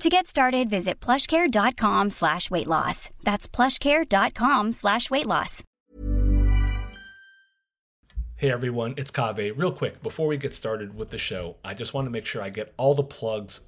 To 0.00 0.10
get 0.10 0.26
started, 0.26 0.68
visit 0.68 1.00
plushcare.com 1.00 2.10
slash 2.10 2.50
weight 2.50 2.66
loss. 2.66 3.10
That's 3.22 3.46
plushcare.com 3.48 4.72
slash 4.72 5.10
weight 5.10 5.26
loss. 5.26 5.62
Hey 8.36 8.50
everyone, 8.50 8.94
it's 8.96 9.12
Kaveh. 9.12 9.56
Real 9.56 9.72
quick, 9.72 10.02
before 10.02 10.26
we 10.26 10.36
get 10.36 10.52
started 10.52 10.94
with 10.94 11.10
the 11.10 11.16
show, 11.18 11.56
I 11.64 11.72
just 11.72 11.94
want 11.94 12.06
to 12.06 12.10
make 12.10 12.26
sure 12.26 12.42
I 12.42 12.50
get 12.50 12.74
all 12.76 12.94
the 12.94 13.04
plugs 13.04 13.60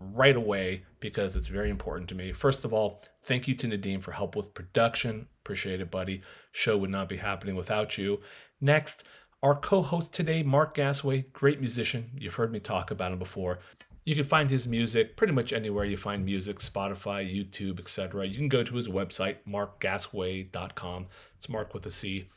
right 0.00 0.34
away 0.34 0.82
because 0.98 1.36
it's 1.36 1.46
very 1.46 1.68
important 1.70 2.08
to 2.08 2.14
me. 2.14 2.32
First 2.32 2.64
of 2.64 2.72
all, 2.72 3.04
thank 3.22 3.46
you 3.46 3.54
to 3.54 3.68
Nadim 3.68 4.02
for 4.02 4.12
help 4.12 4.34
with 4.34 4.54
production. 4.54 5.28
Appreciate 5.44 5.80
it, 5.82 5.90
buddy. 5.90 6.22
Show 6.52 6.78
would 6.78 6.90
not 6.90 7.08
be 7.08 7.18
happening 7.18 7.54
without 7.54 7.98
you. 7.98 8.20
Next, 8.60 9.04
our 9.42 9.54
co-host 9.54 10.12
today, 10.12 10.42
Marc 10.42 10.74
Gasway, 10.74 11.30
great 11.34 11.60
musician. 11.60 12.10
You've 12.16 12.34
heard 12.34 12.50
me 12.50 12.60
talk 12.60 12.90
about 12.90 13.12
him 13.12 13.18
before. 13.18 13.58
You 14.04 14.14
can 14.14 14.24
find 14.24 14.50
his 14.50 14.66
music 14.66 15.16
pretty 15.16 15.32
much 15.32 15.52
anywhere 15.52 15.86
you 15.86 15.96
find 15.96 16.24
music, 16.24 16.58
Spotify, 16.58 17.24
YouTube, 17.24 17.80
etc. 17.80 18.26
You 18.26 18.34
can 18.34 18.48
go 18.48 18.62
to 18.62 18.74
his 18.74 18.88
website, 18.88 19.36
marcgasway.com. 19.48 21.06
It's 21.36 21.48
Marc 21.48 21.72
with 21.72 21.86
a 21.86 21.90
C. 21.90 22.28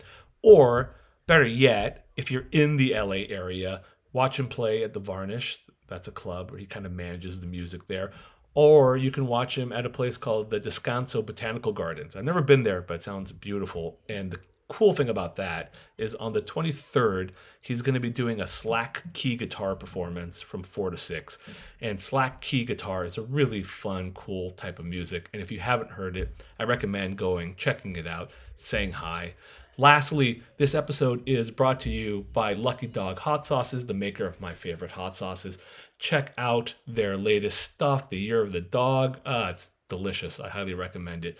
Or 0.42 0.96
better 1.26 1.46
yet, 1.46 2.08
if 2.16 2.32
you're 2.32 2.48
in 2.54 2.78
the 2.78 2.94
LA 2.94 3.26
area, 3.28 3.82
watch 4.14 4.40
him 4.40 4.48
play 4.48 4.84
at 4.84 4.94
the 4.94 5.02
Varnish. 5.02 5.60
That's 5.88 6.08
a 6.08 6.12
club 6.12 6.52
where 6.52 6.60
he 6.60 6.66
kind 6.66 6.86
of 6.86 6.94
manages 6.94 7.42
the 7.42 7.48
music 7.48 7.88
there. 7.88 8.12
Or 8.54 8.96
you 8.96 9.12
can 9.12 9.28
watch 9.28 9.58
him 9.58 9.72
at 9.74 9.86
a 9.86 9.90
place 9.90 10.18
called 10.18 10.50
the 10.50 10.60
Descanso 10.60 11.24
Botanical 11.24 11.74
Gardens. 11.74 12.16
I've 12.16 12.24
never 12.24 12.42
been 12.42 12.64
there, 12.64 12.82
but 12.82 12.96
it 12.96 13.04
sounds 13.04 13.32
beautiful. 13.32 14.00
And 14.10 14.32
the 14.32 14.40
cool 14.70 14.94
thing 14.94 15.10
about 15.10 15.36
that 15.38 15.74
is 15.98 16.16
on 16.16 16.34
the 16.34 16.42
23rd, 16.42 17.32
he's 17.62 17.82
going 17.82 17.94
to 17.94 18.00
be 18.00 18.10
doing 18.10 18.42
a 18.42 18.48
slack 18.48 19.04
key 19.14 19.36
guitar 19.36 19.76
performance 19.76 20.42
from 20.42 20.64
4 20.64 20.92
to 20.92 20.98
6. 20.98 21.38
And 21.82 22.00
slack 22.00 22.42
key 22.42 22.66
guitar 22.66 23.06
is 23.06 23.18
a 23.18 23.22
really 23.22 23.64
fun, 23.64 24.12
cool 24.14 24.52
type 24.52 24.80
of 24.80 24.86
music. 24.86 25.30
And 25.34 25.42
if 25.42 25.52
you 25.52 25.60
haven't 25.60 25.92
heard 25.92 26.18
it, 26.18 26.46
I 26.60 26.64
recommend 26.64 27.18
going, 27.18 27.56
checking 27.56 27.96
it 27.96 28.08
out, 28.08 28.32
saying 28.56 28.92
hi. 28.92 29.34
Lastly, 29.80 30.42
this 30.58 30.74
episode 30.74 31.22
is 31.28 31.52
brought 31.52 31.80
to 31.82 31.92
you 31.92 32.26
by 32.34 32.54
Lucky 32.54 32.88
Dog 32.88 33.20
Hot 33.20 33.46
Sauces, 33.46 33.86
the 33.86 33.94
maker 33.94 34.26
of 34.26 34.42
my 34.42 34.54
favorite 34.54 34.90
hot 34.90 35.16
sauces. 35.16 35.60
Check 36.00 36.34
out 36.38 36.74
their 36.88 37.16
latest 37.16 37.62
stuff, 37.62 38.10
the 38.10 38.18
Year 38.18 38.42
of 38.42 38.52
the 38.52 38.62
Dog. 38.62 39.20
Uh, 39.24 39.50
it's 39.52 39.70
delicious. 39.88 40.40
I 40.40 40.50
highly 40.50 40.74
recommend 40.74 41.26
it. 41.26 41.38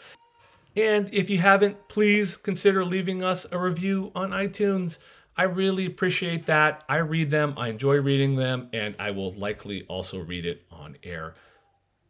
And 0.78 1.10
if 1.12 1.32
you 1.32 1.40
haven't, 1.40 1.88
please 1.88 2.38
consider 2.38 2.86
leaving 2.86 3.24
us 3.24 3.48
a 3.52 3.58
review 3.58 4.12
on 4.14 4.30
iTunes. 4.30 5.00
I 5.36 5.44
really 5.44 5.88
appreciate 5.88 6.46
that. 6.46 6.84
I 6.88 6.98
read 6.98 7.32
them, 7.32 7.56
I 7.58 7.70
enjoy 7.70 7.96
reading 7.96 8.36
them, 8.36 8.70
and 8.74 8.96
I 9.00 9.10
will 9.10 9.34
likely 9.34 9.86
also 9.88 10.20
read 10.20 10.46
it 10.46 10.62
on 10.72 10.96
air. 11.02 11.34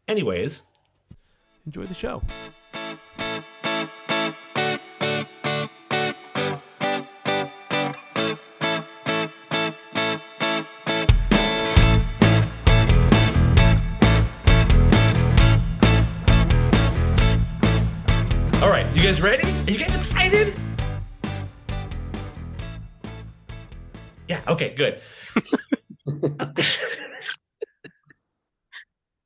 Anyways, 0.10 0.64
enjoy 1.66 1.86
the 1.86 1.94
show. 1.94 2.22
Guys 19.08 19.22
ready? 19.22 19.48
Are 19.48 19.72
you 19.72 19.78
guys 19.78 19.96
excited? 19.96 20.54
Yeah, 24.28 24.42
okay, 24.50 24.76
good. 24.76 25.00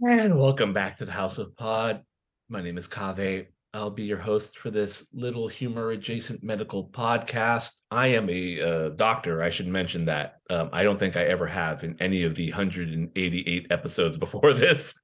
and 0.00 0.38
welcome 0.38 0.72
back 0.72 0.98
to 0.98 1.04
the 1.04 1.10
House 1.10 1.38
of 1.38 1.56
Pod. 1.56 2.04
My 2.48 2.62
name 2.62 2.78
is 2.78 2.86
Kaveh. 2.86 3.46
I'll 3.74 3.90
be 3.90 4.04
your 4.04 4.18
host 4.18 4.56
for 4.56 4.70
this 4.70 5.04
little 5.12 5.48
humor 5.48 5.90
adjacent 5.90 6.44
medical 6.44 6.88
podcast. 6.90 7.72
I 7.90 8.06
am 8.06 8.30
a 8.30 8.60
uh, 8.60 8.90
doctor. 8.90 9.42
I 9.42 9.50
should 9.50 9.66
mention 9.66 10.04
that. 10.04 10.36
Um, 10.50 10.70
I 10.72 10.84
don't 10.84 11.00
think 11.00 11.16
I 11.16 11.24
ever 11.24 11.48
have 11.48 11.82
in 11.82 11.96
any 11.98 12.22
of 12.22 12.36
the 12.36 12.48
188 12.52 13.66
episodes 13.70 14.16
before 14.16 14.52
this. 14.54 14.94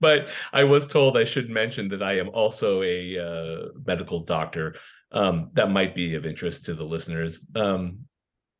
But 0.00 0.28
I 0.52 0.64
was 0.64 0.86
told 0.86 1.16
I 1.16 1.24
should 1.24 1.50
mention 1.50 1.88
that 1.88 2.02
I 2.02 2.18
am 2.18 2.28
also 2.30 2.82
a 2.82 3.18
uh, 3.18 3.68
medical 3.86 4.20
doctor. 4.20 4.74
Um, 5.12 5.50
that 5.54 5.70
might 5.70 5.94
be 5.94 6.14
of 6.14 6.24
interest 6.24 6.64
to 6.66 6.74
the 6.74 6.84
listeners. 6.84 7.44
Um, 7.56 8.00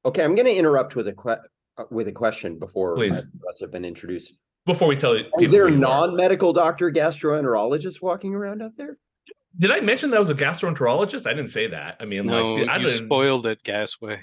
Okay, 0.05 0.25
I'm 0.25 0.35
going 0.35 0.47
to 0.47 0.55
interrupt 0.55 0.97
with 0.97 1.09
a 1.09 1.13
que- 1.13 1.37
uh, 1.79 1.85
with 1.91 2.09
a 2.09 2.13
question 2.13 2.59
before 2.59 2.95
Please. 2.97 3.13
my 3.13 3.21
thoughts 3.45 3.61
have 3.61 3.71
been 3.71 3.85
introduced. 3.85 4.33
before 4.65 4.89
we 4.89 4.97
tell 4.97 5.15
you, 5.17 5.27
Are 5.35 5.47
there 5.47 5.69
who 5.69 5.75
you 5.77 5.85
are. 5.85 6.09
non-medical 6.09 6.55
doctor 6.55 6.91
gastroenterologists 6.91 8.01
walking 8.01 8.35
around 8.35 8.63
out 8.63 8.73
there? 8.79 8.97
Did 9.59 9.71
I 9.73 9.81
mention 9.81 10.09
that 10.11 10.17
I 10.17 10.21
was 10.21 10.31
a 10.31 10.35
gastroenterologist? 10.35 11.27
I 11.27 11.35
didn't 11.35 11.51
say 11.51 11.67
that. 11.67 11.97
I 12.01 12.07
mean, 12.07 12.25
No, 12.27 12.55
like, 12.55 12.69
I 12.69 12.79
you 12.79 12.89
spoiled 12.89 13.47
it, 13.47 13.63
Gasway. 13.63 14.21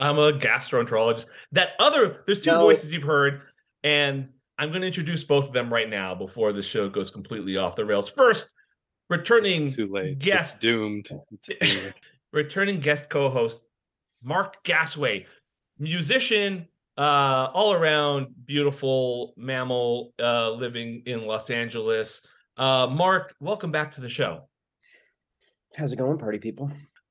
I'm 0.00 0.18
a 0.18 0.32
gastroenterologist. 0.32 1.26
That 1.52 1.70
other, 1.78 2.22
there's 2.26 2.40
two 2.40 2.50
No. 2.50 2.58
voices 2.60 2.92
you've 2.92 3.02
heard, 3.04 3.42
and 3.84 4.28
I'm 4.58 4.68
going 4.70 4.82
to 4.82 4.86
introduce 4.86 5.24
both 5.24 5.46
of 5.46 5.52
them 5.52 5.72
right 5.72 5.88
now 5.88 6.14
before 6.14 6.52
the 6.52 6.62
show 6.62 6.88
goes 6.88 7.10
completely 7.10 7.56
off 7.56 7.74
the 7.76 7.84
rails. 7.84 8.10
First, 8.10 8.48
returning 9.08 9.66
It's 9.66 9.76
too 9.76 9.88
late. 9.90 10.18
guest, 10.18 10.54
It's 10.56 10.60
doomed. 10.62 11.10
It's 11.30 11.82
doomed. 11.82 11.94
returning 12.32 12.80
guest 12.80 13.08
co-host 13.10 13.58
Marc 14.22 14.62
Gasway, 14.64 15.26
musician, 15.78 16.68
uh, 16.96 17.48
all 17.52 17.72
around 17.72 18.28
beautiful 18.46 19.34
mammal, 19.36 20.12
uh, 20.20 20.50
living 20.50 21.02
in 21.06 21.26
Los 21.26 21.50
Angeles. 21.50 22.20
Uh, 22.56 22.86
Marc, 22.86 23.34
welcome 23.40 23.72
back 23.72 23.90
to 23.92 24.00
the 24.00 24.08
show. 24.08 24.48
How's 25.74 25.92
it 25.92 25.96
going, 25.96 26.18
party 26.18 26.38
people? 26.38 26.70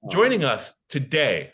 joining 0.10 0.44
us 0.44 0.74
today 0.90 1.52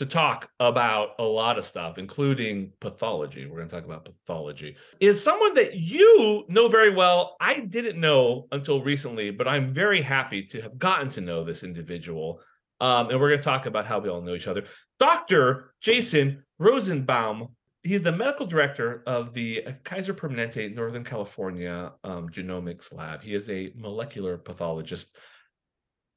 to 0.00 0.06
talk 0.06 0.48
about 0.60 1.10
a 1.18 1.22
lot 1.22 1.58
of 1.58 1.66
stuff, 1.66 1.98
including 1.98 2.72
pathology. 2.80 3.44
We're 3.44 3.58
going 3.58 3.68
to 3.68 3.76
talk 3.76 3.84
about 3.84 4.06
pathology. 4.06 4.76
Is 4.98 5.22
someone 5.22 5.52
that 5.56 5.74
you 5.74 6.46
know 6.48 6.68
very 6.68 6.88
well. 6.88 7.36
I 7.38 7.60
didn't 7.60 8.00
know 8.00 8.48
until 8.50 8.82
recently, 8.82 9.30
but 9.30 9.46
I'm 9.46 9.74
very 9.74 10.00
happy 10.00 10.42
to 10.44 10.62
have 10.62 10.78
gotten 10.78 11.10
to 11.10 11.20
know 11.20 11.44
this 11.44 11.64
individual. 11.64 12.40
Um, 12.80 13.10
and 13.10 13.20
we're 13.20 13.28
going 13.28 13.40
to 13.40 13.44
talk 13.44 13.66
about 13.66 13.84
how 13.84 13.98
we 13.98 14.08
all 14.08 14.22
know 14.22 14.34
each 14.34 14.46
other. 14.46 14.64
Dr. 14.98 15.74
Jason 15.82 16.44
Rosenbaum. 16.58 17.48
he's 17.82 18.00
the 18.02 18.10
medical 18.10 18.46
director 18.46 19.02
of 19.06 19.34
the 19.34 19.66
Kaiser 19.84 20.14
Permanente 20.14 20.74
Northern 20.74 21.04
California 21.04 21.92
um, 22.04 22.30
Genomics 22.30 22.90
Lab. 22.90 23.22
He 23.22 23.34
is 23.34 23.50
a 23.50 23.70
molecular 23.76 24.38
pathologist. 24.38 25.14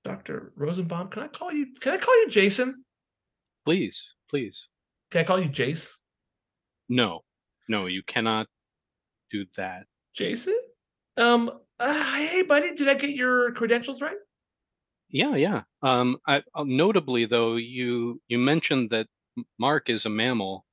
Dr. 0.05 0.53
Rosenbaum, 0.55 1.09
can 1.09 1.23
I 1.23 1.27
call 1.27 1.51
you? 1.51 1.67
Can 1.81 1.91
I 1.91 1.97
call 1.97 2.17
you 2.21 2.29
Jason? 2.29 2.85
Please, 3.65 4.03
please. 4.29 4.65
Can 5.11 5.21
I 5.21 5.23
call 5.23 5.39
you 5.39 5.49
Jace? 5.49 5.91
No, 6.89 7.21
no, 7.69 7.85
you 7.85 8.03
cannot 8.03 8.47
do 9.31 9.45
that. 9.57 9.85
Jason? 10.13 10.57
Um, 11.17 11.51
uh, 11.79 12.15
hey, 12.17 12.41
buddy, 12.43 12.75
did 12.75 12.89
I 12.89 12.93
get 12.95 13.11
your 13.11 13.51
credentials 13.53 14.01
right? 14.01 14.17
Yeah, 15.09 15.35
yeah. 15.35 15.61
Um, 15.81 16.17
I, 16.27 16.43
uh, 16.55 16.63
notably 16.65 17.25
though, 17.25 17.55
you 17.55 18.19
you 18.27 18.37
mentioned 18.39 18.89
that 18.89 19.07
Marc 19.59 19.89
is 19.89 20.05
a 20.05 20.09
mammal. 20.09 20.65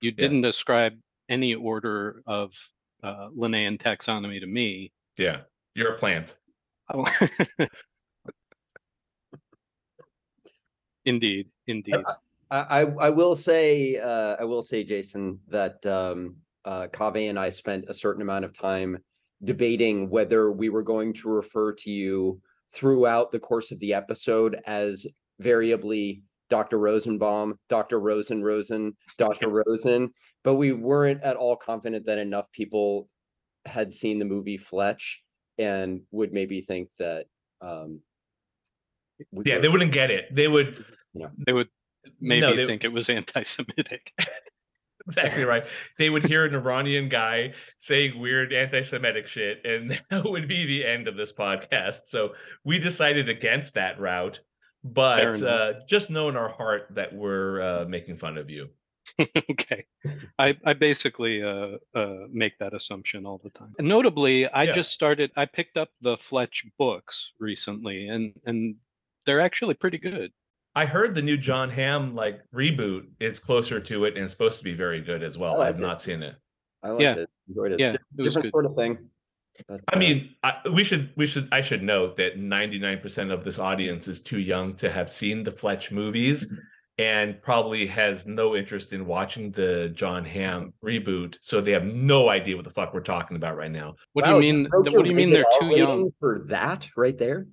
You 0.00 0.10
Yeah. 0.10 0.20
didn't 0.22 0.42
describe 0.42 0.98
any 1.28 1.54
order 1.54 2.22
of 2.26 2.52
uh, 3.02 3.28
Linnaean 3.34 3.78
taxonomy 3.78 4.40
to 4.40 4.46
me. 4.46 4.92
Yeah, 5.16 5.42
you're 5.74 5.94
a 5.94 5.98
plant. 5.98 6.34
Oh. 6.92 7.04
indeed, 11.04 11.50
indeed. 11.66 11.96
I, 12.50 12.58
I, 12.58 12.80
I 13.06 13.10
will 13.10 13.34
say, 13.36 13.96
uh, 13.98 14.36
I 14.38 14.44
will 14.44 14.62
say, 14.62 14.84
Jason, 14.84 15.40
that, 15.48 15.84
um, 15.86 16.36
uh, 16.64 16.86
Kaveh 16.88 17.28
and 17.30 17.38
I 17.38 17.50
spent 17.50 17.84
a 17.88 17.94
certain 17.94 18.22
amount 18.22 18.44
of 18.44 18.52
time 18.52 18.98
debating 19.44 20.08
whether 20.10 20.50
we 20.52 20.68
were 20.68 20.82
going 20.82 21.12
to 21.14 21.28
refer 21.28 21.72
to 21.72 21.90
you 21.90 22.40
throughout 22.72 23.30
the 23.30 23.38
course 23.38 23.70
of 23.70 23.78
the 23.80 23.94
episode 23.94 24.60
as 24.66 25.06
variably 25.40 26.22
Dr. 26.48 26.78
Rosenbaum, 26.78 27.58
Dr. 27.68 27.98
Rosen 28.00 28.42
Rosen, 28.42 28.96
Dr. 29.18 29.48
Rosen, 29.66 30.12
but 30.44 30.54
we 30.54 30.72
weren't 30.72 31.22
at 31.22 31.36
all 31.36 31.56
confident 31.56 32.06
that 32.06 32.18
enough 32.18 32.50
people 32.52 33.08
had 33.64 33.92
seen 33.92 34.18
the 34.18 34.24
movie 34.24 34.56
Fletch 34.56 35.22
and 35.58 36.00
would 36.12 36.32
maybe 36.32 36.60
think 36.60 36.88
that, 36.98 37.26
um, 37.60 38.00
we 39.32 39.44
Yeah, 39.46 39.56
were- 39.56 39.62
they 39.62 39.68
wouldn't 39.68 39.92
get 39.92 40.10
it. 40.10 40.32
They 40.34 40.48
would 40.48 40.84
They 41.46 41.52
would 41.52 41.68
maybe 42.20 42.40
no, 42.40 42.56
they, 42.56 42.66
think 42.66 42.84
it 42.84 42.92
was 42.92 43.08
anti-Semitic. 43.08 44.12
exactly 45.06 45.44
right. 45.44 45.64
They 45.98 46.10
would 46.10 46.24
hear 46.24 46.44
an 46.44 46.54
Iranian 46.54 47.08
guy 47.08 47.54
saying 47.78 48.18
weird 48.18 48.52
anti-Semitic 48.52 49.26
shit, 49.26 49.64
and 49.64 49.90
that 50.10 50.24
would 50.24 50.48
be 50.48 50.66
the 50.66 50.84
end 50.86 51.08
of 51.08 51.16
this 51.16 51.32
podcast. 51.32 52.08
So 52.08 52.34
we 52.64 52.78
decided 52.78 53.28
against 53.28 53.74
that 53.74 54.00
route. 54.00 54.40
But 54.84 55.42
uh, 55.42 55.72
just 55.88 56.10
know 56.10 56.28
in 56.28 56.36
our 56.36 56.48
heart 56.48 56.88
that 56.94 57.12
we're 57.12 57.60
uh, 57.60 57.84
making 57.86 58.18
fun 58.18 58.38
of 58.38 58.50
you. 58.50 58.68
okay 59.50 59.84
i 60.38 60.56
i 60.64 60.72
basically 60.72 61.40
uh 61.40 61.76
uh 61.94 62.26
make 62.32 62.58
that 62.58 62.74
assumption 62.74 63.24
all 63.24 63.40
the 63.44 63.50
time 63.50 63.72
notably 63.78 64.48
i 64.48 64.64
Yeah. 64.64 64.72
just 64.72 64.90
started 64.90 65.30
i 65.36 65.44
picked 65.44 65.76
up 65.76 65.90
the 66.00 66.16
fletch 66.16 66.64
books 66.76 67.30
recently 67.38 68.08
and 68.08 68.32
and 68.46 68.74
they're 69.24 69.40
actually 69.40 69.74
pretty 69.74 69.98
good 69.98 70.32
I 70.76 70.84
heard 70.84 71.14
the 71.14 71.22
new 71.22 71.36
Jon 71.38 71.70
Hamm 71.70 72.14
like 72.14 72.40
reboot 72.54 73.06
is 73.18 73.38
closer 73.38 73.80
to 73.80 74.04
it 74.04 74.14
and 74.14 74.22
it's 74.24 74.32
supposed 74.32 74.58
to 74.58 74.64
be 74.64 74.74
very 74.74 75.00
good 75.00 75.22
as 75.22 75.36
well. 75.38 75.60
I 75.62 75.68
I've 75.68 75.74
liked 75.76 75.80
not 75.80 76.02
seen 76.02 76.22
it. 76.22 76.36
I 76.82 76.90
liked 76.90 77.02
Yeah. 77.02 77.14
it, 77.16 77.30
enjoyed 77.48 77.72
it. 77.72 77.80
Yeah, 77.80 77.92
Di- 77.92 77.98
it 78.18 78.22
was 78.22 78.34
different 78.34 78.44
good. 78.44 78.50
sort 78.52 78.66
of 78.66 78.76
thing. 78.76 78.98
but, 79.66 79.80
I 79.88 79.96
uh, 79.96 79.98
mean, 79.98 80.34
I, 80.44 80.52
we 80.72 80.84
should 80.84 81.10
we 81.16 81.26
should 81.26 81.48
I 81.50 81.62
should 81.62 81.82
note 81.82 82.18
that 82.18 82.38
99% 82.38 83.32
of 83.32 83.42
this 83.42 83.58
audience 83.58 84.06
is 84.06 84.20
too 84.20 84.38
young 84.38 84.74
to 84.76 84.90
have 84.90 85.10
seen 85.10 85.42
the 85.42 85.50
Fletch 85.52 85.90
movies 85.90 86.44
Mm-hmm. 86.44 86.56
and 86.98 87.40
probably 87.42 87.86
has 87.86 88.26
no 88.26 88.54
interest 88.54 88.92
in 88.92 89.06
watching 89.06 89.50
the 89.52 89.88
Jon 89.94 90.24
Hamm 90.26 90.72
reboot, 90.84 91.36
so 91.40 91.60
they 91.62 91.72
have 91.72 91.84
no 91.84 92.28
idea 92.28 92.54
what 92.56 92.64
the 92.66 92.70
fuck 92.70 92.92
we're 92.92 93.00
talking 93.00 93.36
about 93.36 93.56
right 93.56 93.70
now. 93.72 93.94
what 94.12 94.24
wow, 94.26 94.38
do 94.38 94.46
you 94.46 94.52
mean 94.52 94.64
broke 94.68 94.84
th- 94.84 94.92
your 94.92 95.00
what 95.00 95.04
do 95.04 95.10
you 95.10 95.16
mean 95.16 95.30
they're 95.30 95.44
too 95.58 95.74
young 95.76 96.10
for 96.20 96.44
that 96.48 96.86
right 96.96 97.16
there? 97.16 97.46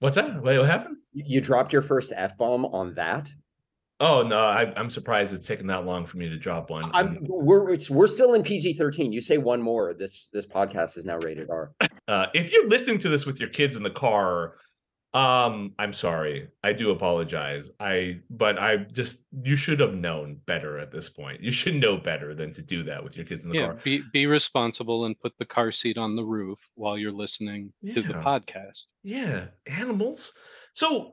What's 0.00 0.16
that? 0.16 0.42
Wait, 0.42 0.58
what 0.58 0.66
happened? 0.66 0.96
You 1.12 1.24
you 1.26 1.40
dropped 1.40 1.72
your 1.72 1.82
first 1.82 2.12
f 2.14 2.36
bomb 2.36 2.66
on 2.66 2.94
that. 2.94 3.30
Oh 4.00 4.22
no, 4.22 4.40
I, 4.40 4.72
I'm 4.76 4.90
surprised 4.90 5.32
it's 5.32 5.46
taken 5.46 5.68
that 5.68 5.84
long 5.84 6.04
for 6.04 6.18
me 6.18 6.28
to 6.28 6.36
drop 6.36 6.68
one. 6.68 6.90
I'm 6.92 7.18
we're 7.22 7.70
it's, 7.70 7.88
we're 7.88 8.08
still 8.08 8.34
in 8.34 8.42
PG 8.42 8.74
thirteen. 8.74 9.12
You 9.12 9.20
say 9.20 9.38
one 9.38 9.62
more, 9.62 9.94
this 9.94 10.28
this 10.32 10.46
podcast 10.46 10.98
is 10.98 11.04
now 11.04 11.18
rated 11.18 11.48
R. 11.48 11.72
Uh, 12.08 12.26
if 12.34 12.52
you're 12.52 12.68
listening 12.68 12.98
to 12.98 13.08
this 13.08 13.24
with 13.24 13.38
your 13.38 13.48
kids 13.48 13.76
in 13.76 13.82
the 13.82 13.90
car, 13.90 14.56
um, 15.14 15.72
I'm 15.78 15.92
sorry. 15.92 16.48
I 16.64 16.72
do 16.72 16.90
apologize. 16.90 17.70
I 17.78 18.20
but 18.30 18.58
I 18.58 18.78
just 18.78 19.20
you 19.42 19.54
should 19.54 19.78
have 19.78 19.94
known 19.94 20.40
better 20.44 20.78
at 20.78 20.90
this 20.90 21.08
point. 21.08 21.40
You 21.40 21.52
should 21.52 21.76
know 21.76 21.96
better 21.96 22.34
than 22.34 22.52
to 22.54 22.62
do 22.62 22.82
that 22.82 23.02
with 23.02 23.16
your 23.16 23.24
kids 23.24 23.44
in 23.44 23.50
the 23.50 23.56
yeah 23.56 23.66
car. 23.66 23.78
be 23.84 24.02
be 24.12 24.26
responsible 24.26 25.04
and 25.04 25.18
put 25.20 25.32
the 25.38 25.46
car 25.46 25.70
seat 25.70 25.98
on 25.98 26.16
the 26.16 26.24
roof 26.24 26.58
while 26.74 26.98
you're 26.98 27.12
listening 27.12 27.72
to 27.94 28.02
the 28.02 28.14
podcast 28.14 28.86
Yeah, 29.04 29.46
animals. 29.68 30.32
So 30.72 31.12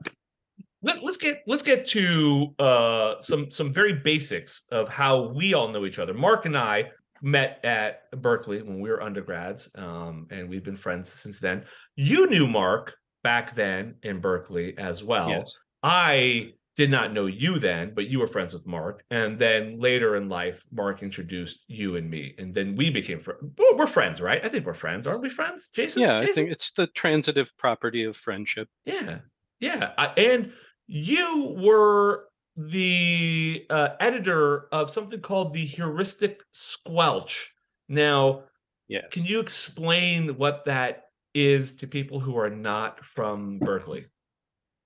let, 0.82 1.04
let's 1.04 1.16
get 1.16 1.42
let's 1.46 1.62
get 1.62 1.86
to 1.86 2.52
uh 2.58 3.20
some 3.20 3.52
some 3.52 3.72
very 3.72 3.92
basics 3.92 4.64
of 4.72 4.88
how 4.88 5.28
we 5.28 5.54
all 5.54 5.68
know 5.68 5.86
each 5.86 6.00
other. 6.00 6.12
Marc 6.12 6.44
and 6.44 6.58
I 6.58 6.90
met 7.22 7.60
at 7.64 8.10
Berkeley 8.20 8.62
when 8.62 8.80
we 8.80 8.90
were 8.90 9.00
undergrads, 9.00 9.70
um, 9.76 10.26
and 10.32 10.48
we've 10.48 10.64
been 10.64 10.76
friends 10.76 11.12
since 11.12 11.38
then. 11.38 11.64
You 11.94 12.28
knew 12.28 12.48
Marc 12.48 12.96
back 13.22 13.54
then 13.54 13.94
in 14.02 14.20
Berkeley 14.20 14.76
as 14.78 15.02
well. 15.02 15.28
yes 15.28 15.56
I 15.82 16.52
did 16.76 16.90
not 16.90 17.12
know 17.12 17.26
you 17.26 17.58
then, 17.58 17.92
but 17.94 18.06
you 18.08 18.18
were 18.18 18.26
friends 18.26 18.54
with 18.54 18.66
Marc. 18.66 19.04
And 19.10 19.38
then 19.38 19.78
later 19.78 20.16
in 20.16 20.28
life, 20.28 20.64
Marc 20.72 21.02
introduced 21.02 21.64
you 21.66 21.96
and 21.96 22.08
me. 22.08 22.34
And 22.38 22.54
then 22.54 22.76
we 22.76 22.88
became 22.88 23.20
friends. 23.20 23.42
We're 23.76 23.86
friends, 23.86 24.22
right? 24.22 24.42
I 24.42 24.48
think 24.48 24.64
we're 24.64 24.72
friends. 24.72 25.06
Aren't 25.06 25.20
we 25.20 25.28
friends? 25.28 25.68
Jason? 25.74 26.02
yeah 26.02 26.18
i 26.18 26.26
think 26.26 26.50
it's 26.50 26.70
the 26.72 26.86
transitive 26.88 27.54
property 27.58 28.04
of 28.04 28.16
friendship 28.16 28.68
Yeah. 28.84 29.18
Yeah. 29.60 29.92
I, 29.98 30.06
and 30.16 30.52
you 30.86 31.56
were 31.58 32.24
the 32.56 33.64
uh, 33.70 33.90
editor 34.00 34.68
of 34.72 34.90
something 34.90 35.20
called 35.20 35.54
the 35.54 35.64
Heuristic 35.64 36.42
Squelch. 36.52 37.52
Now, 37.88 38.44
yes 38.88 39.04
can 39.10 39.24
you 39.24 39.40
explain 39.40 40.36
what 40.38 40.64
that 40.64 41.04
is 41.34 41.74
to 41.76 41.86
people 41.86 42.20
who 42.20 42.36
are 42.36 42.50
not 42.50 43.04
from 43.04 43.58
Berkeley? 43.58 44.06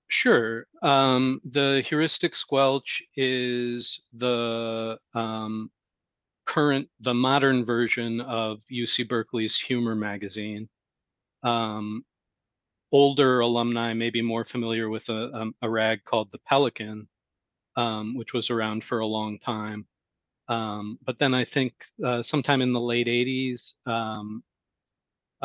Sure. 0.08 0.66
Um, 0.82 1.40
the 1.44 1.82
heuristic 1.86 2.34
squelch 2.34 3.02
is 3.16 4.00
the 4.12 4.98
um, 5.14 5.70
current, 6.44 6.88
the 7.00 7.14
modern 7.14 7.64
version 7.64 8.20
of 8.20 8.60
UC 8.72 9.08
Berkeley's 9.08 9.58
humor 9.58 9.96
magazine. 9.96 10.68
Um, 11.42 12.04
older 12.92 13.40
alumni 13.40 13.92
may 13.94 14.10
be 14.10 14.22
more 14.22 14.44
familiar 14.44 14.88
with 14.88 15.08
a, 15.08 15.30
um, 15.34 15.54
a 15.62 15.68
rag 15.68 16.04
called 16.04 16.30
the 16.30 16.38
Pelican, 16.38 17.08
um, 17.76 18.16
which 18.16 18.32
was 18.32 18.50
around 18.50 18.84
for 18.84 19.00
a 19.00 19.06
long 19.06 19.38
time. 19.40 19.86
Um, 20.48 20.98
but 21.04 21.18
then 21.18 21.34
I 21.34 21.44
think 21.44 21.74
uh, 22.04 22.22
sometime 22.22 22.62
in 22.62 22.72
the 22.72 22.80
late 22.80 23.08
80s, 23.08 23.74
um, 23.86 24.44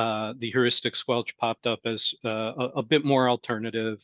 uh, 0.02 0.34
the 0.40 0.50
heuristic 0.50 0.96
squelch 0.96 1.38
popped 1.38 1.68
up 1.68 1.82
as 1.86 2.16
uh, 2.26 2.54
a, 2.64 2.66
a 2.78 2.84
bit 2.84 3.06
more 3.06 3.30
alternative. 3.30 4.04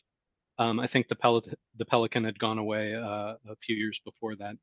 Um, 0.56 0.78
I 0.78 0.86
think 0.86 1.08
the, 1.08 1.16
Pel- 1.16 1.52
the 1.76 1.84
Pelican 1.84 2.24
had 2.24 2.38
gone 2.38 2.58
away 2.58 2.94
uh, 2.94 3.34
a 3.54 3.56
few 3.60 3.74
years 3.74 4.00
before 4.04 4.36
that. 4.36 4.56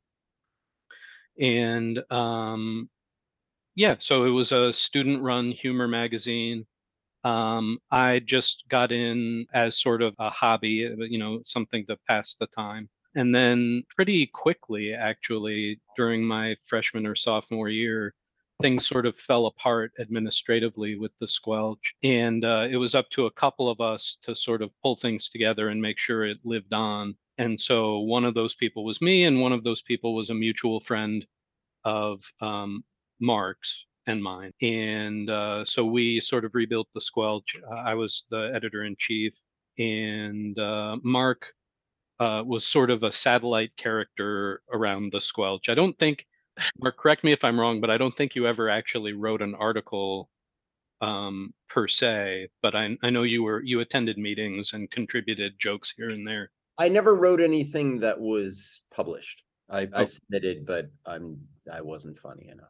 And 1.37 2.01
um, 2.09 2.89
yeah, 3.75 3.95
so 3.99 4.23
it 4.23 4.29
was 4.29 4.53
a 4.53 4.71
student 4.71 5.21
run 5.21 5.51
humor 5.51 5.89
magazine. 5.89 6.65
Um, 7.25 7.79
I 7.91 8.19
just 8.19 8.63
got 8.69 8.93
in 8.93 9.45
as 9.53 9.81
sort 9.81 10.01
of 10.01 10.13
a 10.19 10.29
hobby, 10.29 10.87
uh, 10.87 11.03
you 11.03 11.17
know, 11.17 11.41
something 11.43 11.85
to 11.87 11.97
pass 12.07 12.35
the 12.35 12.47
time. 12.47 12.87
And 13.15 13.35
then 13.35 13.83
pretty 13.89 14.27
quickly, 14.27 14.93
actually, 14.93 15.81
during 15.97 16.23
my 16.23 16.55
freshman 16.63 17.05
or 17.05 17.15
sophomore 17.15 17.69
year, 17.69 18.13
things 18.61 18.87
sort 18.87 19.05
of 19.05 19.15
fell 19.15 19.47
apart 19.47 19.91
administratively 19.99 20.97
with 20.97 21.11
the 21.19 21.27
squelch. 21.27 21.93
And 22.03 22.45
uh, 22.45 22.67
it 22.69 22.77
was 22.77 22.95
up 22.95 23.09
to 23.11 23.25
a 23.25 23.31
couple 23.31 23.69
of 23.69 23.81
us 23.81 24.17
to 24.23 24.35
sort 24.35 24.61
of 24.61 24.73
pull 24.81 24.95
things 24.95 25.29
together 25.29 25.69
and 25.69 25.81
make 25.81 25.99
sure 25.99 26.25
it 26.25 26.37
lived 26.43 26.73
on. 26.73 27.15
And 27.37 27.59
so 27.59 27.99
one 27.99 28.23
of 28.23 28.33
those 28.33 28.55
people 28.55 28.85
was 28.85 29.01
me, 29.01 29.25
and 29.25 29.41
one 29.41 29.51
of 29.51 29.63
those 29.63 29.81
people 29.81 30.15
was 30.15 30.29
a 30.29 30.35
mutual 30.35 30.79
friend 30.79 31.25
of 31.83 32.23
um, 32.39 32.83
Marc's 33.19 33.85
and 34.07 34.23
mine. 34.23 34.51
And 34.61 35.29
uh, 35.29 35.65
so 35.65 35.83
we 35.83 36.21
sort 36.21 36.45
of 36.45 36.55
rebuilt 36.55 36.87
the 36.93 37.01
squelch. 37.01 37.57
Uh, 37.69 37.75
I 37.75 37.93
was 37.95 38.25
the 38.29 38.51
editor 38.55 38.83
in 38.83 38.95
chief, 38.97 39.33
and 39.77 40.57
uh, 40.57 40.97
Marc 41.03 41.47
uh, 42.19 42.43
was 42.45 42.65
sort 42.65 42.89
of 42.89 43.03
a 43.03 43.11
satellite 43.11 43.75
character 43.75 44.61
around 44.71 45.11
the 45.11 45.19
squelch. 45.19 45.67
I 45.67 45.75
don't 45.75 45.97
think, 45.99 46.25
Marc, 46.79 46.97
correct 46.97 47.23
me 47.23 47.31
if 47.31 47.43
I'm 47.43 47.59
wrong, 47.59 47.81
but 47.81 47.89
I 47.89 47.97
don't 47.97 48.15
think 48.15 48.35
you 48.35 48.47
ever 48.47 48.69
actually 48.69 49.13
wrote 49.13 49.41
an 49.41 49.55
article 49.55 50.29
um, 51.01 51.53
per 51.69 51.87
se. 51.87 52.47
But 52.61 52.75
I, 52.75 52.97
I 53.03 53.09
know 53.09 53.23
you 53.23 53.43
were 53.43 53.61
you 53.63 53.79
attended 53.81 54.17
meetings 54.17 54.73
and 54.73 54.89
contributed 54.91 55.53
jokes 55.59 55.93
here 55.95 56.09
and 56.09 56.27
there. 56.27 56.51
I 56.77 56.89
never 56.89 57.15
wrote 57.15 57.41
anything 57.41 57.99
that 58.01 58.19
was 58.19 58.81
published. 58.93 59.43
I, 59.69 59.81
I 59.81 59.87
Oh. 60.01 60.05
submitted, 60.05 60.65
but 60.65 60.89
I'm 61.05 61.37
I 61.71 61.81
wasn't 61.81 62.19
funny 62.19 62.49
enough. 62.49 62.69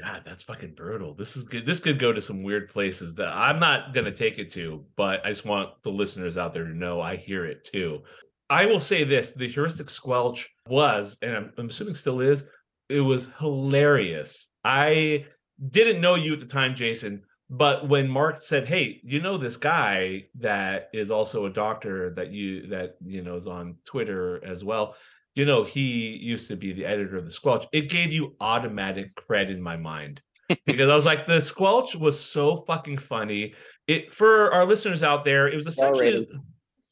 God, 0.00 0.22
that's 0.24 0.42
fucking 0.42 0.74
brutal. 0.74 1.14
This 1.14 1.36
is 1.36 1.44
good. 1.44 1.66
This 1.66 1.78
could 1.78 2.00
go 2.00 2.12
to 2.12 2.20
some 2.20 2.42
weird 2.42 2.68
places 2.68 3.14
that 3.14 3.28
I'm 3.28 3.60
not 3.60 3.94
gonna 3.94 4.10
take 4.12 4.38
it 4.38 4.50
to, 4.52 4.84
but 4.96 5.24
I 5.24 5.30
just 5.30 5.44
want 5.44 5.80
the 5.82 5.90
listeners 5.90 6.36
out 6.36 6.52
there 6.52 6.64
to 6.64 6.74
know 6.76 7.00
I 7.00 7.16
hear 7.16 7.44
it 7.46 7.64
too. 7.64 8.02
I 8.50 8.66
will 8.66 8.80
say 8.80 9.04
this: 9.04 9.32
the 9.32 9.48
heuristic 9.48 9.90
squelch 9.90 10.48
was, 10.68 11.16
and 11.22 11.36
I'm, 11.36 11.52
I'm 11.58 11.70
assuming 11.70 11.94
still 11.94 12.20
is, 12.20 12.44
it 12.88 13.00
was 13.00 13.28
hilarious. 13.38 14.48
I 14.64 15.26
didn't 15.70 16.00
know 16.00 16.14
you 16.14 16.32
at 16.34 16.40
the 16.40 16.46
time, 16.46 16.74
Jason, 16.74 17.22
but 17.50 17.88
when 17.88 18.08
Marc 18.08 18.42
said, 18.42 18.66
"Hey, 18.66 19.00
you 19.02 19.20
know 19.20 19.36
this 19.36 19.56
guy 19.56 20.26
that 20.38 20.90
is 20.92 21.10
also 21.10 21.46
a 21.46 21.50
doctor 21.50 22.12
that 22.16 22.32
you 22.32 22.66
that 22.68 22.96
you 23.04 23.22
know 23.22 23.36
is 23.36 23.46
on 23.46 23.76
Twitter 23.84 24.44
as 24.44 24.64
well," 24.64 24.96
you 25.34 25.44
know, 25.44 25.64
he 25.64 26.16
used 26.16 26.48
to 26.48 26.56
be 26.56 26.72
the 26.72 26.84
editor 26.84 27.16
of 27.16 27.24
the 27.24 27.30
Squelch. 27.30 27.66
It 27.72 27.88
gave 27.88 28.12
you 28.12 28.36
automatic 28.40 29.14
cred 29.16 29.50
in 29.50 29.60
my 29.60 29.76
mind 29.76 30.22
because 30.66 30.88
I 30.88 30.94
was 30.94 31.04
like, 31.04 31.26
the 31.26 31.40
Squelch 31.40 31.96
was 31.96 32.18
so 32.18 32.56
fucking 32.56 32.98
funny. 32.98 33.54
It 33.86 34.14
for 34.14 34.52
our 34.52 34.64
listeners 34.64 35.02
out 35.02 35.24
there, 35.24 35.48
it 35.48 35.56
was 35.56 35.66
essentially. 35.66 36.28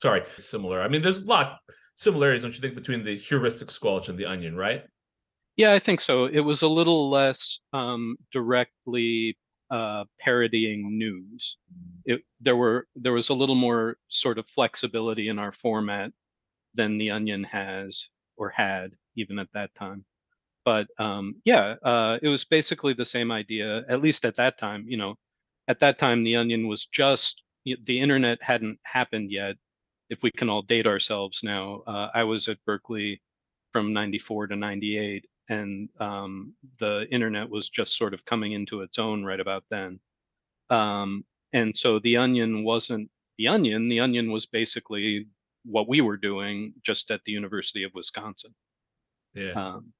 Sorry, 0.03 0.25
similar. 0.37 0.83
I 0.83 0.89
mean, 0.89 1.01
there's 1.01 1.21
a 1.21 1.25
lot 1.25 1.61
similarities, 1.95 2.43
don't 2.43 2.55
you 2.55 2.61
think, 2.61 2.75
between 2.75 3.05
the 3.05 3.17
heuristic 3.17 3.71
Squelch 3.71 4.09
and 4.09 4.19
the 4.19 4.27
Onion, 4.27 4.57
right? 4.57 4.83
Yeah, 5.57 5.73
I 5.73 5.79
think 5.79 6.01
so. 6.01 6.25
It 6.25 6.41
was 6.41 6.63
a 6.63 6.69
little 6.69 7.09
less 7.09 7.61
um, 7.73 8.17
directly 8.33 9.39
uh, 9.71 10.05
parodying 10.19 10.99
news. 10.99 11.57
It, 12.05 12.23
there 12.41 12.57
were 12.57 12.89
there 12.97 13.13
was 13.13 13.29
a 13.29 13.35
little 13.35 13.55
more 13.55 13.97
sort 14.09 14.39
of 14.39 14.49
flexibility 14.49 15.29
in 15.29 15.39
our 15.39 15.53
format 15.53 16.11
than 16.75 16.99
the 16.99 17.11
Onion 17.11 17.45
has 17.45 18.09
or 18.37 18.49
had 18.51 18.91
even 19.17 19.39
at 19.39 19.53
that 19.55 19.75
time. 19.75 20.05
But 20.65 20.89
um, 20.99 21.37
yeah, 21.45 21.77
uh, 21.83 22.19
it 22.23 22.29
was 22.29 22.45
basically 22.45 22.95
the 22.95 23.05
same 23.05 23.31
idea. 23.31 23.83
At 23.89 24.03
least 24.03 24.25
at 24.25 24.37
that 24.37 24.59
time, 24.59 24.85
you 24.89 24.97
know, 24.97 25.15
at 25.69 25.81
that 25.81 25.99
time 25.99 26.25
the 26.25 26.37
Onion 26.37 26.67
was 26.67 26.87
just 26.87 27.43
the 27.65 28.01
internet 28.01 28.43
hadn't 28.43 28.79
happened 28.83 29.31
yet. 29.31 29.57
If 30.13 30.23
we 30.23 30.31
can 30.31 30.49
all 30.51 30.63
date 30.63 30.87
ourselves 30.87 31.41
now, 31.43 31.83
uh, 31.87 32.09
I 32.15 32.25
was 32.25 32.49
at 32.49 32.65
Berkeley 32.67 33.21
from 33.73 33.93
94 33.93 34.49
to 34.49 34.57
98 34.57 35.25
and 35.49 35.89
um, 36.01 36.55
the 36.79 37.07
internet 37.11 37.49
was 37.49 37.69
just 37.69 37.97
sort 37.97 38.15
of 38.15 38.25
coming 38.25 38.53
into 38.53 38.83
its 38.83 38.99
own 38.99 39.25
right 39.25 39.41
about 39.41 39.65
then 39.71 39.99
um, 40.71 41.25
and 41.53 41.77
so 41.77 41.99
the 42.01 42.17
onion 42.17 42.65
wasn't 42.65 43.11
the 43.39 43.49
onion 43.49 43.89
the 43.89 44.01
onion 44.01 44.31
was 44.31 44.47
basically 44.47 45.27
what 45.65 45.89
we 45.89 46.01
were 46.01 46.17
doing 46.17 46.73
just 46.83 47.11
at 47.11 47.21
the 47.25 47.33
university 47.33 47.83
of 47.85 47.93
wisconsin 47.95 48.55
Yeah. 49.35 49.53
um, 49.57 49.93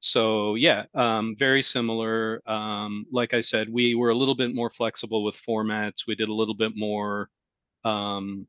so 0.00 0.54
yeah 0.54 0.84
um, 0.94 1.36
very 1.38 1.62
similar 1.62 2.42
um, 2.48 3.06
like 3.12 3.34
i 3.34 3.40
said 3.40 3.68
we 3.72 3.94
were 3.94 4.10
a 4.10 4.14
little 4.16 4.34
bit 4.36 4.54
more 4.54 4.70
flexible 4.70 5.24
with 5.24 5.36
formats 5.36 6.06
we 6.06 6.14
did 6.14 6.28
a 6.28 6.34
little 6.34 6.54
bit 6.56 6.72
more 6.76 7.28
um, 7.84 8.46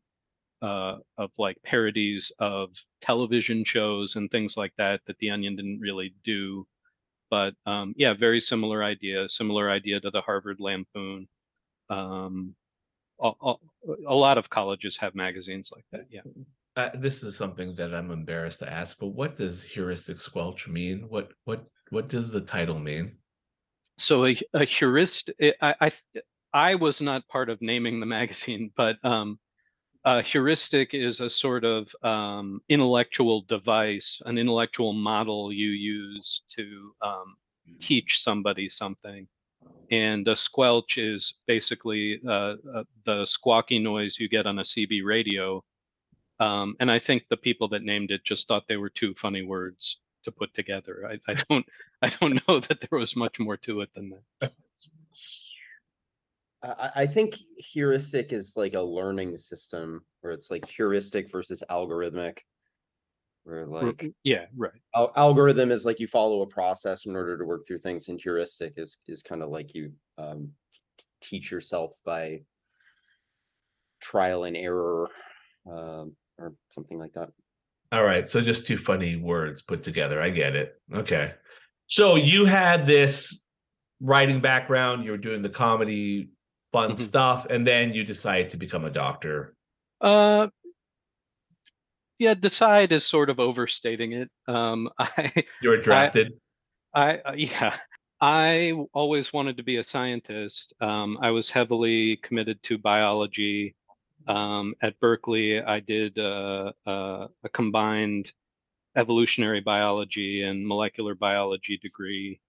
uh, 0.62 0.98
of 1.18 1.32
like 1.38 1.58
parodies 1.64 2.32
of 2.40 2.70
television 3.02 3.64
shows 3.64 4.16
and 4.16 4.30
things 4.32 4.58
like 4.58 4.74
that 4.78 5.02
that 5.08 5.18
the 5.20 5.30
Onion 5.30 5.56
didn't 5.56 5.80
really 5.80 6.14
do. 6.24 6.66
But 7.30 7.54
um, 7.66 7.94
yeah, 7.98 8.14
very 8.14 8.40
similar 8.40 8.84
idea, 8.84 9.28
similar 9.30 9.70
idea 9.70 10.00
to 10.00 10.12
the 10.12 10.22
Harvard 10.22 10.58
Lampoon. 10.60 11.28
Um, 11.90 12.56
a, 13.22 13.32
a, 13.42 13.54
a 14.08 14.16
lot 14.16 14.38
of 14.38 14.50
colleges 14.50 14.98
have 14.98 15.16
magazines 15.16 15.72
like 15.74 15.86
that. 15.92 16.06
Yeah. 16.10 16.22
Uh, 16.76 16.90
this 16.96 17.24
is 17.24 17.38
something 17.38 17.74
that 17.76 17.94
I'm 17.94 18.12
embarrassed 18.12 18.60
to 18.60 18.72
ask, 18.72 18.98
but 19.00 19.08
what 19.08 19.38
does 19.38 19.64
heuristic 19.64 20.20
squelch 20.20 20.68
mean? 20.68 21.06
What 21.08 21.32
what 21.46 21.66
what 21.90 22.10
does 22.10 22.32
the 22.32 22.42
title 22.42 22.80
mean? 22.80 23.16
So 23.98 24.26
a, 24.26 24.38
a 24.54 24.66
heuristic, 24.66 25.56
I, 25.62 25.76
I 25.80 25.92
I 26.54 26.76
was 26.76 27.02
not 27.02 27.28
part 27.28 27.50
of 27.50 27.62
naming 27.62 28.00
the 28.00 28.06
magazine, 28.18 28.72
but 28.76 28.98
um, 29.04 29.40
a 30.06 30.22
heuristic 30.22 30.94
is 30.94 31.20
a 31.20 31.30
sort 31.30 31.66
of 31.66 31.94
um, 32.04 32.62
intellectual 32.70 33.42
device, 33.42 34.22
an 34.26 34.38
intellectual 34.38 34.94
model 34.94 35.52
you 35.52 35.70
use 35.70 36.44
to 36.50 36.94
um, 37.02 37.36
teach 37.80 38.22
somebody 38.22 38.70
something. 38.70 39.28
And 39.90 40.28
a 40.28 40.36
squelch 40.36 41.00
is 41.00 41.34
basically 41.48 42.22
uh, 42.28 42.56
uh, 42.74 42.84
the 43.06 43.26
squawky 43.26 43.82
noise 43.82 44.20
you 44.20 44.30
get 44.30 44.46
on 44.46 44.60
a 44.60 44.64
CB 44.64 45.04
radio. 45.04 45.64
Um, 46.40 46.76
and 46.80 46.92
I 46.92 47.00
think 47.00 47.26
the 47.28 47.38
people 47.38 47.68
that 47.70 47.84
named 47.84 48.12
it 48.12 48.24
just 48.24 48.48
thought 48.48 48.68
they 48.68 48.78
were 48.78 48.90
two 48.90 49.16
funny 49.16 49.42
words 49.42 49.98
to 50.24 50.32
put 50.32 50.54
together. 50.54 51.10
I, 51.10 51.32
I 51.32 51.36
don't, 51.50 51.66
I 52.04 52.10
don't 52.10 52.48
know 52.48 52.60
that 52.60 52.80
there 52.82 53.00
was 53.00 53.16
much 53.16 53.40
more 53.40 53.58
to 53.58 53.82
it 53.82 53.90
than 53.96 54.14
that. 54.42 54.54
I, 56.66 56.92
I 56.96 57.08
think 57.08 57.38
heuristic 57.58 58.34
is 58.34 58.54
like 58.56 58.74
a 58.74 58.82
learning 58.82 59.38
system 59.38 60.04
where 60.22 60.34
it's 60.34 60.50
like 60.50 60.68
heuristic 60.68 61.32
versus 61.32 61.64
algorithmic. 61.70 62.40
Where 63.44 63.68
like 63.68 64.12
yeah, 64.24 64.46
right. 64.58 64.72
al- 64.96 65.14
algorithm 65.16 65.72
is 65.72 65.86
like 65.86 66.00
you 66.00 66.08
follow 66.08 66.42
a 66.42 66.48
process 66.48 67.06
in 67.06 67.16
order 67.16 67.38
to 67.38 67.46
work 67.46 67.68
through 67.68 67.80
things, 67.80 68.08
and 68.08 68.20
heuristic 68.20 68.74
is 68.78 68.98
is 69.08 69.22
kind 69.22 69.44
of 69.44 69.50
like 69.50 69.76
you 69.76 69.92
um, 70.18 70.50
t- 70.98 71.06
teach 71.22 71.52
yourself 71.52 71.92
by 72.04 72.42
trial 74.02 74.46
and 74.46 74.58
error, 74.58 75.10
um, 75.72 76.16
or 76.40 76.56
something 76.70 76.98
like 76.98 77.14
that. 77.14 77.30
All 77.92 78.04
right, 78.04 78.28
so 78.28 78.42
just 78.42 78.66
two 78.66 78.80
funny 78.80 79.16
words 79.16 79.62
put 79.62 79.84
together. 79.84 80.20
I 80.20 80.30
get 80.30 80.56
it. 80.56 80.82
Okay. 80.92 81.34
So 81.86 82.16
you 82.16 82.46
had 82.46 82.88
this 82.88 83.40
writing 84.02 84.42
background, 84.42 85.06
you 85.06 85.12
were 85.12 85.18
doing 85.18 85.42
the 85.42 85.50
comedy 85.50 86.30
fun 86.76 86.92
Mhm. 86.92 87.00
stuff, 87.00 87.46
and 87.50 87.66
then 87.66 87.94
you 87.94 88.04
decide 88.04 88.50
to 88.50 88.58
become 88.58 88.84
a 88.86 88.90
doctor. 88.90 89.56
Uh, 90.02 90.48
yeah, 92.20 92.34
decide 92.34 92.92
is 92.92 93.06
sort 93.06 93.30
of 93.30 93.40
overstating 93.40 94.12
it. 94.14 94.30
Um, 94.48 94.90
I, 95.00 95.32
You 95.62 95.70
were 95.70 95.78
drafted. 95.78 96.34
I, 96.94 97.18
uh, 97.20 97.34
yeah, 97.34 97.78
I 98.22 98.74
always 98.94 99.32
wanted 99.34 99.58
to 99.58 99.64
be 99.64 99.78
a 99.78 99.84
scientist. 99.84 100.74
Um, 100.82 101.18
I 101.22 101.32
was 101.32 101.50
heavily 101.50 102.18
committed 102.18 102.62
to 102.64 102.78
biology. 102.78 103.76
Um, 104.28 104.74
at 104.82 105.00
Berkeley, 105.00 105.62
I 105.62 105.80
did 105.80 106.18
uh, 106.18 106.72
uh, 106.88 107.28
a 107.44 107.50
combined 107.54 108.32
evolutionary 108.96 109.60
biology 109.62 110.42
and 110.44 110.66
molecular 110.66 111.16
biology 111.16 111.78
degree. 111.78 112.40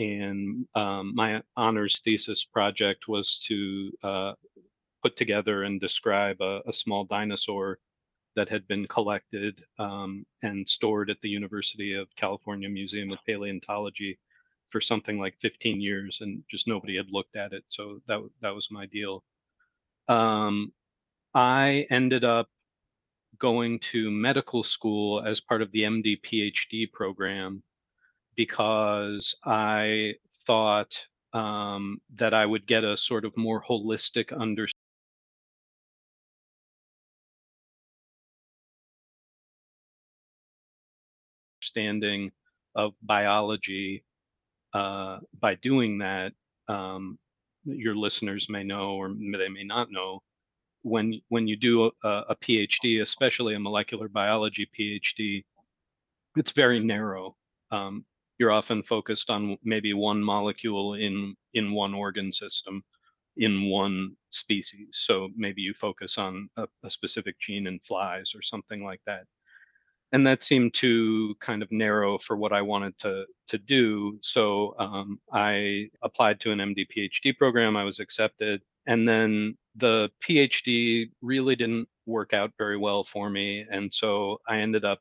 And 0.00 0.66
um, 0.74 1.14
my 1.14 1.42
honors 1.58 2.00
thesis 2.00 2.42
project 2.42 3.06
was 3.06 3.38
to 3.48 3.92
uh, 4.02 4.32
put 5.02 5.14
together 5.14 5.64
and 5.64 5.78
describe 5.78 6.40
a, 6.40 6.62
a 6.66 6.72
small 6.72 7.04
dinosaur 7.04 7.78
that 8.34 8.48
had 8.48 8.66
been 8.66 8.86
collected 8.86 9.62
um, 9.78 10.24
and 10.42 10.66
stored 10.66 11.10
at 11.10 11.20
the 11.20 11.28
University 11.28 11.92
of 11.92 12.08
California 12.16 12.70
Museum 12.70 13.12
of 13.12 13.18
Paleontology 13.26 14.18
for 14.68 14.80
something 14.80 15.18
like 15.18 15.34
15 15.42 15.82
years, 15.82 16.22
and 16.22 16.42
just 16.50 16.66
nobody 16.66 16.96
had 16.96 17.10
looked 17.10 17.36
at 17.36 17.52
it. 17.52 17.64
So 17.68 18.00
that 18.06 18.20
that 18.40 18.54
was 18.54 18.70
my 18.70 18.86
deal. 18.86 19.22
Um, 20.08 20.72
I 21.34 21.86
ended 21.90 22.24
up 22.24 22.48
going 23.38 23.80
to 23.80 24.10
medical 24.10 24.64
school 24.64 25.22
as 25.22 25.42
part 25.42 25.60
of 25.60 25.70
the 25.72 25.82
MD 25.82 26.18
PhD 26.22 26.90
program 26.90 27.62
because 28.40 29.34
I 29.44 30.14
thought 30.46 30.98
um, 31.34 32.00
that 32.14 32.32
I 32.32 32.46
would 32.46 32.66
get 32.66 32.84
a 32.84 32.96
sort 32.96 33.26
of 33.26 33.36
more 33.36 33.62
holistic 33.62 34.32
understanding 34.32 34.72
understanding 41.58 42.30
of 42.74 42.94
biology 43.02 44.02
uh, 44.74 45.18
by 45.40 45.54
doing 45.56 45.98
that. 45.98 46.32
Um, 46.68 47.18
your 47.64 47.94
listeners 47.94 48.48
may 48.48 48.64
know, 48.64 48.92
or 48.92 49.08
they 49.10 49.48
may 49.48 49.64
not 49.64 49.90
know, 49.90 50.20
when 50.82 51.20
when 51.28 51.46
you 51.46 51.56
do 51.56 51.90
a, 52.02 52.08
a 52.30 52.36
PhD, 52.36 53.02
especially 53.02 53.54
a 53.54 53.60
molecular 53.60 54.08
biology 54.08 54.66
PhD, 54.78 55.44
it's 56.36 56.52
very 56.52 56.80
narrow. 56.80 57.36
Um, 57.70 58.04
you're 58.40 58.52
often 58.52 58.82
focused 58.82 59.30
on 59.30 59.56
maybe 59.64 59.94
one 59.94 60.24
molecule 60.24 60.94
in 60.94 61.36
in 61.54 61.72
one 61.72 61.94
organ 61.94 62.32
system, 62.32 62.82
in 63.36 63.70
one 63.70 64.16
species. 64.30 64.88
So 64.92 65.30
maybe 65.36 65.62
you 65.62 65.74
focus 65.74 66.18
on 66.18 66.50
a, 66.56 66.66
a 66.84 66.90
specific 66.90 67.38
gene 67.40 67.68
in 67.68 67.80
flies 67.80 68.32
or 68.34 68.42
something 68.42 68.84
like 68.84 69.02
that 69.06 69.24
and 70.12 70.26
that 70.26 70.42
seemed 70.42 70.74
to 70.74 71.34
kind 71.40 71.62
of 71.62 71.70
narrow 71.70 72.18
for 72.18 72.36
what 72.36 72.52
I 72.52 72.62
wanted 72.62 72.98
to 73.00 73.26
to 73.48 73.58
do. 73.58 74.18
So 74.22 74.74
um, 74.78 75.20
I 75.32 75.90
applied 76.02 76.40
to 76.40 76.52
an 76.52 76.58
MD 76.58 76.86
PhD 76.88 77.36
program. 77.36 77.76
I 77.76 77.84
was 77.84 78.00
accepted, 78.00 78.62
and 78.86 79.08
then 79.08 79.56
the 79.76 80.10
PhD 80.24 81.10
really 81.22 81.56
didn't 81.56 81.88
work 82.06 82.32
out 82.32 82.52
very 82.58 82.76
well 82.76 83.04
for 83.04 83.30
me, 83.30 83.64
and 83.70 83.92
so 83.92 84.40
I 84.48 84.58
ended 84.58 84.84
up 84.84 85.00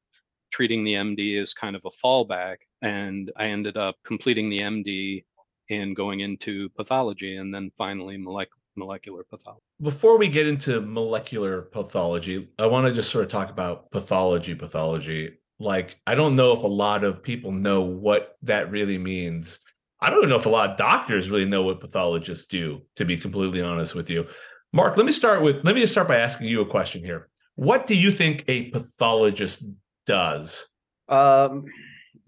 treating 0.52 0.84
the 0.84 0.94
MD 0.94 1.42
as 1.42 1.54
kind 1.54 1.76
of 1.76 1.86
a 1.86 2.06
fallback. 2.06 2.58
And 2.82 3.32
I 3.36 3.46
ended 3.46 3.78
up 3.78 3.96
completing 4.06 4.50
the 4.50 4.60
MD 4.60 5.26
and 5.70 5.96
going 5.96 6.22
into 6.22 6.70
pathology 6.70 7.38
and 7.38 7.54
then 7.54 7.72
finally 7.78 8.18
molecular 8.18 8.56
molecular 8.76 9.24
pathology. 9.30 9.62
Before 9.82 10.18
we 10.18 10.28
get 10.30 10.48
into 10.48 10.82
molecular 10.82 11.64
pathology, 11.64 12.50
I 12.58 12.66
want 12.66 12.88
to 12.88 12.94
just 12.94 13.12
sort 13.12 13.26
of 13.26 13.30
talk 13.30 13.50
about 13.50 13.92
pathology 13.92 14.56
pathology. 14.56 15.38
Like 15.60 16.00
I 16.08 16.16
don't 16.16 16.36
know 16.36 16.54
if 16.54 16.64
a 16.64 16.68
lot 16.68 17.04
of 17.04 17.22
people 17.22 17.52
know 17.52 17.82
what 17.82 18.38
that 18.44 18.72
really 18.72 18.98
means. 18.98 19.60
I 20.02 20.10
don't 20.10 20.30
know 20.30 20.38
if 20.38 20.46
a 20.46 20.50
lot 20.50 20.70
of 20.70 20.78
doctors 20.78 21.30
really 21.30 21.46
know 21.46 21.64
what 21.64 21.82
pathologists 21.82 22.46
do, 22.46 22.82
to 22.96 23.04
be 23.04 23.18
completely 23.18 23.62
honest 23.62 23.96
with 23.96 24.10
you. 24.10 24.28
Marc, 24.72 24.96
let 24.96 25.06
me 25.06 25.12
start 25.12 25.42
with 25.42 25.58
let 25.64 25.76
me 25.76 25.82
just 25.82 25.94
start 25.94 26.08
by 26.08 26.18
asking 26.18 26.48
you 26.48 26.62
a 26.62 26.66
question 26.66 27.04
here. 27.04 27.30
What 27.56 27.86
do 27.86 27.96
you 27.96 28.12
think 28.12 28.46
a 28.48 28.70
pathologist 28.70 29.66
does? 30.06 30.66
Um, 31.10 31.66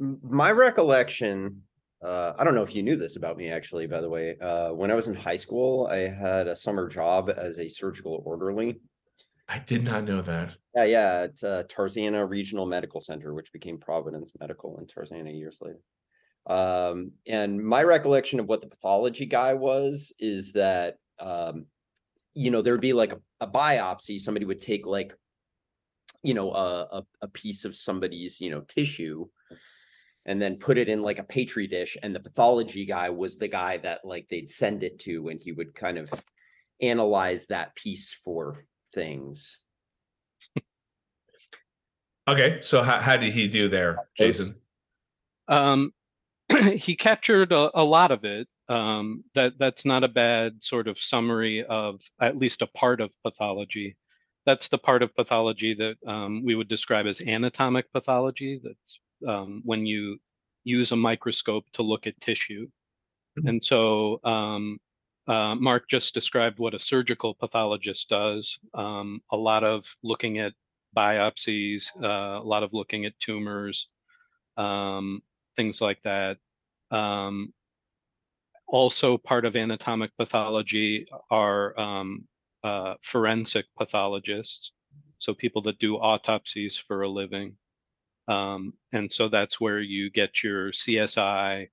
my 0.02 0.52
recollection, 0.52 1.62
uh, 2.04 2.34
I 2.38 2.44
don't 2.44 2.56
know 2.56 2.64
if 2.64 2.76
you 2.76 2.82
knew 2.82 2.96
this 2.96 3.16
about 3.16 3.38
me, 3.38 3.50
actually, 3.50 3.86
by 3.86 4.02
the 4.02 4.10
way. 4.10 4.38
Uh, 4.40 4.70
when 4.70 4.90
I 4.90 4.96
was 4.96 5.08
in 5.08 5.14
high 5.14 5.36
school, 5.36 5.88
I 5.92 6.08
had 6.08 6.48
a 6.48 6.56
summer 6.56 6.88
job 6.90 7.30
as 7.36 7.60
a 7.60 7.70
surgical 7.70 8.24
orderly. 8.26 8.82
I 9.48 9.60
did 9.60 9.84
not 9.84 10.06
know 10.06 10.22
that. 10.22 10.56
Yeah, 10.76 10.84
yeah, 10.86 11.24
it's 11.24 11.44
uh, 11.44 11.64
Tarzana 11.68 12.28
Regional 12.28 12.66
Medical 12.66 13.02
Center, 13.02 13.34
which 13.34 13.52
became 13.52 13.78
Providence 13.78 14.32
Medical 14.40 14.80
in 14.80 14.88
Tarzana 14.88 15.38
years 15.38 15.60
later. 15.62 15.80
Um, 16.48 17.12
and 17.28 17.64
my 17.64 17.84
recollection 17.84 18.40
of 18.40 18.48
what 18.48 18.62
the 18.62 18.68
pathology 18.68 19.28
guy 19.28 19.54
was 19.54 20.12
is 20.18 20.54
that, 20.54 20.96
um, 21.20 21.68
you 22.34 22.50
know, 22.50 22.64
there'd 22.64 22.82
be 22.82 22.94
like 22.94 23.14
a, 23.14 23.20
a 23.42 23.48
biopsy, 23.48 24.20
somebody 24.20 24.46
would 24.46 24.62
take 24.62 24.88
like 24.88 25.14
you 26.24 26.34
know 26.36 26.52
a, 26.52 26.82
a, 26.92 27.04
a 27.24 27.28
piece 27.28 27.66
of 27.66 27.76
somebody's 27.76 28.40
you 28.40 28.52
know 28.52 28.62
tissue 28.62 29.26
and 30.26 30.42
then 30.42 30.58
put 30.58 30.78
it 30.78 30.88
in 30.88 31.02
like 31.02 31.20
a 31.20 31.24
petri 31.24 31.68
dish 31.68 31.98
and 32.02 32.14
the 32.14 32.20
pathology 32.20 32.86
guy 32.86 33.10
was 33.10 33.38
the 33.38 33.48
guy 33.48 33.78
that 33.78 34.06
like 34.06 34.28
they'd 34.30 34.52
send 34.52 34.84
it 34.84 35.00
to 35.00 35.30
and 35.30 35.42
he 35.42 35.52
would 35.52 35.74
kind 35.74 35.98
of 35.98 36.10
analyze 36.82 37.48
that 37.48 37.76
piece 37.76 38.16
for 38.24 38.66
things. 38.94 39.58
Okay 42.28 42.60
so 42.62 42.82
how, 42.84 43.00
how 43.00 43.16
did 43.16 43.34
he 43.34 43.48
do 43.48 43.68
there 43.68 43.98
jason? 44.18 44.56
Um 45.48 45.94
he 46.76 46.96
captured 46.96 47.52
a, 47.52 47.72
a 47.80 47.84
lot 47.84 48.12
of 48.12 48.24
it. 48.24 48.48
Um 48.70 49.24
that 49.34 49.54
that's 49.58 49.86
not 49.86 50.04
a 50.04 50.08
bad 50.08 50.64
sort 50.64 50.88
of 50.88 51.00
summary 51.00 51.64
of 51.64 52.02
at 52.20 52.38
least 52.38 52.62
a 52.62 52.68
part 52.68 53.02
of 53.02 53.12
pathology. 53.24 53.98
That's 54.46 54.70
the 54.70 54.78
part 54.78 55.04
of 55.04 55.16
pathology 55.16 55.76
that 55.76 55.98
um, 56.08 56.44
we 56.44 56.56
would 56.56 56.68
describe 56.68 57.06
as 57.06 57.22
anatomic 57.22 57.94
pathology. 57.94 58.60
That's 58.64 59.00
um, 59.28 59.62
when 59.66 59.86
you 59.86 60.18
use 60.64 60.92
a 60.92 60.96
microscope 60.96 61.66
to 61.74 61.84
look 61.84 62.08
at 62.08 62.20
tissue. 62.22 62.68
Mm-hmm. 63.38 63.48
And 63.48 63.64
so 63.64 64.20
um, 64.24 64.80
uh, 65.28 65.56
Marc 65.56 65.88
just 65.90 66.14
described 66.14 66.60
what 66.60 66.74
a 66.74 66.80
surgical 66.80 67.34
pathologist 67.34 68.10
does. 68.10 68.60
Um, 68.74 69.22
a 69.32 69.38
lot 69.38 69.64
of 69.64 69.86
looking 70.04 70.40
at 70.40 70.54
biopsies, 70.96 71.92
uh, 72.04 72.42
a 72.42 72.44
lot 72.44 72.64
of 72.64 72.74
looking 72.74 73.06
at 73.06 73.20
tumors, 73.20 73.88
um, 74.58 75.22
things 75.56 75.82
like 75.82 76.02
that. 76.04 76.38
Um, 76.92 77.54
also 78.68 79.18
part 79.18 79.46
of 79.46 79.56
anatomic 79.56 80.12
pathology 80.18 81.06
are 81.30 81.74
uh, 82.64 82.94
forensic 83.02 83.66
pathologists, 83.78 84.72
so 85.18 85.34
people 85.34 85.62
that 85.64 85.80
do 85.80 85.96
autopsies 85.96 86.78
for 86.78 87.02
a 87.02 87.10
living. 87.10 87.56
Um, 88.28 88.74
and 88.94 89.12
so 89.12 89.28
that's 89.28 89.60
where 89.60 89.80
you 89.80 90.10
get 90.10 90.44
your 90.44 90.72
CSI 90.72 91.70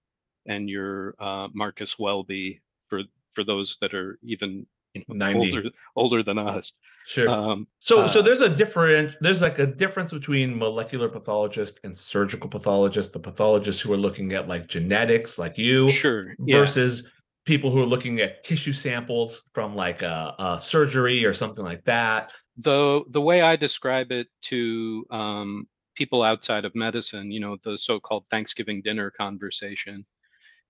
and 0.46 0.68
your 0.68 1.14
uh, 1.18 1.48
Marcus 1.52 1.98
Welby 1.98 2.60
for 2.84 3.02
for 3.32 3.44
those 3.44 3.76
that 3.80 3.94
are 3.94 4.18
even 4.22 4.66
you 4.94 5.04
know, 5.08 5.32
older 5.34 5.62
older 5.96 6.22
than 6.22 6.38
us. 6.38 6.72
Sure. 7.06 7.28
Um, 7.28 7.66
so 7.80 8.02
uh, 8.02 8.08
so 8.08 8.22
there's 8.22 8.40
a 8.40 8.48
different 8.48 9.16
there's 9.20 9.42
like 9.42 9.58
a 9.58 9.66
difference 9.66 10.12
between 10.12 10.58
molecular 10.58 11.08
pathologist 11.08 11.80
and 11.84 11.96
surgical 11.96 12.48
pathologist. 12.48 13.12
The 13.12 13.20
pathologists 13.20 13.82
who 13.82 13.92
are 13.92 13.98
looking 13.98 14.32
at 14.32 14.48
like 14.48 14.66
genetics, 14.66 15.38
like 15.38 15.58
you, 15.58 15.88
sure, 15.88 16.34
versus 16.38 17.02
yeah 17.02 17.08
people 17.48 17.70
who 17.70 17.82
are 17.82 17.86
looking 17.86 18.20
at 18.20 18.44
tissue 18.44 18.74
samples 18.74 19.40
from 19.54 19.74
like 19.74 20.02
a, 20.02 20.34
a 20.38 20.58
surgery 20.60 21.24
or 21.24 21.32
something 21.32 21.64
like 21.64 21.82
that. 21.84 22.30
The 22.58 23.02
the 23.08 23.22
way 23.22 23.40
I 23.40 23.56
describe 23.56 24.12
it 24.12 24.28
to 24.42 25.06
um, 25.10 25.66
people 25.98 26.22
outside 26.22 26.64
of 26.64 26.74
medicine, 26.76 27.32
you 27.32 27.40
know, 27.40 27.58
the 27.64 27.76
so-called 27.76 28.24
Thanksgiving 28.30 28.80
dinner 28.82 29.10
conversation, 29.10 30.06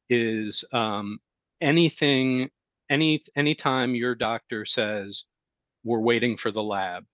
is 0.08 0.64
um, 0.72 1.20
anything 1.60 2.48
any 2.88 3.22
anytime 3.36 3.94
your 3.94 4.14
doctor 4.14 4.64
says 4.64 5.24
we're 5.84 6.00
waiting 6.00 6.36
for 6.38 6.50
the 6.50 6.62
lab 6.62 7.04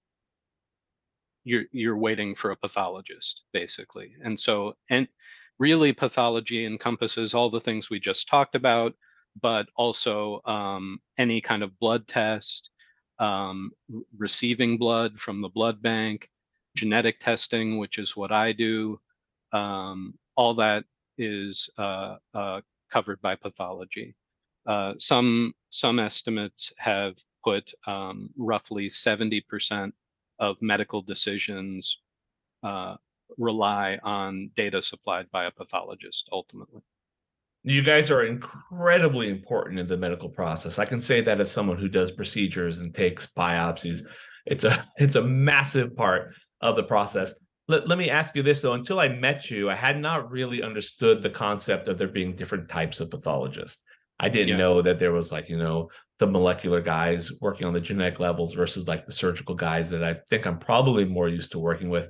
you're 1.43 1.65
you're 1.73 1.97
waiting 1.97 2.35
for 2.35 2.53
a 2.53 2.57
pathologist 2.57 3.43
basically. 3.53 4.13
And 4.23 4.39
so 4.39 4.77
and 4.91 5.09
really 5.59 5.93
pathology 5.93 6.65
encompasses 6.65 7.35
all 7.35 7.51
the 7.51 7.61
things 7.61 7.91
we 7.91 7.99
just 7.99 8.29
talked 8.29 8.55
about 8.55 8.95
but 9.43 9.67
also 9.75 10.41
um, 10.45 11.01
any 11.19 11.41
kind 11.41 11.65
of 11.65 11.79
blood 11.81 12.07
test, 12.07 12.71
um, 13.19 13.73
receiving 14.17 14.79
blood 14.79 15.19
from 15.19 15.41
the 15.41 15.49
blood 15.49 15.83
bank, 15.83 16.29
genetic 16.77 17.21
testing, 17.21 17.79
which 17.79 17.99
is 17.99 18.17
what 18.17 18.33
I 18.33 18.53
do. 18.53 19.01
Um, 19.53 20.15
all 20.37 20.55
that 20.55 20.85
is 21.19 21.71
uh, 21.79 22.17
uh, 22.35 22.61
covered 22.93 23.21
by 23.21 23.37
pathology. 23.37 24.15
Uh, 24.67 24.95
some 24.99 25.53
some 25.71 25.99
estimates 25.99 26.73
have 26.79 27.17
put 27.45 27.73
um, 27.87 28.31
roughly 28.37 28.89
70% 28.89 29.93
of 30.39 30.57
medical 30.63 31.03
decisions 31.03 31.99
uh, 32.63 32.97
rely 33.37 33.99
on 34.03 34.51
data 34.57 34.81
supplied 34.81 35.27
by 35.33 35.45
a 35.45 35.51
pathologist 35.51 36.29
ultimately 36.33 36.81
you 37.65 37.83
guys 37.83 38.11
are 38.11 38.25
incredibly 38.25 39.31
important 39.31 39.81
in 39.81 39.87
the 39.87 39.97
medical 39.97 40.29
process. 40.29 40.79
I 40.79 40.85
can 40.85 41.01
say 41.01 41.23
that 41.23 41.41
as 41.41 41.51
someone 41.51 41.79
who 41.79 41.89
does 41.89 42.11
procedures 42.11 42.79
and 42.79 42.95
takes 42.95 43.27
biopsies. 43.27 44.03
It's 44.47 44.65
a 44.65 44.85
it's 44.97 45.17
a 45.17 45.23
massive 45.23 45.97
part 45.97 46.35
of 46.65 46.75
the 46.75 46.83
process. 46.83 47.33
Let, 47.69 47.89
let 47.89 47.97
me 47.97 48.11
ask 48.11 48.35
you 48.35 48.43
this 48.43 48.61
though. 48.61 48.73
Until 48.73 48.99
I 48.99 49.09
met 49.09 49.51
you, 49.51 49.71
I 49.71 49.75
had 49.77 50.01
not 50.01 50.31
really 50.31 50.63
understood 50.63 51.23
the 51.23 51.31
concept 51.31 51.87
of 51.87 51.97
there 51.97 52.09
being 52.09 52.35
different 52.35 52.69
types 52.69 52.99
of 52.99 53.11
pathologists. 53.11 53.81
I 54.19 54.29
didn't 54.29 54.49
yeah. 54.49 54.57
know 54.57 54.83
that 54.83 54.99
there 54.99 55.13
was 55.13 55.31
like, 55.31 55.49
you 55.49 55.59
know, 55.59 55.91
the 56.19 56.27
molecular 56.27 56.81
guys 56.81 57.31
working 57.41 57.67
on 57.67 57.73
the 57.73 57.81
genetic 57.81 58.21
levels 58.21 58.55
versus 58.55 58.87
like 58.87 59.07
the 59.07 59.13
surgical 59.13 59.55
guys 59.55 59.91
that 59.91 60.03
I 60.03 60.15
think 60.31 60.47
I'm 60.47 60.59
probably 60.59 61.05
more 61.05 61.29
used 61.29 61.53
to 61.53 61.59
working 61.59 61.89
with. 61.89 62.09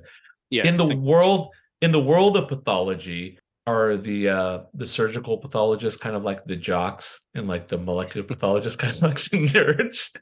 Yeah. 0.49 0.67
In 0.67 0.77
the 0.77 0.95
world, 0.95 1.49
in 1.81 1.91
the 1.91 2.01
world 2.01 2.37
of 2.37 2.47
pathology, 2.47 3.39
are 3.67 3.97
the 3.97 4.29
uh 4.29 4.59
the 4.73 4.85
surgical 4.85 5.37
pathologists 5.37 5.99
kind 5.99 6.15
of 6.15 6.23
like 6.23 6.45
the 6.45 6.55
jocks 6.55 7.21
and 7.33 7.47
like 7.47 7.67
the 7.67 7.77
molecular 7.77 8.25
pathologists 8.25 8.75
kind 8.81 8.95
of 8.95 9.01
like 9.01 9.19
the 9.23 9.47
nerds 9.47 10.15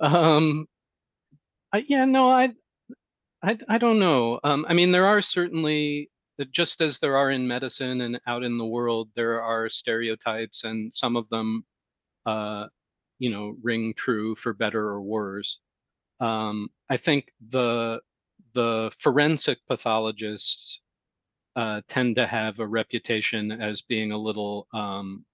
um 0.00 0.66
I, 1.72 1.84
yeah 1.86 2.04
no 2.04 2.28
I, 2.28 2.50
I 3.42 3.58
i 3.68 3.78
don't 3.78 3.98
know 3.98 4.40
um 4.44 4.66
i 4.68 4.74
mean 4.74 4.90
there 4.90 5.06
are 5.06 5.22
certainly 5.22 6.10
just 6.52 6.80
as 6.80 6.98
there 6.98 7.16
are 7.16 7.30
in 7.30 7.46
medicine 7.46 8.00
and 8.02 8.20
out 8.26 8.42
in 8.42 8.58
the 8.58 8.66
world 8.66 9.08
there 9.14 9.42
are 9.42 9.68
stereotypes 9.68 10.64
and 10.64 10.92
some 10.94 11.16
of 11.16 11.28
them 11.28 11.64
uh 12.26 12.66
you 13.18 13.30
know 13.30 13.56
ring 13.62 13.94
true 13.96 14.34
for 14.36 14.52
better 14.52 14.88
or 14.88 15.00
worse 15.02 15.60
um 16.20 16.68
i 16.88 16.96
think 16.96 17.32
the 17.50 18.00
the 18.54 18.90
forensic 18.98 19.58
pathologists 19.68 20.80
uh, 21.56 21.80
tend 21.88 22.16
to 22.16 22.26
have 22.26 22.58
a 22.58 22.66
reputation 22.66 23.52
as 23.52 23.82
being 23.82 24.12
a 24.12 24.18
little 24.18 24.66
um, 24.72 25.24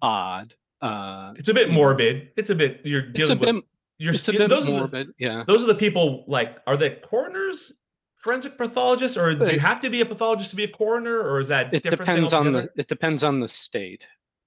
odd. 0.00 0.54
Uh, 0.80 1.32
it's 1.36 1.48
a 1.48 1.54
bit 1.54 1.70
morbid. 1.70 2.30
It's 2.36 2.50
a 2.50 2.54
bit 2.54 2.80
you're 2.84 3.02
dealing 3.02 3.38
with. 3.38 3.48
Bit, 3.48 3.64
you're 3.98 4.14
it's 4.14 4.28
a 4.28 4.32
bit 4.32 4.48
those 4.48 4.68
morbid. 4.68 5.08
Are 5.08 5.10
the, 5.10 5.14
yeah. 5.18 5.44
Those 5.46 5.62
are 5.62 5.66
the 5.66 5.74
people 5.74 6.24
like 6.26 6.58
are 6.66 6.76
they 6.76 6.90
coroners, 6.90 7.72
forensic 8.16 8.58
pathologists, 8.58 9.16
or 9.16 9.34
do 9.34 9.52
you 9.52 9.60
have 9.60 9.80
to 9.80 9.90
be 9.90 10.00
a 10.00 10.06
pathologist 10.06 10.50
to 10.50 10.56
be 10.56 10.64
a 10.64 10.68
coroner, 10.68 11.20
or 11.20 11.40
is 11.40 11.48
that 11.48 11.72
it 11.72 11.82
depends 11.82 12.32
on 12.32 12.52
the 12.52 12.68
it 12.76 12.88
depends 12.88 13.24
on 13.24 13.40
the 13.40 13.48
state. 13.48 14.06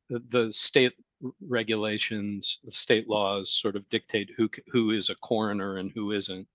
The, 0.09 0.21
the 0.29 0.53
state 0.53 0.93
regulations, 1.47 2.59
the 2.63 2.71
state 2.71 3.09
laws 3.09 3.51
sort 3.51 3.75
of 3.75 3.87
dictate 3.89 4.29
who 4.37 4.49
who 4.71 4.91
is 4.91 5.09
a 5.09 5.15
coroner 5.15 5.77
and 5.77 5.91
who 5.95 6.11
isn't. 6.11 6.47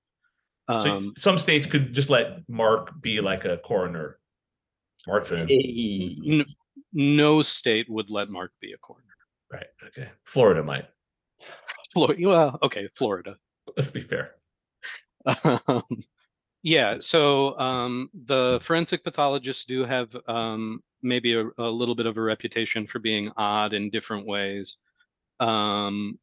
Um, 0.68 1.12
so 1.16 1.20
some 1.20 1.38
states 1.38 1.66
could 1.66 1.92
just 1.92 2.10
let 2.10 2.48
Marc 2.48 2.92
be 3.00 3.20
like 3.20 3.44
a 3.44 3.56
coroner 3.58 4.20
Marc's 5.06 5.32
in. 5.32 6.44
No, 6.92 7.42
state 7.42 7.88
would 7.88 8.10
let 8.10 8.30
Marc 8.30 8.52
be 8.60 8.72
a 8.72 8.78
coroner. 8.78 9.04
Right. 9.52 9.66
Okay. 9.86 10.08
Florida 10.24 10.62
might. 10.62 10.86
Florida. 11.92 12.28
Well, 12.28 12.58
okay. 12.62 12.88
Florida. 12.94 13.36
Let's 13.76 13.90
be 13.90 14.00
fair. 14.00 14.34
Um, 15.44 16.02
Yeah, 16.62 16.96
so 17.00 17.58
um, 17.58 18.10
the 18.26 18.58
forensic 18.60 19.02
pathologists 19.02 19.64
do 19.64 19.84
have 19.84 20.14
um, 20.28 20.82
maybe 21.02 21.32
a, 21.34 21.46
a, 21.56 21.70
little 21.70 21.94
bit 21.94 22.04
of 22.04 22.18
a 22.18 22.20
reputation 22.20 22.86
for 22.86 22.98
being 22.98 23.32
odd 23.36 23.72
in 23.72 23.88
different 23.88 24.26
ways. 24.26 24.76
Um, 25.40 26.18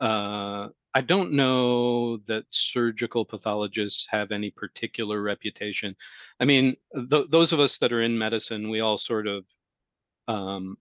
uh, 0.00 0.68
I 0.94 1.00
don't 1.02 1.32
know 1.32 2.18
that 2.26 2.44
surgical 2.48 3.24
pathologists 3.24 4.06
have 4.10 4.32
any 4.32 4.50
particular 4.50 5.20
reputation. 5.22 5.94
I 6.40 6.46
mean, 6.46 6.76
th 7.10 7.26
those 7.30 7.52
of 7.52 7.60
us 7.60 7.78
that 7.78 7.92
are 7.92 8.02
in 8.02 8.16
medicine, 8.16 8.70
we 8.70 8.80
all 8.80 8.98
sort 8.98 9.26
of 9.26 9.44
um, 10.28 10.76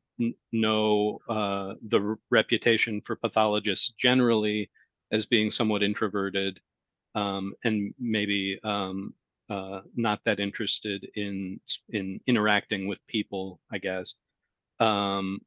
know 0.52 1.20
uh, 1.30 1.76
the 1.88 2.18
reputation 2.30 3.02
for 3.02 3.16
pathologists 3.16 3.94
generally 4.00 4.70
as 5.12 5.26
being 5.26 5.52
somewhat 5.52 5.84
introverted 5.84 6.60
um, 7.16 7.54
and 7.64 7.94
maybe 8.00 8.60
um, 8.64 9.14
uh, 9.50 9.82
not 9.96 10.22
that 10.26 10.40
interested 10.40 11.08
in 11.16 11.60
in 11.90 12.20
interacting 12.28 12.88
with 12.88 13.06
people, 13.08 13.60
I 13.72 13.78
guess. 13.80 14.14
Um, 14.80 15.42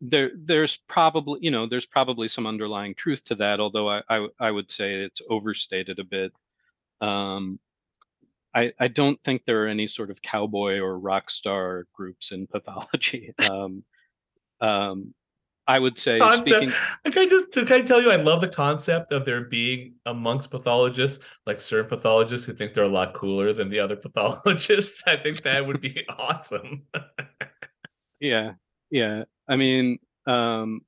there, 0.00 0.30
there's 0.36 0.76
probably, 0.88 1.40
you 1.42 1.50
know, 1.50 1.66
there's 1.66 1.86
probably 1.86 2.28
some 2.28 2.46
underlying 2.46 2.94
truth 2.94 3.24
to 3.24 3.34
that, 3.36 3.60
although 3.60 3.88
I, 3.88 4.02
I, 4.10 4.26
I 4.38 4.50
would 4.50 4.70
say 4.70 4.94
it's 4.94 5.22
overstated 5.30 5.98
a 5.98 6.04
bit. 6.04 6.32
Um, 7.00 7.58
I, 8.54 8.72
I 8.78 8.88
don't 8.88 9.22
think 9.22 9.44
there 9.44 9.64
are 9.64 9.68
any 9.68 9.86
sort 9.86 10.10
of 10.10 10.22
cowboy 10.22 10.78
or 10.78 10.98
rock 10.98 11.30
star 11.30 11.86
groups 11.92 12.32
in 12.32 12.46
pathology. 12.46 13.34
Um, 13.50 13.84
um, 14.60 15.14
I 15.68 15.78
would 15.78 15.98
say 15.98 16.20
concept. 16.20 16.48
speaking. 16.48 16.72
Can 17.04 17.18
I 17.18 17.26
just 17.26 17.52
can 17.52 17.72
I 17.72 17.82
tell 17.82 18.00
you 18.00 18.10
I 18.10 18.16
love 18.16 18.40
the 18.40 18.48
concept 18.48 19.12
of 19.12 19.24
there 19.24 19.42
being 19.42 19.94
amongst 20.06 20.50
pathologists 20.50 21.24
like 21.44 21.60
certain 21.60 21.88
pathologists 21.88 22.46
who 22.46 22.52
think 22.52 22.72
they're 22.72 22.84
a 22.84 22.88
lot 22.88 23.14
cooler 23.14 23.52
than 23.52 23.68
the 23.68 23.80
other 23.80 23.96
pathologists. 24.04 25.02
I 25.06 25.16
think 25.16 25.42
that 25.42 25.66
would 25.66 25.80
be 25.80 26.04
awesome. 26.18 26.82
yeah, 28.20 28.52
yeah. 28.90 29.24
I 29.48 29.56
mean, 29.56 29.98
um, 30.26 30.82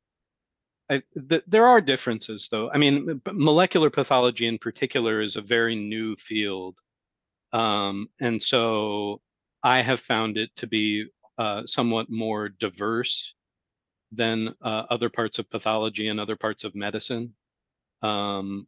I, 0.90 1.02
th- 1.28 1.44
there 1.48 1.66
are 1.66 1.80
differences 1.80 2.48
though. 2.48 2.70
I 2.70 2.78
mean, 2.78 3.20
molecular 3.32 3.90
pathology 3.90 4.46
in 4.46 4.58
particular 4.58 5.20
is 5.20 5.34
a 5.34 5.42
very 5.42 5.74
new 5.74 6.14
field, 6.16 6.76
um, 7.52 8.08
and 8.20 8.40
so 8.40 9.20
I 9.64 9.82
have 9.82 9.98
found 9.98 10.38
it 10.38 10.50
to 10.56 10.68
be 10.68 11.06
uh, 11.36 11.62
somewhat 11.66 12.10
more 12.10 12.48
diverse 12.48 13.34
than 14.12 14.54
uh, 14.62 14.84
other 14.90 15.08
parts 15.08 15.38
of 15.38 15.50
pathology 15.50 16.08
and 16.08 16.18
other 16.20 16.36
parts 16.36 16.64
of 16.64 16.74
medicine, 16.74 17.34
um, 18.02 18.66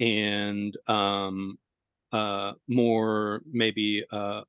and 0.00 0.76
um, 0.88 1.58
uh, 2.12 2.52
more 2.68 3.42
maybe 3.50 4.04
uh, 4.10 4.42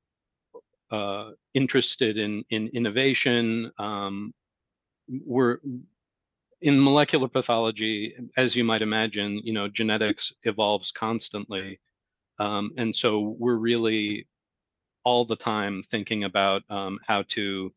uh, 0.90 1.30
interested 1.54 2.18
in 2.18 2.44
in 2.50 2.68
innovation. 2.68 3.72
Um, 3.78 4.32
we're 5.08 5.58
in 6.60 6.82
molecular 6.82 7.28
pathology, 7.28 8.14
as 8.36 8.56
you 8.56 8.64
might 8.64 8.80
imagine, 8.82 9.40
you 9.44 9.52
know, 9.52 9.68
genetics 9.68 10.32
evolves 10.44 10.92
constantly, 10.92 11.80
um, 12.38 12.72
and 12.76 12.94
so 12.94 13.36
we're 13.38 13.56
really 13.56 14.26
all 15.04 15.24
the 15.24 15.36
time 15.36 15.82
thinking 15.90 16.24
about 16.24 16.62
um, 16.70 16.98
how 17.06 17.22
to 17.28 17.72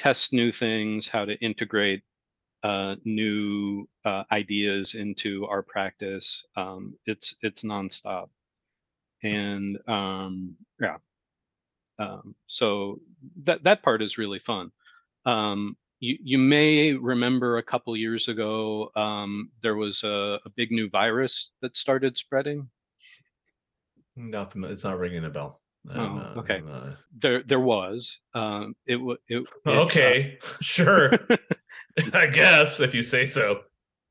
test 0.00 0.32
new 0.32 0.50
things, 0.50 1.06
how 1.06 1.26
to 1.26 1.38
integrate 1.40 2.02
uh, 2.62 2.96
new 3.04 3.86
uh, 4.06 4.24
ideas 4.32 4.94
into 4.94 5.44
our 5.46 5.62
practice. 5.62 6.42
Um, 6.56 6.94
it's 7.04 7.34
it's 7.42 7.62
nonstop, 7.62 8.28
and 9.22 9.78
um, 9.86 10.56
yeah, 10.80 10.96
um, 11.98 12.34
so 12.46 13.00
that 13.44 13.62
that 13.64 13.82
part 13.82 14.00
is 14.00 14.16
really 14.16 14.38
fun. 14.38 14.72
Um, 15.26 15.76
you 16.00 16.16
you 16.22 16.38
may 16.38 16.94
remember 16.94 17.58
a 17.58 17.62
couple 17.62 17.94
years 17.94 18.28
ago 18.28 18.90
um, 18.96 19.50
there 19.62 19.76
was 19.76 20.02
a, 20.02 20.38
a 20.46 20.50
big 20.56 20.70
new 20.70 20.88
virus 20.88 21.52
that 21.60 21.76
started 21.76 22.16
spreading. 22.16 22.70
Nothing. 24.16 24.64
It's 24.64 24.84
not 24.84 24.98
ringing 24.98 25.26
a 25.26 25.30
bell. 25.30 25.60
Oh, 25.88 26.34
okay. 26.38 26.62
Uh, 26.68 26.90
there, 27.18 27.42
there 27.42 27.60
was. 27.60 28.18
Um, 28.34 28.74
it 28.86 28.96
was. 28.96 29.18
It, 29.28 29.46
uh, 29.66 29.82
okay, 29.82 30.38
uh, 30.42 30.46
sure. 30.60 31.12
I 32.12 32.26
guess 32.26 32.80
if 32.80 32.94
you 32.94 33.02
say 33.02 33.26
so. 33.26 33.60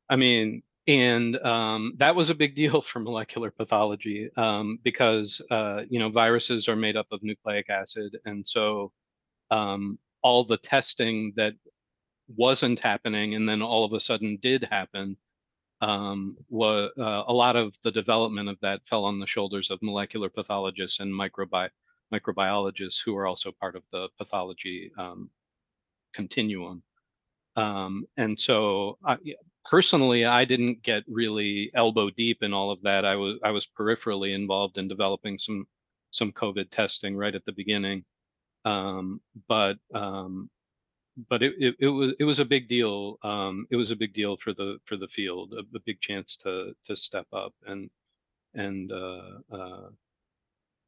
I 0.10 0.16
mean, 0.16 0.64
and 0.88 1.38
um, 1.38 1.94
that 1.98 2.16
was 2.16 2.30
a 2.30 2.36
big 2.36 2.56
deal 2.56 2.82
for 2.82 3.00
molecular 3.00 3.52
pathology 3.52 4.30
um, 4.38 4.80
because 4.84 5.42
uh, 5.52 5.82
you 5.90 6.00
know 6.00 6.10
viruses 6.10 6.68
are 6.68 6.76
made 6.76 6.98
up 6.98 7.08
of 7.12 7.22
nucleic 7.24 7.70
acid, 7.70 8.18
and 8.26 8.48
so 8.48 8.92
um, 9.52 10.00
all 10.24 10.44
the 10.44 10.58
testing 10.58 11.34
that 11.36 11.54
wasn't 12.36 12.80
happening, 12.80 13.36
and 13.36 13.48
then 13.48 13.62
all 13.62 13.84
of 13.84 13.94
a 13.94 14.00
sudden 14.00 14.38
did 14.42 14.68
happen, 14.70 15.18
um, 15.82 16.38
uh, 16.62 16.90
a 17.28 17.34
lot 17.34 17.56
of 17.56 17.76
the 17.84 17.92
development 17.92 18.50
of 18.50 18.60
that 18.62 18.86
fell 18.86 19.06
on 19.06 19.20
the 19.20 19.28
shoulders 19.28 19.72
of 19.72 19.82
molecular 19.82 20.30
pathologists 20.30 21.00
and 21.00 21.12
microbi- 21.12 21.70
microbiologists 22.14 23.02
who 23.04 23.16
are 23.16 23.28
also 23.28 23.52
part 23.52 23.76
of 23.76 23.84
the 23.92 24.10
pathology 24.18 24.92
um, 24.98 25.30
continuum. 26.14 26.84
Um, 27.56 28.06
and 28.18 28.40
so, 28.40 28.98
I, 29.06 29.18
personally, 29.66 30.26
I 30.26 30.46
didn't 30.46 30.82
get 30.84 31.04
really 31.08 31.72
elbow 31.74 32.10
deep 32.10 32.44
in 32.44 32.54
all 32.54 32.72
of 32.72 32.82
that. 32.84 33.06
I 33.06 33.16
was 33.16 33.38
I 33.44 33.52
was 33.52 33.68
peripherally 33.68 34.34
involved 34.34 34.78
in 34.78 34.88
developing 34.88 35.38
some 35.38 35.66
some 36.12 36.32
COVID 36.32 36.72
testing 36.72 37.16
right 37.16 37.36
at 37.36 37.46
the 37.46 37.52
beginning, 37.52 38.04
um, 38.66 39.22
but 39.48 39.78
um, 39.94 40.50
but 41.28 41.44
it, 41.44 41.54
it, 41.60 41.76
it, 41.80 41.88
was 41.88 42.14
it 42.20 42.24
was 42.24 42.40
a 42.40 42.46
big 42.46 42.68
deal. 42.68 43.18
Um, 43.24 43.68
it 43.72 43.76
was 43.76 43.92
a 43.92 43.96
big 43.96 44.14
deal 44.14 44.38
for 44.38 44.54
the 44.54 44.78
for 44.86 44.96
the 44.96 45.08
field, 45.08 45.54
a, 45.54 45.60
a 45.76 45.80
big 45.86 46.00
chance 46.00 46.38
to 46.38 46.74
to 46.86 46.96
step 46.96 47.28
up 47.34 47.54
and 47.66 47.90
and 48.54 48.92
uh, 48.92 49.40
uh, 49.52 49.90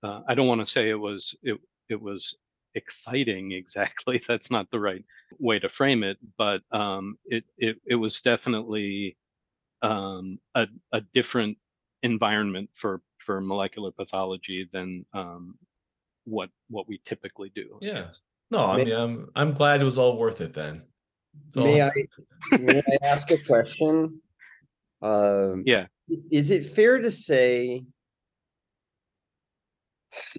uh, 0.03 0.21
I 0.27 0.35
don't 0.35 0.47
want 0.47 0.61
to 0.61 0.67
say 0.67 0.89
it 0.89 0.99
was 0.99 1.35
it 1.43 1.59
it 1.89 2.01
was 2.01 2.35
exciting 2.75 3.51
exactly. 3.51 4.21
That's 4.27 4.51
not 4.51 4.69
the 4.71 4.79
right 4.79 5.03
way 5.39 5.59
to 5.59 5.69
frame 5.69 6.03
it, 6.03 6.17
but 6.37 6.61
um, 6.71 7.17
it 7.25 7.43
it 7.57 7.77
it 7.85 7.95
was 7.95 8.21
definitely 8.21 9.17
um, 9.81 10.39
a 10.55 10.67
a 10.91 11.01
different 11.13 11.57
environment 12.03 12.69
for 12.73 13.01
for 13.19 13.41
molecular 13.41 13.91
pathology 13.91 14.67
than 14.71 15.05
um, 15.13 15.57
what 16.25 16.49
what 16.69 16.87
we 16.87 16.99
typically 17.05 17.51
do. 17.55 17.77
Yeah. 17.81 18.07
No, 18.51 18.65
I 18.65 18.77
may, 18.77 18.85
mean, 18.85 18.95
I'm 18.95 19.29
I'm 19.35 19.53
glad 19.53 19.81
it 19.81 19.85
was 19.85 19.97
all 19.97 20.17
worth 20.17 20.41
it 20.41 20.53
then. 20.53 20.83
So, 21.47 21.63
may 21.63 21.81
I 21.81 21.89
may 22.59 22.79
I 22.79 23.05
ask 23.05 23.31
a 23.31 23.37
question? 23.37 24.21
Um, 25.01 25.63
yeah. 25.65 25.87
Is 26.29 26.51
it 26.51 26.65
fair 26.65 26.99
to 26.99 27.09
say 27.09 27.85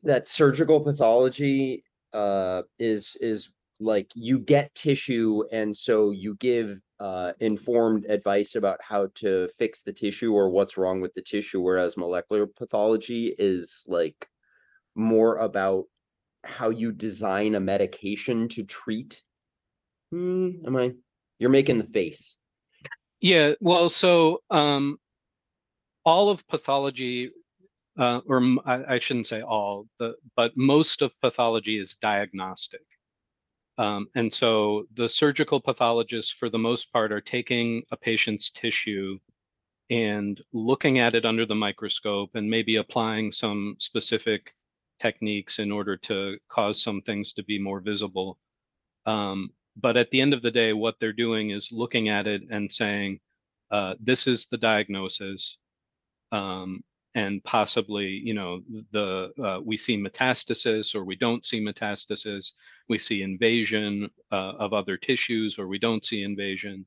that 0.03 0.27
surgical 0.27 0.81
pathology 0.81 1.85
uh, 2.13 2.63
is 2.79 3.17
is 3.21 3.51
like 3.81 4.11
you 4.15 4.39
get 4.39 4.75
tissue 4.75 5.43
and 5.51 5.77
so 5.77 6.11
you 6.11 6.37
give 6.37 6.79
uh, 7.01 7.33
informed 7.41 8.05
advice 8.05 8.55
about 8.55 8.79
how 8.81 9.09
to 9.15 9.49
fix 9.59 9.83
the 9.83 9.93
tissue 9.93 10.33
or 10.33 10.51
what's 10.51 10.77
wrong 10.77 11.01
with 11.01 11.15
the 11.15 11.23
tissue, 11.23 11.61
whereas 11.61 11.97
molecular 11.97 12.47
pathology 12.47 13.35
is 13.39 13.85
like 13.89 14.29
more 14.95 15.39
about 15.39 15.87
how 16.45 16.71
you 16.71 16.93
design 16.93 17.55
a 17.55 17.61
medication 17.61 18.49
to 18.49 18.65
treat? 18.65 19.23
Hmm, 20.11 20.51
am 20.67 20.77
I? 20.77 20.95
You're 21.39 21.51
making 21.51 21.79
the 21.79 21.87
face. 21.87 22.39
Yeah. 23.21 23.53
Well, 23.61 23.89
so 23.89 24.43
um, 24.51 24.99
all 26.05 26.29
of 26.29 26.47
pathology, 26.49 27.31
uh, 27.99 28.21
or 28.27 28.43
I, 28.67 28.95
I, 28.95 28.99
shouldn't 28.99 29.27
say 29.27 29.43
all, 29.43 29.87
the, 29.99 30.17
but 30.37 30.53
most 30.57 31.03
of 31.03 31.19
pathology 31.21 31.79
is 31.79 31.95
diagnostic. 31.95 32.83
Um, 33.79 34.09
and 34.15 34.33
so 34.33 34.87
the 34.95 35.09
surgical 35.09 35.61
pathologists, 35.61 36.33
for 36.33 36.51
the 36.51 36.59
most 36.59 36.93
part, 36.93 37.13
are 37.13 37.21
taking 37.21 37.85
a 37.91 37.97
patient's 37.97 38.51
tissue 38.51 39.19
and 39.89 40.41
looking 40.53 40.99
at 40.99 41.15
it 41.15 41.25
under 41.25 41.47
the 41.47 41.55
microscope 41.55 42.31
and 42.35 42.49
maybe 42.51 42.77
applying 42.77 43.33
some 43.33 43.77
specific 43.79 44.55
techniques 44.99 45.59
in 45.59 45.73
order 45.73 45.97
to 45.97 46.39
cause 46.49 46.83
some 46.83 47.01
things 47.03 47.33
to 47.35 47.43
be 47.45 47.59
more 47.59 47.81
visible. 47.81 48.39
Um, 49.07 49.51
but 49.77 49.97
at 49.97 50.11
the 50.11 50.21
end 50.21 50.35
of 50.35 50.43
the 50.43 50.51
day, 50.51 50.73
what 50.73 50.97
they're 51.01 51.13
doing 51.13 51.51
is 51.51 51.73
looking 51.73 52.09
at 52.09 52.27
it 52.27 52.43
and 52.51 52.71
saying, 52.71 53.21
uh, 53.71 53.95
this 54.01 54.27
is 54.27 54.47
the 54.47 54.59
diagnosis. 54.59 55.57
Um, 56.31 56.83
and 57.15 57.45
possibly, 57.45 58.07
you 58.07 58.33
know, 58.33 58.63
the 58.93 59.33
uh, 59.43 59.61
we 59.63 59.77
see 59.77 59.99
metastasis 60.03 60.95
or 60.95 61.05
we 61.05 61.17
don't 61.17 61.45
see 61.45 61.61
metastasis. 61.61 62.53
We 62.89 62.99
see 62.99 63.23
invasion 63.23 64.11
uh, 64.31 64.53
of 64.59 64.73
other 64.73 64.97
tissues 64.97 65.59
or 65.59 65.69
we 65.69 65.79
don't 65.79 66.05
see 66.05 66.23
invasion. 66.23 66.87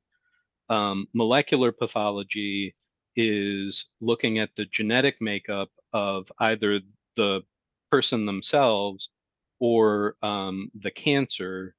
Um, 0.68 1.06
molecular 1.14 1.70
pathology 1.70 2.74
is 3.14 3.86
looking 4.00 4.38
at 4.38 4.50
the 4.56 4.66
genetic 4.66 5.16
makeup 5.20 5.70
of 5.92 6.30
either 6.40 6.80
the 7.14 7.42
person 7.90 8.26
themselves 8.26 9.10
or 9.58 10.16
um, 10.22 10.70
the 10.82 10.90
cancer 10.90 11.74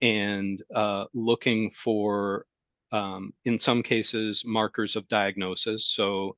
and 0.00 0.62
uh, 0.74 1.04
looking 1.12 1.70
for, 1.70 2.46
um, 2.92 3.32
in 3.44 3.58
some 3.58 3.82
cases, 3.82 4.42
markers 4.46 4.96
of 4.96 5.06
diagnosis. 5.08 5.86
So 5.86 6.36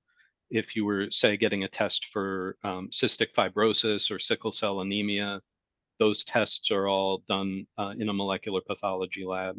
if 0.50 0.74
you 0.76 0.84
were, 0.84 1.10
say, 1.10 1.36
getting 1.36 1.64
a 1.64 1.68
test 1.68 2.06
for 2.06 2.56
um, 2.64 2.88
cystic 2.90 3.32
fibrosis 3.36 4.10
or 4.10 4.18
sickle 4.18 4.52
cell 4.52 4.80
anemia, 4.80 5.40
those 5.98 6.24
tests 6.24 6.70
are 6.70 6.88
all 6.88 7.22
done 7.28 7.66
uh, 7.78 7.94
in 7.98 8.08
a 8.08 8.12
molecular 8.12 8.60
pathology 8.66 9.24
lab. 9.24 9.56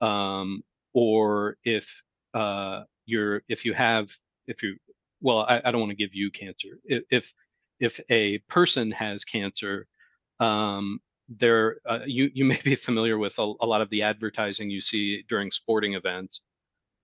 Um, 0.00 0.62
or 0.94 1.56
if 1.64 2.02
uh, 2.34 2.84
you're, 3.04 3.42
if 3.48 3.64
you 3.64 3.74
have, 3.74 4.10
if 4.46 4.62
you, 4.62 4.76
well, 5.20 5.40
I, 5.40 5.60
I 5.64 5.70
don't 5.70 5.80
want 5.80 5.90
to 5.90 5.96
give 5.96 6.14
you 6.14 6.30
cancer. 6.30 6.78
If, 6.84 7.02
if 7.10 7.34
if 7.80 8.00
a 8.10 8.38
person 8.48 8.90
has 8.92 9.24
cancer, 9.24 9.86
um, 10.40 11.00
there 11.28 11.78
uh, 11.86 12.00
you 12.06 12.30
you 12.34 12.44
may 12.52 12.60
be 12.64 12.74
familiar 12.74 13.18
with 13.18 13.38
a, 13.38 13.52
a, 13.60 13.66
lot 13.66 13.80
of 13.80 13.90
the 13.90 14.02
advertising 14.02 14.70
you 14.70 14.80
see 14.80 15.24
during 15.28 15.50
sporting 15.50 15.94
events 15.94 16.40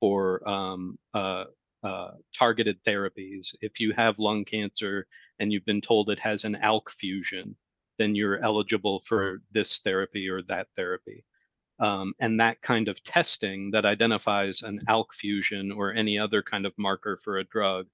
for 0.00 0.46
um, 0.48 0.98
uh, 1.14 1.44
uh, 1.82 2.12
targeted 2.36 2.82
therapies. 2.84 3.54
If 3.60 3.80
you 3.80 3.92
have 3.92 4.18
lung 4.18 4.44
cancer 4.44 5.06
and 5.38 5.52
you've 5.52 5.66
been 5.66 5.80
told 5.80 6.10
it 6.10 6.20
has 6.20 6.44
an 6.44 6.56
ALK 6.62 6.90
fusion, 6.90 7.56
then 7.98 8.14
you're 8.14 8.42
eligible 8.42 9.02
for 9.06 9.42
this 9.52 9.78
therapy 9.80 10.28
or 10.28 10.42
that 10.44 10.68
therapy. 10.76 11.24
Um, 11.80 12.14
and 12.20 12.40
that 12.40 12.62
kind 12.62 12.88
of 12.88 13.02
testing 13.02 13.70
that 13.72 13.84
identifies 13.84 14.62
an 14.62 14.80
ALK 14.88 15.12
fusion 15.12 15.72
or 15.72 15.92
any 15.92 16.18
other 16.18 16.42
kind 16.42 16.66
of 16.66 16.72
marker 16.78 17.18
for 17.22 17.38
a 17.38 17.44
drug 17.44 17.86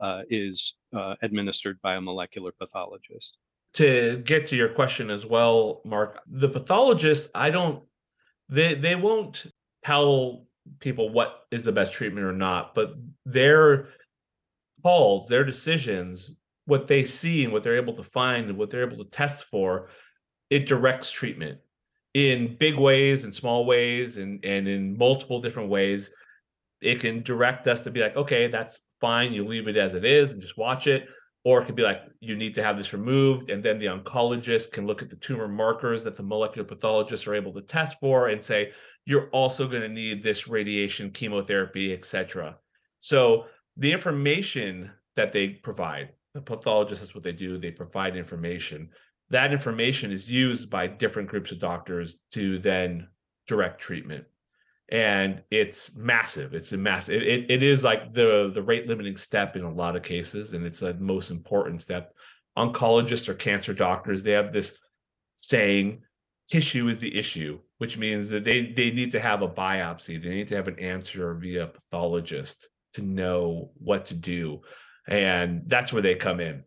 uh, 0.00 0.22
is 0.28 0.74
uh, 0.96 1.14
administered 1.22 1.80
by 1.82 1.96
a 1.96 2.00
molecular 2.00 2.52
pathologist. 2.58 3.36
To 3.74 4.22
get 4.24 4.48
to 4.48 4.56
your 4.56 4.70
question 4.70 5.10
as 5.10 5.24
well, 5.24 5.80
Marc, 5.84 6.20
the 6.26 6.48
pathologist, 6.48 7.28
I 7.34 7.50
don't, 7.50 7.84
they 8.48 8.74
they 8.74 8.96
won't 8.96 9.46
tell 9.84 10.46
people 10.80 11.10
what 11.10 11.46
is 11.50 11.62
the 11.62 11.72
best 11.72 11.92
treatment 11.92 12.26
or 12.26 12.32
not, 12.32 12.74
but 12.74 12.94
their 13.24 13.88
calls, 14.82 15.28
their 15.28 15.44
decisions, 15.44 16.30
what 16.64 16.86
they 16.86 17.04
see 17.04 17.44
and 17.44 17.52
what 17.52 17.62
they're 17.62 17.76
able 17.76 17.94
to 17.94 18.02
find 18.02 18.48
and 18.48 18.58
what 18.58 18.70
they're 18.70 18.86
able 18.86 19.04
to 19.04 19.10
test 19.10 19.44
for, 19.44 19.88
it 20.50 20.66
directs 20.66 21.10
treatment 21.10 21.58
in 22.14 22.56
big 22.58 22.76
ways 22.76 23.24
and 23.24 23.34
small 23.34 23.64
ways 23.64 24.16
and 24.16 24.44
and 24.44 24.66
in 24.66 24.98
multiple 24.98 25.40
different 25.40 25.68
ways. 25.68 26.10
It 26.80 27.00
can 27.00 27.22
direct 27.22 27.68
us 27.68 27.84
to 27.84 27.90
be 27.90 28.00
like, 28.00 28.16
okay, 28.16 28.48
that's 28.48 28.80
fine, 29.00 29.32
you 29.32 29.46
leave 29.46 29.68
it 29.68 29.76
as 29.76 29.94
it 29.94 30.04
is 30.04 30.32
and 30.32 30.42
just 30.42 30.56
watch 30.56 30.86
it. 30.86 31.06
Or 31.42 31.62
it 31.62 31.64
could 31.64 31.74
be 31.74 31.82
like, 31.82 32.02
you 32.20 32.36
need 32.36 32.54
to 32.56 32.62
have 32.62 32.76
this 32.76 32.92
removed. 32.92 33.50
And 33.50 33.62
then 33.62 33.78
the 33.78 33.86
oncologist 33.86 34.72
can 34.72 34.86
look 34.86 35.00
at 35.00 35.08
the 35.08 35.16
tumor 35.16 35.48
markers 35.48 36.04
that 36.04 36.14
the 36.14 36.22
molecular 36.22 36.66
pathologists 36.66 37.26
are 37.26 37.34
able 37.34 37.52
to 37.54 37.62
test 37.62 37.98
for 37.98 38.28
and 38.28 38.44
say, 38.44 38.72
you're 39.06 39.30
also 39.30 39.66
going 39.66 39.82
to 39.82 39.88
need 39.88 40.22
this 40.22 40.46
radiation, 40.46 41.10
chemotherapy, 41.10 41.94
etc. 41.94 42.56
So 42.98 43.46
the 43.78 43.90
information 43.90 44.90
that 45.16 45.32
they 45.32 45.48
provide, 45.48 46.10
the 46.34 46.42
pathologist, 46.42 47.00
that's 47.00 47.14
what 47.14 47.24
they 47.24 47.32
do, 47.32 47.58
they 47.58 47.70
provide 47.70 48.16
information. 48.16 48.90
That 49.30 49.52
information 49.52 50.12
is 50.12 50.30
used 50.30 50.68
by 50.68 50.86
different 50.88 51.28
groups 51.28 51.52
of 51.52 51.58
doctors 51.58 52.18
to 52.32 52.58
then 52.58 53.08
direct 53.46 53.80
treatment 53.80 54.26
and 54.90 55.42
it's 55.50 55.94
massive. 55.94 56.52
It's 56.52 56.72
a 56.72 56.76
massive 56.76 57.22
it, 57.22 57.50
it 57.50 57.62
is 57.62 57.84
like 57.84 58.12
the 58.12 58.50
the 58.52 58.62
rate 58.62 58.88
limiting 58.88 59.16
step 59.16 59.56
in 59.56 59.62
a 59.62 59.72
lot 59.72 59.96
of 59.96 60.02
cases 60.02 60.52
and 60.52 60.66
it's 60.66 60.80
the 60.80 60.94
most 60.94 61.30
important 61.30 61.80
step. 61.80 62.12
Oncologists 62.58 63.28
or 63.28 63.34
cancer 63.34 63.72
doctors 63.72 64.22
they 64.22 64.32
have 64.32 64.52
this 64.52 64.76
saying 65.36 66.02
tissue 66.48 66.88
is 66.88 66.98
the 66.98 67.16
issue 67.16 67.60
which 67.78 67.96
means 67.96 68.28
that 68.28 68.44
they 68.44 68.72
they 68.72 68.90
need 68.90 69.12
to 69.12 69.20
have 69.20 69.42
a 69.42 69.48
biopsy. 69.48 70.22
They 70.22 70.30
need 70.30 70.48
to 70.48 70.56
have 70.56 70.68
an 70.68 70.78
answer 70.80 71.34
via 71.34 71.68
pathologist 71.68 72.68
to 72.94 73.02
know 73.02 73.70
what 73.78 74.06
to 74.06 74.14
do 74.14 74.62
and 75.06 75.62
that's 75.66 75.92
where 75.92 76.02
they 76.02 76.16
come 76.16 76.40
in. 76.40 76.64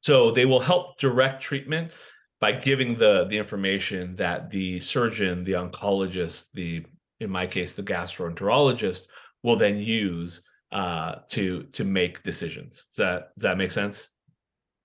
So 0.00 0.30
they 0.30 0.46
will 0.46 0.60
help 0.60 0.98
direct 0.98 1.42
treatment 1.42 1.92
by 2.40 2.52
giving 2.52 2.94
the 2.94 3.26
the 3.26 3.36
information 3.36 4.16
that 4.16 4.50
the 4.50 4.80
surgeon 4.80 5.44
the 5.44 5.52
oncologist 5.52 6.46
the 6.54 6.84
in 7.20 7.30
my 7.30 7.46
case, 7.46 7.72
the 7.72 7.82
gastroenterologist 7.82 9.06
will 9.42 9.56
then 9.56 9.78
use 9.78 10.42
uh, 10.72 11.16
to 11.30 11.64
to 11.72 11.84
make 11.84 12.22
decisions. 12.22 12.84
Does 12.90 12.96
that 12.96 13.34
does 13.36 13.42
that 13.42 13.58
make 13.58 13.72
sense? 13.72 14.10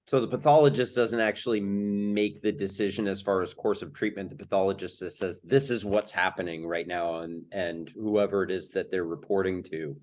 So 0.08 0.20
the 0.20 0.28
pathologist 0.28 0.96
doesn't 0.96 1.20
actually 1.20 1.62
make 1.62 2.42
the 2.42 2.52
decision 2.52 3.08
as 3.08 3.22
far 3.22 3.42
as 3.42 3.54
course 3.54 3.82
of 3.82 3.94
treatment. 3.94 4.30
The 4.30 4.36
pathologist 4.36 5.00
says 5.00 5.40
this 5.44 5.70
is 5.70 5.86
what's 5.86 6.12
happening 6.12 6.66
right 6.66 6.88
now, 6.88 7.20
and 7.20 7.44
and 7.52 7.90
whoever 7.90 8.44
it 8.44 8.52
is 8.52 8.70
that 8.70 8.92
they're 8.92 9.06
reporting 9.06 9.64
to 9.64 9.96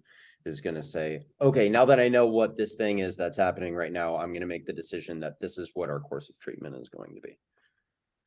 is 0.47 0.61
going 0.61 0.77
to 0.77 0.83
say, 0.83 1.27
okay, 1.41 1.69
now 1.69 1.85
that 1.85 2.01
I 2.01 2.09
know 2.09 2.27
what 2.27 2.57
this 2.57 2.75
thing 2.75 3.01
is 3.01 3.17
that's 3.17 3.37
happening 3.37 3.75
right 3.75 3.93
now, 3.93 4.17
I'm 4.17 4.31
going 4.31 4.41
to 4.41 4.47
make 4.47 4.67
the 4.67 4.73
decision 4.73 5.21
that 5.21 5.39
this 5.41 5.59
is 5.59 5.73
what 5.75 5.91
our 5.91 6.01
course 6.01 6.29
of 6.31 6.39
treatment 6.39 6.77
is 6.77 6.89
going 6.89 7.15
to 7.15 7.21
be. 7.21 7.39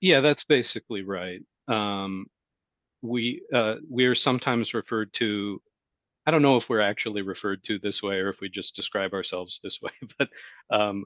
Yeah, 0.01 0.19
that's 0.19 0.43
basically 0.43 1.03
right. 1.03 1.41
Um, 1.67 2.27
we 3.01 3.41
uh, 3.53 3.75
we 3.89 4.05
are 4.05 4.15
sometimes 4.15 4.73
referred 4.73 5.11
to 5.13 5.61
i 6.25 6.31
don't 6.31 6.41
know 6.41 6.57
if 6.57 6.69
we're 6.69 6.81
actually 6.81 7.21
referred 7.21 7.63
to 7.63 7.79
this 7.79 8.03
way 8.03 8.15
or 8.15 8.29
if 8.29 8.41
we 8.41 8.49
just 8.49 8.75
describe 8.75 9.13
ourselves 9.13 9.59
this 9.63 9.81
way 9.81 9.91
but 10.17 10.29
um, 10.69 11.05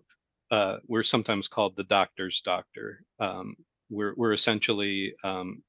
uh, 0.51 0.77
we're 0.87 1.03
sometimes 1.03 1.47
called 1.47 1.75
the 1.75 1.83
doctor's 1.83 2.41
doctor. 2.41 3.03
Um, 3.19 3.55
we're, 3.89 4.13
we're 4.15 4.33
essentially 4.33 5.15
um, 5.23 5.63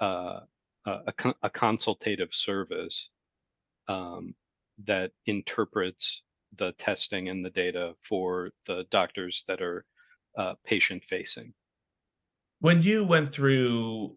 uh, 0.00 0.40
a, 0.86 1.02
a, 1.42 1.50
consultative 1.50 2.32
service 2.32 3.08
um, 3.88 4.34
that 4.84 5.12
interprets 5.26 6.22
the 6.56 6.72
testing 6.72 7.28
and 7.28 7.44
the 7.44 7.50
data 7.50 7.94
for 8.00 8.50
the 8.66 8.84
doctors 8.90 9.44
that 9.48 9.62
are 9.62 9.84
uh, 10.38 10.54
patient 10.64 11.02
facing 11.04 11.52
when 12.60 12.82
you 12.82 13.04
went 13.04 13.32
through 13.32 14.14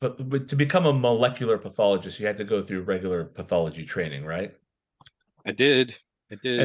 but, 0.00 0.28
but 0.28 0.48
to 0.48 0.56
become 0.56 0.86
a 0.86 0.92
molecular 0.92 1.58
pathologist, 1.58 2.20
you 2.20 2.26
had 2.26 2.36
to 2.38 2.44
go 2.44 2.62
through 2.62 2.82
regular 2.82 3.24
pathology 3.24 3.84
training, 3.84 4.24
right? 4.24 4.54
I 5.46 5.52
did. 5.52 5.96
I 6.30 6.36
did. 6.42 6.60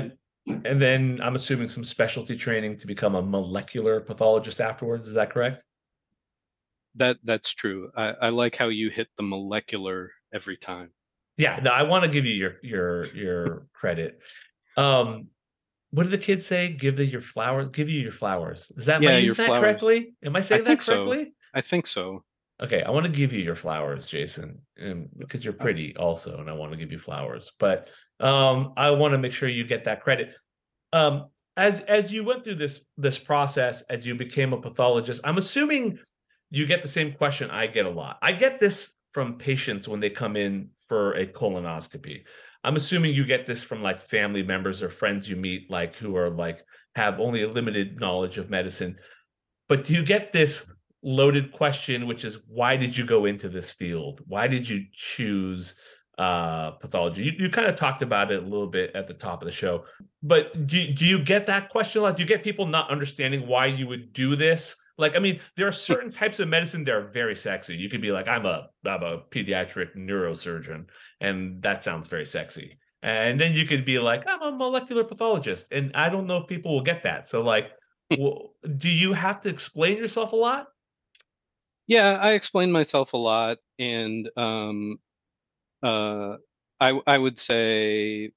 And, 0.48 0.66
and 0.66 0.82
then 0.82 1.20
I'm 1.24 1.36
assuming 1.36 1.70
some 1.70 1.86
specialty 1.86 2.36
training 2.36 2.78
to 2.80 2.88
become 2.88 3.16
a 3.16 3.22
molecular 3.22 4.02
pathologist 4.02 4.60
afterwards. 4.62 5.08
Is 5.08 5.14
that 5.16 5.32
correct? 5.32 5.64
That 6.96 7.18
that's 7.24 7.52
true. 7.54 7.90
I, 7.96 8.10
I 8.22 8.30
like 8.30 8.56
how 8.56 8.68
you 8.68 8.90
hit 8.90 9.08
the 9.18 9.24
molecular 9.24 10.12
every 10.34 10.58
time. 10.58 10.92
Yeah, 11.38 11.60
no, 11.64 11.72
I 11.72 11.82
want 11.84 12.04
to 12.04 12.10
give 12.10 12.26
you 12.26 12.34
your 12.34 12.56
your 12.62 13.06
your 13.16 13.68
credit. 13.74 14.22
Um, 14.78 15.28
what 15.90 16.04
did 16.04 16.12
the 16.12 16.20
kids 16.20 16.46
say? 16.46 16.70
Give 16.70 16.96
the 16.96 17.06
your 17.06 17.22
flowers. 17.22 17.70
Give 17.70 17.90
you 17.90 18.00
your 18.00 18.12
flowers. 18.12 18.72
Is 18.78 18.86
that 18.86 19.02
yeah, 19.02 19.12
am 19.12 19.16
I 19.16 19.20
using 19.20 19.38
that 19.38 19.48
flowers. 19.48 19.62
correctly? 19.62 20.14
Am 20.24 20.36
I 20.36 20.42
saying 20.42 20.62
I 20.62 20.76
that 20.76 20.80
correctly? 20.82 21.24
So. 21.26 21.32
I 21.56 21.62
think 21.62 21.88
so. 21.88 22.24
Okay, 22.62 22.84
I 22.84 22.92
want 22.92 23.06
to 23.06 23.12
give 23.12 23.34
you 23.34 23.42
your 23.42 23.56
flowers, 23.56 24.08
Jason, 24.08 24.62
because 25.18 25.44
you're 25.44 25.54
pretty 25.54 25.96
also, 25.98 26.38
and 26.38 26.50
I 26.50 26.54
want 26.54 26.72
to 26.72 26.78
give 26.78 26.92
you 26.92 27.00
flowers. 27.00 27.52
But 27.60 27.90
um, 28.20 28.74
I 28.78 28.92
want 28.92 29.14
to 29.14 29.18
make 29.18 29.34
sure 29.34 29.50
you 29.50 29.64
get 29.64 29.86
that 29.86 30.04
credit. 30.04 30.36
Um, 30.94 31.28
as 31.58 31.82
as 31.82 32.12
you 32.12 32.24
went 32.24 32.44
through 32.44 32.56
this 32.56 32.80
this 32.98 33.18
process, 33.18 33.82
as 33.90 34.06
you 34.06 34.16
became 34.16 34.54
a 34.54 34.62
pathologist, 34.62 35.22
I'm 35.24 35.38
assuming 35.38 36.00
you 36.52 36.66
get 36.66 36.82
the 36.84 36.88
same 36.88 37.14
question 37.14 37.50
I 37.50 37.68
get 37.68 37.86
a 37.86 37.90
lot. 37.90 38.18
I 38.22 38.32
get 38.32 38.60
this 38.60 38.92
from 39.12 39.38
patients 39.38 39.88
when 39.88 40.00
they 40.00 40.10
come 40.10 40.36
in 40.36 40.70
for 40.88 41.14
a 41.14 41.26
colonoscopy. 41.26 42.24
I'm 42.64 42.76
assuming 42.76 43.14
you 43.14 43.26
get 43.26 43.46
this 43.46 43.62
from 43.62 43.82
like 43.82 44.02
family 44.02 44.44
members 44.44 44.82
or 44.82 44.90
friends 44.90 45.28
you 45.28 45.36
meet, 45.36 45.70
like 45.70 45.96
who 45.96 46.16
are 46.16 46.30
like 46.30 46.64
have 46.96 47.20
only 47.20 47.42
a 47.42 47.50
limited 47.50 48.00
knowledge 48.00 48.38
of 48.38 48.50
medicine. 48.50 48.98
But 49.68 49.86
do 49.86 49.94
you 49.94 50.04
get 50.04 50.32
this 50.32 50.66
loaded 51.04 51.52
question, 51.52 52.08
which 52.08 52.24
is 52.24 52.40
why 52.48 52.78
did 52.78 52.98
you 52.98 53.06
go 53.06 53.26
into 53.26 53.50
this 53.50 53.72
field? 53.72 54.22
Why 54.26 54.48
did 54.48 54.68
you 54.68 54.86
choose 54.94 55.76
uh, 56.18 56.72
pathology? 56.72 57.24
You, 57.24 57.32
you 57.38 57.50
kind 57.50 57.68
of 57.68 57.76
talked 57.76 58.02
about 58.02 58.32
it 58.32 58.42
a 58.42 58.46
little 58.46 58.68
bit 58.68 58.96
at 58.96 59.08
the 59.08 59.14
top 59.14 59.42
of 59.42 59.46
the 59.46 59.52
show, 59.52 59.86
but 60.22 60.66
do, 60.66 60.92
do 60.94 61.06
you 61.06 61.20
get 61.20 61.46
that 61.48 61.70
question 61.70 62.02
a 62.02 62.04
lot? 62.04 62.18
Do 62.18 62.24
you 62.24 62.28
get 62.28 62.44
people 62.44 62.66
not 62.66 62.90
understanding 62.90 63.48
why 63.48 63.66
you 63.68 63.88
would 63.88 64.14
do 64.14 64.36
this? 64.36 64.76
Like, 64.98 65.16
I 65.16 65.20
mean, 65.20 65.40
there 65.58 65.68
are 65.68 65.72
certain 65.72 66.12
types 66.22 66.40
of 66.40 66.48
medicine 66.48 66.84
that 66.86 66.94
are 66.94 67.10
very 67.10 67.36
sexy. 67.36 67.76
You 67.76 67.90
could 67.90 68.02
be 68.02 68.12
like, 68.12 68.28
I'm 68.28 68.46
a 68.46 68.70
I'm 68.86 69.04
a 69.04 69.20
pediatric 69.32 69.96
neurosurgeon, 69.96 70.86
and 71.20 71.62
that 71.64 71.84
sounds 71.84 72.08
very 72.08 72.26
sexy. 72.26 72.78
And 73.02 73.38
then 73.40 73.52
you 73.52 73.66
could 73.66 73.84
be 73.84 74.00
like, 74.00 74.24
I'm 74.28 74.42
a 74.42 74.52
molecular 74.52 75.04
pathologist, 75.04 75.66
and 75.72 75.92
I 75.94 76.08
don't 76.08 76.28
know 76.28 76.38
if 76.38 76.48
people 76.48 76.74
will 76.74 76.84
get 76.84 77.04
that. 77.04 77.28
So, 77.28 77.42
like, 77.42 77.72
well, 78.18 78.54
do 78.78 78.90
you 78.90 79.14
have 79.14 79.42
to 79.42 79.50
explain 79.50 79.98
yourself 79.98 80.32
a 80.32 80.38
lot? 80.38 80.68
Yeah, 81.88 82.14
I 82.22 82.32
explain 82.34 82.72
myself 82.72 83.14
a 83.14 83.18
lot, 83.18 83.58
and 83.78 84.30
um, 84.38 85.00
uh, 85.84 86.38
I 86.82 87.02
I 87.08 87.18
would 87.18 87.40
say 87.40 88.32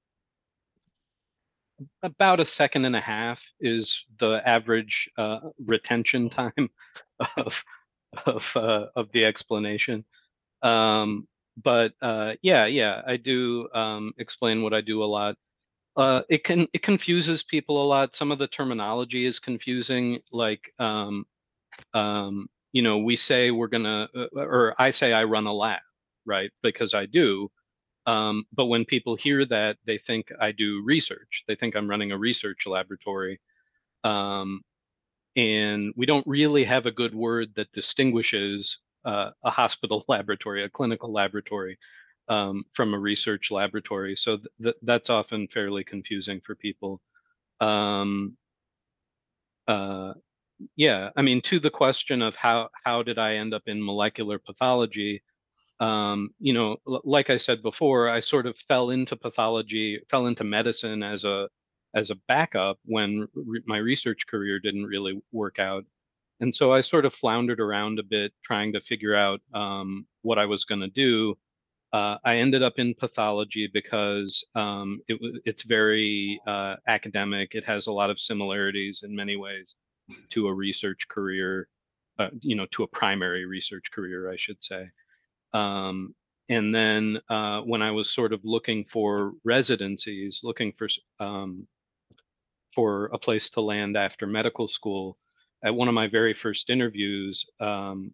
about 2.03 2.41
a 2.41 2.47
second 2.47 2.85
and 2.85 2.97
a 2.97 3.01
half 3.01 3.53
is 3.61 4.05
the 4.19 4.41
average 4.47 5.09
uh, 5.19 5.41
retention 5.65 6.31
time 6.31 6.71
of 7.37 7.65
of 8.27 8.53
uh, 8.57 8.87
of 8.97 9.11
the 9.13 9.25
explanation. 9.25 10.05
Um, 10.63 11.29
but 11.63 11.95
uh, 12.03 12.35
yeah, 12.43 12.67
yeah, 12.67 13.03
I 13.07 13.17
do 13.17 13.69
um, 13.75 14.13
explain 14.19 14.63
what 14.63 14.75
I 14.75 14.81
do 14.83 15.03
a 15.05 15.07
lot. 15.07 15.37
Uh, 15.97 16.23
it 16.31 16.45
can 16.45 16.69
it 16.75 16.83
confuses 16.83 17.43
people 17.43 17.83
a 17.85 17.87
lot. 17.89 18.17
Some 18.17 18.33
of 18.33 18.39
the 18.39 18.49
terminology 18.49 19.27
is 19.27 19.41
confusing. 19.41 20.21
Like, 20.33 20.73
um, 20.79 21.27
um, 21.95 22.49
you 22.77 22.83
know, 22.83 22.99
we 22.99 23.17
say 23.17 23.51
we're 23.53 23.69
gonna, 23.69 24.09
uh, 24.17 24.29
or 24.37 24.77
I 24.79 24.91
say 24.93 25.13
I 25.15 25.25
run 25.25 25.47
a 25.47 25.55
lab, 25.55 25.81
right? 26.27 26.53
Because 26.63 26.95
I 26.95 27.07
do. 27.07 27.51
Um, 28.07 28.45
but 28.53 28.67
when 28.67 28.85
people 28.85 29.17
hear 29.17 29.45
that, 29.47 29.79
they 29.87 29.99
think 29.99 30.33
I 30.41 30.53
do 30.53 30.83
research. 30.85 31.45
They 31.49 31.57
think 31.57 31.77
I'm 31.77 31.91
running 31.91 32.13
a 32.13 32.19
research 32.19 32.67
laboratory. 32.67 33.41
Um, 34.05 34.63
and 35.37 35.93
we 35.97 36.07
don't 36.07 36.27
really 36.27 36.65
have 36.65 36.87
a 36.87 36.93
good 36.93 37.15
word 37.15 37.55
that 37.57 37.73
distinguishes 37.73 38.79
uh, 39.05 39.31
a 39.45 39.51
hospital 39.51 40.05
laboratory, 40.09 40.65
a 40.65 40.71
clinical 40.71 41.13
laboratory 41.13 41.79
um, 42.29 42.65
from 42.75 42.95
a 42.95 42.99
research 43.01 43.51
laboratory. 43.51 44.17
So 44.17 44.39
th- 44.39 44.49
th- 44.63 44.77
that's 44.83 45.11
often 45.11 45.49
fairly 45.49 45.85
confusing 45.85 46.41
for 46.45 46.57
people. 46.57 47.01
Um, 47.61 48.37
uh, 49.69 50.15
yeah, 50.77 51.11
I 51.17 51.23
mean, 51.23 51.41
to 51.43 51.59
the 51.61 51.71
question 51.71 52.23
of 52.23 52.35
how 52.37 52.71
how 52.85 53.03
did 53.03 53.19
I 53.19 53.35
end 53.37 53.55
up 53.55 53.63
in 53.67 53.85
molecular 53.85 54.39
pathology? 54.39 55.23
Um, 55.81 56.31
you 56.41 56.53
know, 56.55 56.79
l- 56.89 57.03
like 57.05 57.31
I 57.31 57.37
said 57.37 57.63
before, 57.63 58.09
I 58.09 58.21
sort 58.21 58.47
of 58.47 58.57
fell 58.59 58.91
into 58.91 59.17
pathology, 59.17 60.01
fell 60.11 60.27
into 60.27 60.45
medicine 60.45 61.03
as 61.03 61.25
a 61.25 61.49
as 61.95 62.11
a 62.11 62.17
backup 62.29 62.79
when 62.85 63.29
re- 63.35 63.63
my 63.67 63.79
research 63.79 64.27
career 64.27 64.59
didn't 64.59 64.85
really 64.87 65.21
work 65.33 65.59
out. 65.59 65.85
And 66.41 66.55
so 66.55 66.73
I 66.73 66.81
sort 66.83 67.07
of 67.07 67.15
floundered 67.15 67.61
around 67.61 67.99
a 67.99 68.03
bit 68.03 68.33
trying 68.45 68.73
to 68.75 68.81
figure 68.81 69.15
out 69.15 69.41
um, 69.55 70.07
what 70.23 70.39
I 70.39 70.47
was 70.47 70.65
going 70.65 70.83
to 70.83 70.89
do. 70.89 71.37
Uh, 71.93 72.19
I 72.25 72.37
ended 72.37 72.63
up 72.63 72.79
in 72.79 72.95
pathology 72.95 73.71
because 73.73 74.45
um, 74.55 75.01
it, 75.09 75.19
it's 75.47 75.63
very 75.65 76.41
uh, 76.47 76.77
academic. 76.89 77.55
It 77.55 77.65
has 77.65 77.87
a 77.87 77.93
lot 77.93 78.11
of 78.11 78.21
similarities 78.21 79.03
in 79.05 79.15
many 79.17 79.37
ways 79.37 79.75
to 80.31 80.49
a 80.49 80.55
research 80.55 81.09
career, 81.09 81.69
uh, 82.19 82.31
you 82.41 82.57
know, 82.57 82.67
to 82.73 82.83
a 82.83 82.89
primary 82.89 83.47
research 83.47 83.91
career, 83.91 84.31
I 84.31 84.37
should 84.37 84.63
say. 84.63 84.91
Um, 85.53 86.15
and 86.49 86.75
then 86.75 87.19
uh, 87.29 87.61
when 87.63 87.83
I 87.83 87.91
was 87.91 88.13
sort 88.13 88.33
of 88.33 88.41
looking 88.45 88.85
for 88.85 89.33
residencies, 89.45 90.41
looking 90.45 90.73
for 90.73 90.89
um, 91.19 91.67
for 92.77 93.07
a 93.07 93.19
place 93.19 93.49
to 93.51 93.61
land 93.63 93.97
after 93.97 94.27
medical 94.27 94.69
school. 94.69 95.17
At 95.65 95.75
one 95.75 95.89
of 95.89 95.95
my 95.95 96.09
very 96.09 96.35
first 96.35 96.69
interviews, 96.69 97.47
um, 97.59 98.13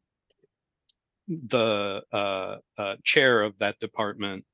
the 1.29 2.03
uh, 2.13 2.57
uh, 2.79 2.97
chair 3.03 3.43
of 3.43 3.59
that 3.59 3.79
department 3.81 4.45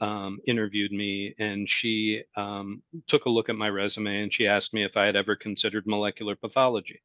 um, 0.00 0.38
interviewed 0.46 0.92
me, 0.92 1.34
and 1.38 1.68
she 1.68 2.22
um, 2.36 2.82
took 3.06 3.24
a 3.26 3.30
look 3.30 3.48
at 3.48 3.56
my 3.56 3.68
resume 3.68 4.22
and 4.22 4.32
she 4.32 4.46
asked 4.46 4.74
me 4.74 4.84
if 4.84 4.96
I 4.96 5.06
had 5.06 5.16
ever 5.16 5.36
considered 5.36 5.86
molecular 5.86 6.36
pathology. 6.36 7.00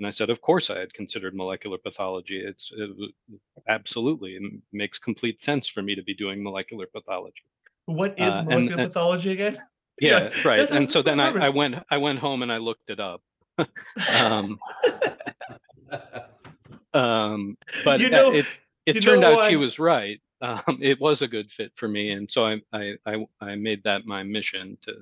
And 0.00 0.08
I 0.08 0.10
said, 0.10 0.28
of 0.28 0.40
course 0.40 0.70
I 0.70 0.80
had 0.80 0.92
considered 0.92 1.36
molecular 1.36 1.78
pathology. 1.78 2.42
It's 2.44 2.72
it, 2.76 2.90
absolutely 3.68 4.32
it 4.32 4.42
makes 4.72 4.98
complete 4.98 5.42
sense 5.42 5.68
for 5.68 5.82
me 5.82 5.94
to 5.94 6.02
be 6.02 6.14
doing 6.14 6.42
molecular 6.42 6.86
pathology. 6.86 7.44
What 7.86 8.18
is 8.18 8.34
uh, 8.34 8.42
molecular 8.42 8.82
and, 8.82 8.92
pathology 8.92 9.32
again? 9.32 9.58
yeah, 10.00 10.30
yeah 10.34 10.48
right 10.48 10.70
and 10.72 10.90
so 10.90 11.02
then 11.02 11.20
I, 11.20 11.28
I 11.28 11.48
went 11.50 11.76
i 11.88 11.98
went 11.98 12.18
home 12.18 12.42
and 12.42 12.50
i 12.50 12.56
looked 12.56 12.90
it 12.90 12.98
up 12.98 13.22
um, 14.20 14.58
um, 16.94 17.56
but 17.84 18.00
you 18.00 18.10
know, 18.10 18.32
it 18.32 18.46
it 18.86 19.00
turned 19.00 19.24
out 19.24 19.44
she 19.44 19.56
was 19.56 19.78
right 19.78 20.20
um, 20.44 20.78
it 20.80 21.00
was 21.00 21.22
a 21.22 21.28
good 21.28 21.50
fit 21.50 21.72
for 21.74 21.88
me 21.88 22.10
and 22.10 22.30
so 22.30 22.44
I, 22.46 22.60
I 22.72 22.94
i 23.06 23.26
i 23.40 23.54
made 23.56 23.82
that 23.84 24.06
my 24.06 24.22
mission 24.22 24.78
to, 24.82 24.92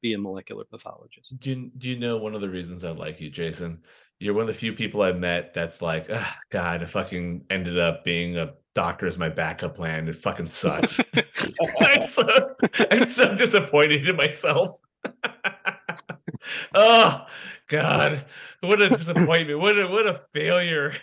be 0.00 0.12
a 0.14 0.18
molecular 0.18 0.64
pathologist 0.64 1.36
do 1.40 1.50
you, 1.50 1.70
do 1.78 1.88
you 1.88 1.98
know 1.98 2.16
one 2.16 2.36
of 2.36 2.40
the 2.40 2.48
reasons 2.48 2.84
i 2.84 2.90
like 2.90 3.20
you 3.20 3.28
jason 3.28 3.82
you're 4.20 4.34
one 4.34 4.42
of 4.42 4.48
the 4.48 4.54
few 4.54 4.72
people 4.72 5.02
I've 5.02 5.18
met 5.18 5.54
that's 5.54 5.80
like, 5.80 6.06
oh, 6.10 6.32
God, 6.50 6.82
I 6.82 6.86
fucking 6.86 7.44
ended 7.50 7.78
up 7.78 8.04
being 8.04 8.36
a 8.36 8.54
doctor 8.74 9.06
as 9.06 9.16
my 9.16 9.28
backup 9.28 9.76
plan. 9.76 10.08
It 10.08 10.16
fucking 10.16 10.48
sucks. 10.48 11.00
I'm 11.80 12.02
so 12.02 12.54
I'm 12.90 13.04
so 13.04 13.34
disappointed 13.34 14.08
in 14.08 14.16
myself. 14.16 14.80
oh 16.74 17.26
God, 17.68 18.24
what 18.60 18.80
a 18.82 18.88
disappointment! 18.88 19.60
What 19.60 19.78
a 19.78 19.86
what 19.86 20.06
a 20.06 20.22
failure. 20.32 20.94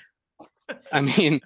I 0.91 1.01
mean, 1.01 1.41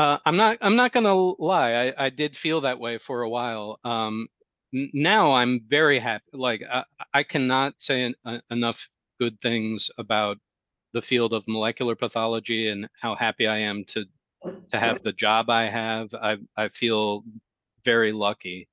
uh, 0.00 0.18
I'm 0.26 0.36
not 0.36 0.58
I'm 0.62 0.76
not 0.76 0.92
gonna 0.92 1.14
lie. 1.14 1.74
I, 1.98 2.06
I 2.06 2.10
did 2.10 2.36
feel 2.36 2.62
that 2.62 2.80
way 2.80 2.98
for 2.98 3.22
a 3.22 3.30
while. 3.30 3.78
Um, 3.84 4.28
now 4.72 5.32
I'm 5.32 5.60
very 5.68 5.98
happy. 5.98 6.24
Like 6.32 6.62
I, 6.70 6.84
I 7.14 7.22
cannot 7.24 7.74
say 7.82 8.14
uh, 8.24 8.38
enough 8.50 8.88
good 9.20 9.40
things 9.42 9.90
about 9.98 10.38
the 10.94 11.02
field 11.02 11.34
of 11.34 11.44
molecular 11.48 11.96
pathology 11.96 12.68
and 12.68 12.88
how 13.00 13.14
happy 13.16 13.46
I 13.48 13.58
am 13.58 13.84
to 13.86 14.06
to 14.72 14.80
have 14.80 15.02
the 15.02 15.12
job 15.12 15.50
I 15.50 15.68
have. 15.70 16.14
I 16.14 16.38
I 16.56 16.68
feel 16.70 17.24
very 17.84 18.12
lucky. 18.12 18.68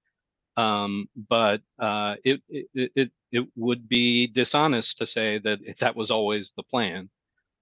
Um, 0.58 1.10
but 1.30 1.62
uh, 1.80 2.16
it, 2.26 2.42
it 2.50 2.92
it 2.96 3.12
it 3.32 3.48
would 3.58 3.90
be 3.90 4.28
dishonest 4.28 4.98
to 5.00 5.08
say 5.08 5.40
that 5.40 5.60
that 5.80 5.96
was 5.98 6.12
always 6.12 6.54
the 6.54 6.64
plan. 6.64 7.10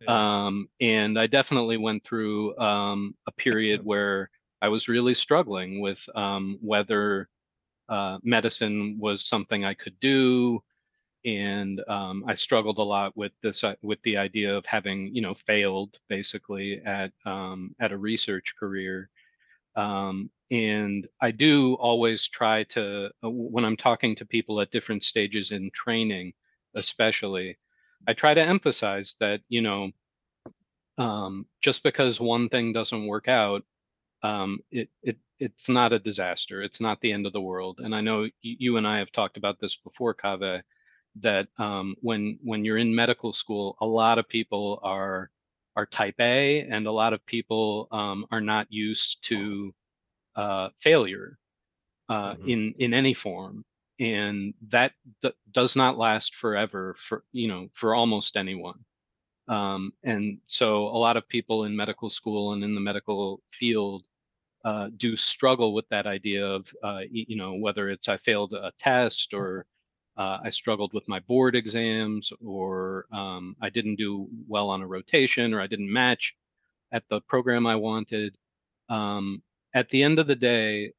Yeah. 0.01 0.45
Um, 0.45 0.69
and 0.81 1.17
I 1.17 1.27
definitely 1.27 1.77
went 1.77 2.03
through 2.03 2.57
um, 2.57 3.15
a 3.27 3.31
period 3.31 3.81
where 3.83 4.29
I 4.61 4.69
was 4.69 4.87
really 4.87 5.13
struggling 5.13 5.79
with 5.79 6.07
um, 6.15 6.57
whether 6.61 7.29
uh, 7.89 8.17
medicine 8.23 8.97
was 8.99 9.25
something 9.25 9.65
I 9.65 9.73
could 9.73 9.99
do, 9.99 10.63
and 11.23 11.81
um, 11.87 12.23
I 12.27 12.35
struggled 12.35 12.77
a 12.77 12.83
lot 12.83 13.15
with 13.15 13.31
this 13.41 13.63
uh, 13.63 13.75
with 13.81 14.01
the 14.03 14.17
idea 14.17 14.55
of 14.55 14.65
having 14.65 15.13
you 15.13 15.21
know 15.21 15.33
failed 15.33 15.99
basically 16.09 16.81
at 16.85 17.11
um, 17.25 17.75
at 17.79 17.91
a 17.91 17.97
research 17.97 18.55
career. 18.59 19.09
Um, 19.75 20.29
and 20.51 21.07
I 21.21 21.31
do 21.31 21.73
always 21.75 22.27
try 22.27 22.63
to 22.65 23.09
uh, 23.23 23.29
when 23.29 23.65
I'm 23.65 23.77
talking 23.77 24.15
to 24.15 24.25
people 24.25 24.61
at 24.61 24.71
different 24.71 25.03
stages 25.03 25.51
in 25.51 25.71
training, 25.71 26.33
especially, 26.75 27.57
I 28.07 28.13
try 28.13 28.33
to 28.33 28.41
emphasize 28.41 29.15
that 29.19 29.41
you 29.49 29.61
know 29.61 29.91
um, 30.97 31.45
just 31.61 31.83
because 31.83 32.19
one 32.19 32.49
thing 32.49 32.73
doesn't 32.73 33.07
work 33.07 33.27
out, 33.27 33.63
um, 34.23 34.59
it 34.71 34.89
it 35.03 35.17
it's 35.39 35.69
not 35.69 35.93
a 35.93 35.99
disaster. 35.99 36.61
It's 36.61 36.81
not 36.81 37.01
the 37.01 37.11
end 37.11 37.25
of 37.25 37.33
the 37.33 37.41
world. 37.41 37.79
And 37.83 37.93
I 37.93 38.01
know 38.01 38.29
you 38.41 38.77
and 38.77 38.87
I 38.87 38.99
have 38.99 39.11
talked 39.11 39.37
about 39.37 39.59
this 39.59 39.75
before, 39.75 40.13
Kaveh 40.13 40.61
that 41.21 41.47
um, 41.57 41.95
when 42.01 42.37
when 42.43 42.65
you're 42.65 42.77
in 42.77 42.93
medical 42.93 43.33
school, 43.33 43.77
a 43.81 43.85
lot 43.85 44.19
of 44.19 44.27
people 44.27 44.79
are 44.83 45.29
are 45.75 45.85
type 45.85 46.15
A, 46.19 46.61
and 46.61 46.87
a 46.87 46.91
lot 46.91 47.13
of 47.13 47.25
people 47.25 47.87
um, 47.91 48.25
are 48.31 48.41
not 48.41 48.67
used 48.71 49.23
to 49.27 49.73
uh, 50.35 50.69
failure 50.79 51.37
uh, 52.09 52.33
mm-hmm. 52.33 52.49
in 52.49 52.75
in 52.79 52.93
any 52.93 53.13
form, 53.13 53.63
and 53.99 54.53
that 54.69 54.93
does 55.51 55.75
not 55.75 55.97
last 55.97 56.35
forever 56.35 56.95
for 56.97 57.23
you 57.31 57.47
know 57.47 57.69
for 57.73 57.95
almost 57.95 58.37
anyone. 58.37 58.79
Um, 59.47 59.93
and 60.03 60.39
so 60.45 60.87
a 60.87 60.97
lot 60.97 61.17
of 61.17 61.27
people 61.27 61.65
in 61.65 61.75
medical 61.75 62.09
school 62.09 62.53
and 62.53 62.63
in 62.63 62.73
the 62.73 62.81
medical 62.81 63.41
field 63.51 64.03
uh, 64.65 64.89
do 64.97 65.15
struggle 65.15 65.73
with 65.73 65.87
that 65.89 66.07
idea 66.07 66.45
of 66.45 66.73
uh, 66.83 67.01
you 67.09 67.35
know 67.35 67.53
whether 67.53 67.89
it's 67.89 68.09
I 68.09 68.17
failed 68.17 68.53
a 68.53 68.71
test 68.79 69.33
or 69.33 69.65
uh, 70.17 70.39
I 70.43 70.49
struggled 70.49 70.93
with 70.93 71.07
my 71.07 71.19
board 71.19 71.55
exams, 71.55 72.31
or 72.43 73.05
um, 73.11 73.55
I 73.61 73.69
didn't 73.69 73.97
do 73.97 74.29
well 74.47 74.69
on 74.69 74.81
a 74.81 74.87
rotation, 74.87 75.53
or 75.53 75.59
I 75.59 75.67
didn't 75.67 75.91
match 75.91 76.35
at 76.93 77.03
the 77.09 77.19
program 77.21 77.67
I 77.67 77.75
wanted. 77.75 78.37
Um, 78.87 79.41
at 79.73 79.89
the 79.89 80.03
end 80.03 80.19
of 80.19 80.27
the 80.27 80.35
day, 80.35 80.93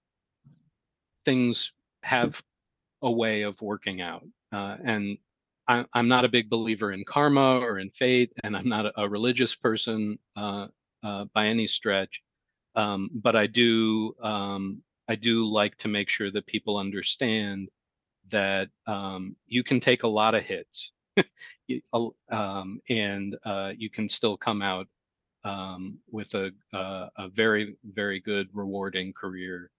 things 1.24 1.72
have 2.02 2.42
a 3.02 3.10
way 3.10 3.42
of 3.42 3.60
working 3.60 4.00
out. 4.00 4.24
Uh, 4.52 4.76
and 4.84 5.18
I, 5.68 5.84
am 5.94 6.08
not 6.08 6.24
a 6.24 6.28
big 6.28 6.48
believer 6.48 6.92
in 6.92 7.04
karma 7.04 7.58
or 7.58 7.78
in 7.78 7.90
fate, 7.90 8.32
and 8.44 8.56
I'm 8.56 8.68
not 8.68 8.86
a, 8.86 9.00
a 9.02 9.08
religious 9.08 9.54
person 9.54 10.18
uh, 10.36 10.68
uh, 11.02 11.24
by 11.34 11.46
any 11.46 11.66
stretch. 11.66 12.22
Um, 12.74 13.10
but 13.12 13.34
I 13.34 13.46
do 13.46 14.14
um, 14.22 14.82
I 15.08 15.14
do 15.14 15.46
like 15.46 15.76
to 15.78 15.88
make 15.88 16.08
sure 16.08 16.30
that 16.30 16.46
people 16.46 16.76
understand 16.78 17.68
that 18.30 18.68
um, 18.86 19.36
you 19.46 19.62
can 19.62 19.80
take 19.80 20.02
a 20.02 20.08
lot 20.08 20.34
of 20.34 20.42
hits 20.42 20.90
um, 22.30 22.80
and 22.88 23.36
uh, 23.44 23.72
you 23.76 23.88
can 23.88 24.08
still 24.08 24.36
come 24.36 24.62
out 24.62 24.88
um, 25.44 25.98
with 26.10 26.34
a, 26.34 26.50
a, 26.72 27.10
a, 27.16 27.28
very, 27.28 27.76
very 27.84 28.18
good, 28.18 28.48
rewarding 28.52 29.12
career. 29.12 29.70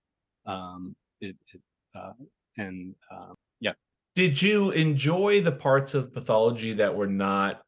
Um, 0.46 0.96
it, 1.20 1.36
it, 1.54 1.62
uh, 1.94 2.14
and 2.58 2.96
uh, 3.12 3.34
yeah, 3.60 3.74
did 4.16 4.42
you 4.42 4.72
enjoy 4.72 5.42
the 5.42 5.52
parts 5.52 5.94
of 5.94 6.14
pathology 6.14 6.74
that 6.74 6.96
were 6.96 7.08
not 7.08 7.62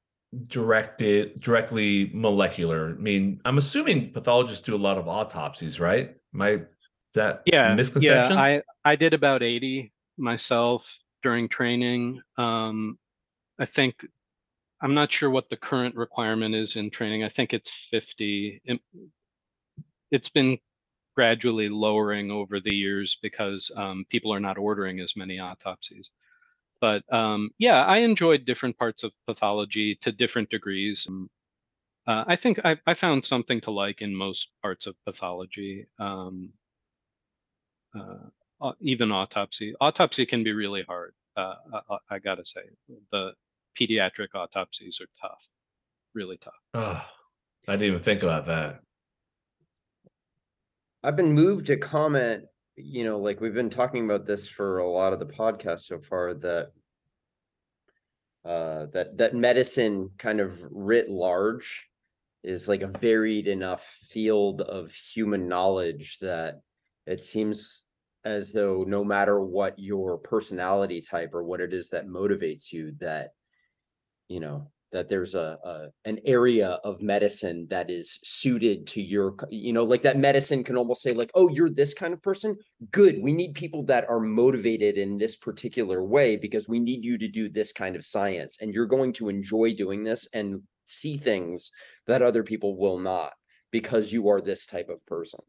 directed 0.47 1.39
directly 1.39 2.11
molecular? 2.13 2.95
I 2.97 3.01
mean, 3.01 3.41
I'm 3.45 3.57
assuming 3.57 4.11
pathologists 4.13 4.63
do 4.63 4.75
a 4.75 4.77
lot 4.77 4.97
of 4.97 5.07
autopsies, 5.07 5.79
right? 5.79 6.15
My 6.31 6.49
is 6.51 7.15
that 7.15 7.41
yeah 7.45 7.73
misconception? 7.73 8.37
Yeah, 8.37 8.43
I 8.43 8.61
I 8.85 8.95
did 8.95 9.13
about 9.13 9.43
80 9.43 9.91
myself 10.17 10.99
during 11.23 11.49
training. 11.49 12.21
Um, 12.37 12.97
I 13.59 13.65
think 13.65 14.05
I'm 14.81 14.93
not 14.93 15.11
sure 15.11 15.29
what 15.29 15.49
the 15.49 15.57
current 15.57 15.95
requirement 15.95 16.55
is 16.55 16.75
in 16.75 16.89
training. 16.89 17.23
I 17.23 17.29
think 17.29 17.53
it's 17.53 17.87
50. 17.91 18.61
It, 18.63 18.79
it's 20.11 20.29
been 20.29 20.57
gradually 21.15 21.69
lowering 21.69 22.31
over 22.31 22.59
the 22.59 22.73
years 22.73 23.17
because 23.21 23.71
um, 23.75 24.05
people 24.09 24.33
are 24.33 24.39
not 24.39 24.57
ordering 24.57 24.99
as 24.99 25.15
many 25.15 25.39
autopsies. 25.39 26.09
But 26.81 27.03
um, 27.13 27.51
yeah, 27.57 27.83
I 27.85 27.97
enjoyed 27.99 28.45
different 28.45 28.77
parts 28.77 29.03
of 29.03 29.11
pathology 29.27 29.95
to 30.01 30.11
different 30.11 30.49
degrees. 30.49 31.05
Um, 31.09 31.29
uh, 32.07 32.23
I 32.27 32.35
think 32.35 32.59
I, 32.63 32.77
I, 32.87 32.93
found 32.93 33.23
something 33.25 33.61
to 33.61 33.71
like 33.71 34.01
in 34.01 34.15
most 34.15 34.49
parts 34.61 34.87
of 34.87 34.95
pathology. 35.05 35.85
Um, 35.99 36.53
uh, 37.93 38.71
even 38.81 39.11
autopsy. 39.11 39.73
Autopsy 39.79 40.25
can 40.25 40.43
be 40.43 40.53
really 40.53 40.83
hard. 40.83 41.13
Uh, 41.35 41.55
I, 41.89 41.97
I, 42.15 42.19
gotta 42.19 42.45
say, 42.45 42.61
the 43.11 43.33
pediatric 43.79 44.29
autopsies 44.35 44.99
are 45.01 45.07
tough, 45.21 45.47
really 46.13 46.37
tough. 46.37 46.53
Oh, 46.73 47.05
I 47.67 47.73
didn't 47.73 47.87
even 47.87 47.99
think 48.01 48.23
about 48.23 48.45
that. 48.47 48.81
I've 51.03 51.15
been 51.15 51.33
moved 51.33 51.67
to 51.67 51.77
comment, 51.77 52.43
you 52.75 53.05
know, 53.05 53.19
like 53.19 53.39
we've 53.39 53.53
been 53.53 53.69
talking 53.69 54.05
about 54.05 54.25
this 54.25 54.47
for 54.47 54.79
a 54.79 54.89
lot 54.89 55.13
of 55.13 55.19
the 55.19 55.25
podcast 55.25 55.81
so 55.81 55.99
far 55.99 56.33
that 56.35 56.71
uh 58.45 58.85
that 58.93 59.17
that 59.17 59.35
medicine 59.35 60.09
kind 60.17 60.39
of 60.39 60.61
writ 60.71 61.09
large 61.09 61.87
is 62.43 62.69
like 62.69 62.81
a 62.81 62.87
varied 62.87 63.47
enough 63.47 63.85
field 64.09 64.61
of 64.61 64.91
human 64.93 65.47
knowledge 65.47 66.19
that 66.19 66.61
it 67.05 67.21
seems 67.21 67.83
as 68.23 68.53
though 68.53 68.85
no 68.87 69.03
matter 69.03 69.41
what 69.41 69.77
your 69.77 70.17
personality 70.17 71.01
type 71.01 71.33
or 71.33 71.43
what 71.43 71.59
it 71.59 71.73
is 71.73 71.89
that 71.89 72.07
motivates 72.07 72.71
you 72.71 72.93
that 72.99 73.33
you 74.29 74.39
know 74.39 74.71
that 74.91 75.09
there's 75.09 75.35
a, 75.35 75.57
a, 75.63 75.87
an 76.05 76.19
area 76.25 76.79
of 76.83 77.01
medicine 77.01 77.67
that 77.69 77.89
is 77.89 78.19
suited 78.23 78.87
to 78.87 79.01
your 79.01 79.35
you 79.49 79.73
know 79.73 79.83
like 79.83 80.01
that 80.01 80.17
medicine 80.17 80.63
can 80.63 80.77
almost 80.77 81.01
say 81.01 81.13
like 81.13 81.31
oh 81.35 81.49
you're 81.49 81.69
this 81.69 81.93
kind 81.93 82.13
of 82.13 82.21
person? 82.21 82.57
Good 82.91 83.21
we 83.21 83.31
need 83.31 83.53
people 83.53 83.83
that 83.85 84.09
are 84.09 84.19
motivated 84.19 84.97
in 84.97 85.17
this 85.17 85.35
particular 85.35 86.03
way 86.03 86.35
because 86.35 86.67
we 86.67 86.79
need 86.79 87.03
you 87.03 87.17
to 87.17 87.27
do 87.27 87.49
this 87.49 87.71
kind 87.71 87.95
of 87.95 88.05
science 88.05 88.57
and 88.61 88.73
you're 88.73 88.85
going 88.85 89.13
to 89.13 89.29
enjoy 89.29 89.73
doing 89.73 90.03
this 90.03 90.27
and 90.33 90.61
see 90.85 91.17
things 91.17 91.71
that 92.07 92.21
other 92.21 92.43
people 92.43 92.77
will 92.77 92.99
not 92.99 93.33
because 93.71 94.11
you 94.11 94.29
are 94.29 94.41
this 94.41 94.65
type 94.65 94.89
of 94.89 95.05
person 95.05 95.39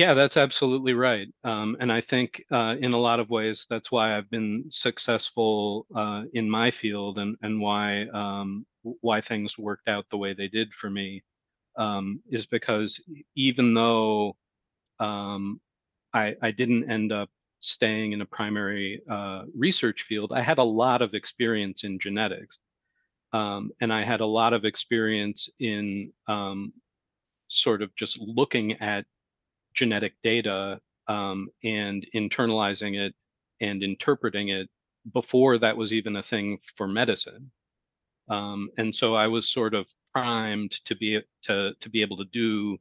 yeah, 0.00 0.14
that's 0.14 0.38
absolutely 0.38 0.94
right. 0.94 1.28
Um, 1.44 1.76
and 1.78 1.92
I 1.92 2.00
think 2.00 2.42
uh, 2.50 2.74
in 2.80 2.94
a 2.94 2.98
lot 2.98 3.20
of 3.20 3.28
ways, 3.28 3.66
that's 3.68 3.92
why 3.92 4.16
I've 4.16 4.30
been 4.30 4.64
successful 4.70 5.86
uh, 5.94 6.22
in 6.32 6.48
my 6.48 6.70
field 6.70 7.18
and, 7.18 7.36
and 7.42 7.60
why, 7.60 8.06
um, 8.14 8.64
why 9.02 9.20
things 9.20 9.58
worked 9.58 9.90
out 9.90 10.06
the 10.08 10.16
way 10.16 10.32
they 10.32 10.48
did 10.48 10.72
for 10.72 10.88
me 10.88 11.22
um, 11.76 12.22
is 12.30 12.46
because 12.46 12.98
even 13.36 13.74
though 13.74 14.38
um, 15.00 15.60
I, 16.14 16.34
I 16.40 16.50
didn't 16.50 16.90
end 16.90 17.12
up 17.12 17.28
staying 17.60 18.12
in 18.12 18.22
a 18.22 18.26
primary 18.26 19.02
uh, 19.06 19.42
research 19.54 20.04
field, 20.04 20.32
I 20.34 20.40
had 20.40 20.56
a 20.56 20.62
lot 20.64 21.02
of 21.02 21.12
experience 21.12 21.84
in 21.84 21.98
genetics. 21.98 22.56
Um, 23.34 23.70
and 23.82 23.92
I 23.92 24.02
had 24.02 24.20
a 24.20 24.26
lot 24.40 24.54
of 24.54 24.64
experience 24.64 25.50
in 25.58 26.10
um, 26.26 26.72
sort 27.48 27.82
of 27.82 27.94
just 27.96 28.18
looking 28.18 28.80
at 28.80 29.04
genetic 29.74 30.14
data 30.22 30.80
um, 31.08 31.48
and 31.64 32.06
internalizing 32.14 32.96
it 32.98 33.14
and 33.60 33.82
interpreting 33.82 34.48
it 34.48 34.68
before 35.12 35.58
that 35.58 35.76
was 35.76 35.92
even 35.92 36.16
a 36.16 36.22
thing 36.22 36.58
for 36.76 36.86
medicine. 36.86 37.50
Um, 38.28 38.70
and 38.78 38.94
so 38.94 39.14
I 39.14 39.26
was 39.26 39.48
sort 39.48 39.74
of 39.74 39.92
primed 40.12 40.72
to 40.84 40.94
be 40.94 41.20
to 41.42 41.72
to 41.80 41.90
be 41.90 42.00
able 42.00 42.16
to 42.18 42.26
do 42.26 42.78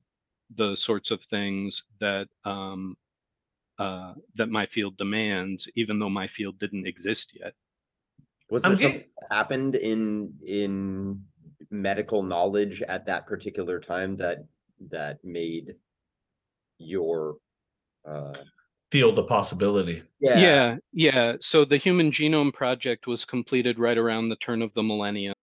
the 0.56 0.76
sorts 0.76 1.12
of 1.12 1.24
things 1.24 1.84
that 2.00 2.28
um, 2.46 2.96
uh, 3.80 4.14
that 4.36 4.50
my 4.50 4.66
field 4.66 4.98
demands, 4.98 5.68
even 5.76 5.98
though 5.98 6.10
my 6.10 6.28
field 6.28 6.60
didn't 6.60 6.86
exist 6.86 7.32
yet. 7.34 7.54
Was 8.50 8.64
there 8.64 8.76
something 8.76 9.04
that 9.22 9.36
happened 9.36 9.76
in 9.76 10.34
in 10.46 11.24
medical 11.72 12.24
knowledge 12.24 12.82
at 12.84 13.06
that 13.06 13.26
particular 13.26 13.80
time 13.80 14.18
that 14.18 14.46
that 14.90 15.24
made 15.24 15.76
your 16.80 17.36
uh 18.10 18.34
field 18.92 19.20
of 19.20 19.28
possibility. 19.28 20.02
Yeah. 20.20 20.40
yeah, 20.40 20.76
yeah. 20.94 21.34
So 21.42 21.64
the 21.64 21.78
Human 21.78 22.12
Genome 22.12 22.54
Project 22.54 23.06
was 23.06 23.24
completed 23.24 23.78
right 23.78 23.98
around 23.98 24.28
the 24.28 24.36
turn 24.36 24.62
of 24.62 24.74
the 24.74 24.84
millennium. 24.84 25.36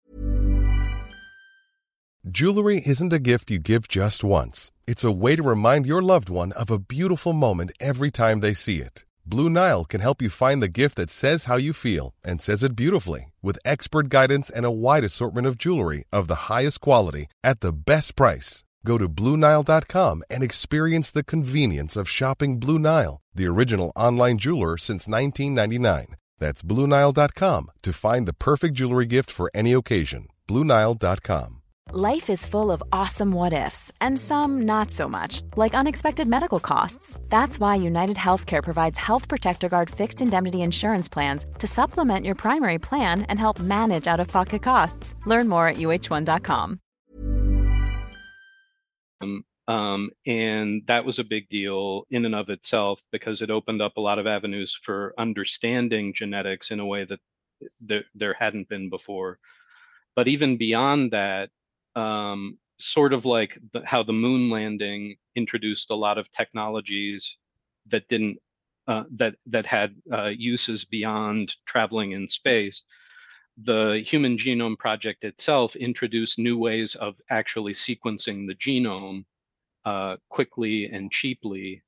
Jewelry 2.29 2.81
isn't 2.83 3.13
a 3.13 3.19
gift 3.19 3.51
you 3.51 3.59
give 3.59 3.87
just 3.87 4.23
once. 4.23 4.71
It's 4.87 5.03
a 5.03 5.11
way 5.11 5.35
to 5.35 5.43
remind 5.43 5.85
your 5.85 6.01
loved 6.01 6.27
one 6.27 6.53
of 6.53 6.71
a 6.71 6.79
beautiful 6.79 7.33
moment 7.33 7.71
every 7.79 8.09
time 8.09 8.39
they 8.39 8.53
see 8.53 8.77
it. 8.81 9.05
Blue 9.27 9.49
Nile 9.49 9.85
can 9.85 10.01
help 10.01 10.21
you 10.21 10.29
find 10.29 10.61
the 10.61 10.67
gift 10.67 10.97
that 10.97 11.11
says 11.11 11.45
how 11.45 11.57
you 11.57 11.71
feel 11.71 12.13
and 12.23 12.41
says 12.41 12.63
it 12.63 12.75
beautifully 12.75 13.31
with 13.43 13.59
expert 13.63 14.09
guidance 14.09 14.49
and 14.49 14.65
a 14.65 14.71
wide 14.71 15.03
assortment 15.03 15.45
of 15.45 15.57
jewelry 15.57 16.03
of 16.11 16.27
the 16.27 16.49
highest 16.49 16.81
quality 16.81 17.27
at 17.43 17.59
the 17.59 17.71
best 17.71 18.15
price. 18.15 18.63
Go 18.85 18.97
to 18.99 19.09
BlueNile.com 19.09 20.23
and 20.29 20.43
experience 20.43 21.11
the 21.11 21.23
convenience 21.23 21.97
of 21.97 22.07
shopping 22.07 22.59
Blue 22.59 22.79
Nile, 22.79 23.19
the 23.33 23.47
original 23.47 23.91
online 23.95 24.37
jeweler 24.37 24.77
since 24.77 25.07
1999. 25.07 26.15
That's 26.37 26.61
BlueNile.com 26.61 27.71
to 27.81 27.93
find 27.93 28.27
the 28.27 28.33
perfect 28.33 28.75
jewelry 28.75 29.07
gift 29.07 29.31
for 29.31 29.49
any 29.55 29.73
occasion. 29.73 30.27
BlueNile.com. 30.47 31.61
Life 31.91 32.31
is 32.31 32.45
full 32.45 32.71
of 32.71 32.83
awesome 32.91 33.31
what 33.31 33.53
ifs, 33.53 33.91
and 34.01 34.19
some 34.19 34.63
not 34.63 34.91
so 34.91 35.07
much, 35.07 35.43
like 35.55 35.75
unexpected 35.75 36.27
medical 36.27 36.59
costs. 36.59 37.19
That's 37.29 37.59
why 37.59 37.77
UnitedHealthcare 37.77 38.63
provides 38.63 38.97
Health 38.97 39.27
Protector 39.27 39.69
Guard 39.69 39.89
fixed 39.89 40.21
indemnity 40.21 40.61
insurance 40.61 41.07
plans 41.07 41.45
to 41.59 41.67
supplement 41.67 42.25
your 42.25 42.35
primary 42.35 42.79
plan 42.79 43.21
and 43.29 43.39
help 43.39 43.59
manage 43.59 44.07
out 44.07 44.19
of 44.19 44.27
pocket 44.27 44.63
costs. 44.63 45.13
Learn 45.25 45.47
more 45.47 45.67
at 45.67 45.77
UH1.com. 45.77 46.79
Um, 49.67 50.11
and 50.27 50.83
that 50.85 51.05
was 51.05 51.17
a 51.17 51.23
big 51.23 51.49
deal 51.49 52.05
in 52.11 52.25
and 52.25 52.35
of 52.35 52.49
itself 52.49 53.01
because 53.11 53.41
it 53.41 53.49
opened 53.49 53.81
up 53.81 53.97
a 53.97 54.01
lot 54.01 54.19
of 54.19 54.27
avenues 54.27 54.77
for 54.79 55.13
understanding 55.17 56.13
genetics 56.13 56.69
in 56.71 56.79
a 56.79 56.85
way 56.85 57.05
that 57.05 57.19
there, 57.81 58.05
there 58.13 58.35
hadn't 58.39 58.69
been 58.69 58.89
before. 58.89 59.39
But 60.15 60.27
even 60.27 60.57
beyond 60.57 61.11
that, 61.11 61.49
um, 61.95 62.57
sort 62.77 63.13
of 63.13 63.25
like 63.25 63.57
the, 63.71 63.81
how 63.85 64.03
the 64.03 64.13
moon 64.13 64.49
landing 64.49 65.15
introduced 65.35 65.89
a 65.89 65.95
lot 65.95 66.17
of 66.17 66.31
technologies 66.31 67.37
that 67.87 68.07
didn't 68.07 68.37
uh, 68.87 69.03
that 69.15 69.35
that 69.47 69.65
had 69.65 69.95
uh, 70.11 70.27
uses 70.27 70.85
beyond 70.85 71.55
traveling 71.65 72.11
in 72.11 72.29
space 72.29 72.83
the 73.57 74.03
Human 74.05 74.37
Genome 74.37 74.77
Project 74.77 75.23
itself 75.23 75.75
introduced 75.75 76.39
new 76.39 76.57
ways 76.57 76.95
of 76.95 77.15
actually 77.29 77.73
sequencing 77.73 78.47
the 78.47 78.55
genome 78.55 79.23
uh, 79.85 80.17
quickly 80.29 80.85
and 80.85 81.11
cheaply 81.11 81.83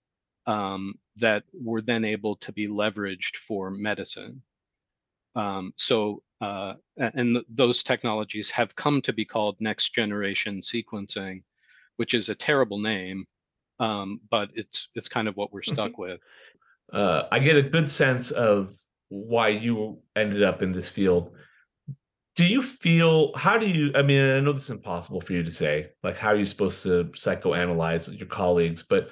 um, 0.46 0.96
that 1.18 1.44
were 1.54 1.82
then 1.82 2.06
able 2.06 2.38
to 2.38 2.52
be 2.54 2.68
leveraged 2.68 3.36
for 3.36 3.70
medicine. 3.70 4.42
Um, 5.36 5.74
so, 5.76 6.24
uh, 6.42 6.76
and 6.98 7.36
th- 7.36 7.46
those 7.50 7.84
technologies 7.84 8.50
have 8.52 8.76
come 8.76 9.02
to 9.02 9.14
be 9.14 9.26
called 9.26 9.58
next 9.60 9.94
generation 9.94 10.62
sequencing, 10.62 11.44
which 11.98 12.14
is 12.14 12.30
a 12.30 12.36
terrible 12.36 12.80
name, 12.80 13.26
um, 13.80 14.22
but 14.32 14.50
it's 14.56 14.88
it's 14.96 15.10
kind 15.10 15.28
of 15.28 15.36
what 15.36 15.52
we're 15.52 15.64
stuck 15.64 15.92
mm-hmm. 15.92 16.02
with. 16.02 16.22
Uh, 16.94 17.24
I 17.32 17.40
get 17.40 17.58
a 17.58 17.62
good 17.62 17.92
sense 17.92 18.32
of 18.32 18.74
why 19.10 19.50
you 19.50 20.00
ended 20.16 20.44
up 20.44 20.62
in 20.62 20.72
this 20.72 20.88
field 20.88 21.36
do 22.38 22.46
you 22.46 22.62
feel 22.62 23.36
how 23.36 23.58
do 23.58 23.68
you 23.68 23.92
i 23.96 24.02
mean 24.02 24.22
i 24.22 24.40
know 24.40 24.54
this 24.54 24.66
is 24.66 24.70
impossible 24.70 25.20
for 25.20 25.34
you 25.34 25.44
to 25.44 25.52
say 25.52 25.90
like 26.04 26.18
how 26.18 26.30
are 26.30 26.38
you 26.38 26.46
supposed 26.46 26.82
to 26.84 27.04
psychoanalyze 27.06 28.18
your 28.18 28.28
colleagues 28.28 28.84
but 28.88 29.10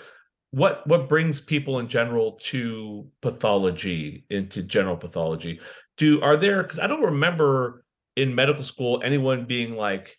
what 0.55 0.87
what 0.87 1.09
brings 1.09 1.41
people 1.41 1.79
in 1.79 1.87
general 1.89 2.39
to 2.41 3.05
pathology 3.21 4.25
into 4.29 4.63
general 4.63 4.95
pathology? 4.95 5.59
Do 5.97 6.21
are 6.21 6.37
there 6.37 6.63
because 6.63 6.79
i 6.79 6.87
don't 6.87 7.01
remember 7.01 7.83
in 8.15 8.33
medical 8.33 8.63
school 8.63 9.01
anyone 9.03 9.45
being 9.45 9.75
like 9.75 10.15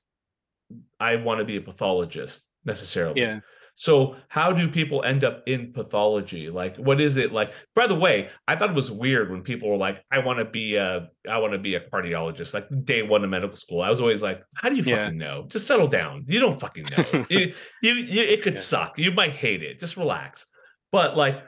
i 1.01 1.17
want 1.17 1.39
to 1.39 1.47
be 1.47 1.57
a 1.57 1.63
pathologist 1.63 2.43
necessarily. 2.67 3.23
Yeah 3.23 3.41
So 3.79 4.16
how 4.29 4.53
do 4.53 4.68
people 4.70 5.05
end 5.05 5.22
up 5.22 5.43
in 5.47 5.70
pathology? 5.74 6.49
Like, 6.49 6.79
what 6.79 6.99
is 6.99 7.18
it 7.18 7.31
like? 7.31 7.53
By 7.74 7.87
the 7.87 7.95
way, 7.95 8.31
I 8.49 8.57
thought 8.57 8.70
it 8.70 8.74
was 8.74 8.91
weird 8.91 9.31
when 9.31 9.43
people 9.43 9.68
were 9.68 9.77
like, 9.77 10.03
"I 10.11 10.18
want 10.20 10.39
to 10.39 10.47
be 10.47 10.77
a, 10.77 11.11
I 11.29 11.37
want 11.39 11.53
to 11.53 11.59
be 11.59 11.74
a 11.74 11.81
cardiologist." 11.81 12.55
Like 12.55 12.66
day 12.87 13.03
one 13.03 13.22
of 13.22 13.29
medical 13.29 13.55
school, 13.57 13.83
I 13.83 13.91
was 13.91 14.01
always 14.01 14.22
like, 14.22 14.43
"How 14.55 14.70
do 14.70 14.77
you 14.77 14.83
Yeah. 14.83 15.05
fucking 15.05 15.18
know? 15.18 15.45
Just 15.49 15.66
settle 15.66 15.89
down. 15.89 16.24
You 16.27 16.41
don't 16.41 16.59
fucking 16.59 16.87
know. 16.97 17.24
you, 17.31 17.53
you, 17.83 17.93
you, 17.93 18.22
it 18.22 18.41
could 18.43 18.55
Yeah. 18.55 18.61
suck. 18.61 18.99
You 18.99 19.12
might 19.12 19.33
hate 19.33 19.62
it. 19.62 19.79
Just 19.79 19.99
relax." 19.99 20.47
But 20.91 21.14
like, 21.18 21.43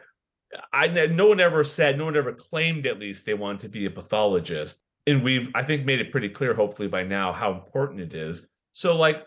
I 0.73 0.87
no 0.89 1.29
one 1.29 1.41
ever 1.41 1.65
said, 1.65 1.97
no 1.97 2.05
one 2.05 2.17
ever 2.17 2.35
claimed 2.35 2.87
at 2.87 2.99
least 2.99 3.25
they 3.25 3.35
wanted 3.35 3.61
to 3.61 3.69
be 3.71 3.87
a 3.87 3.91
pathologist, 3.91 4.83
and 5.07 5.23
we've 5.25 5.49
I 5.55 5.63
think 5.63 5.87
made 5.87 6.01
it 6.01 6.13
pretty 6.13 6.29
clear, 6.29 6.53
hopefully 6.53 6.89
by 6.89 7.05
now, 7.05 7.33
how 7.33 7.53
important 7.55 8.01
it 8.01 8.13
is. 8.13 8.47
So 8.75 8.97
like, 8.97 9.25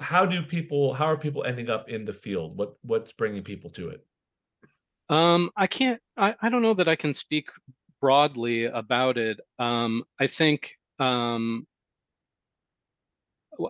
how 0.00 0.26
do 0.26 0.42
people? 0.42 0.92
How 0.92 1.06
are 1.06 1.16
people 1.16 1.44
ending 1.44 1.70
up 1.70 1.88
in 1.88 2.04
the 2.04 2.12
field? 2.12 2.56
What 2.56 2.76
what's 2.82 3.12
bringing 3.12 3.42
people 3.42 3.70
to 3.70 3.90
it? 3.90 4.04
Um, 5.08 5.50
I 5.56 5.66
can't, 5.66 6.00
I, 6.16 6.34
I 6.40 6.48
don't 6.48 6.62
know 6.62 6.74
that 6.74 6.88
I 6.88 6.96
can 6.96 7.12
speak 7.12 7.50
broadly 8.00 8.64
about 8.64 9.18
it. 9.18 9.38
Um, 9.58 10.04
I 10.18 10.26
think 10.26 10.72
um, 10.98 11.66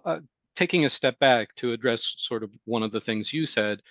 uh, 0.05 0.21
taking 0.57 0.85
a 0.85 0.91
step 0.91 1.19
back 1.19 1.55
to 1.57 1.73
address 1.73 2.15
sort 2.19 2.43
of 2.43 2.51
one 2.65 2.83
of 2.83 2.93
the 2.93 3.01
things 3.01 3.33
you 3.33 3.47
said, 3.47 3.83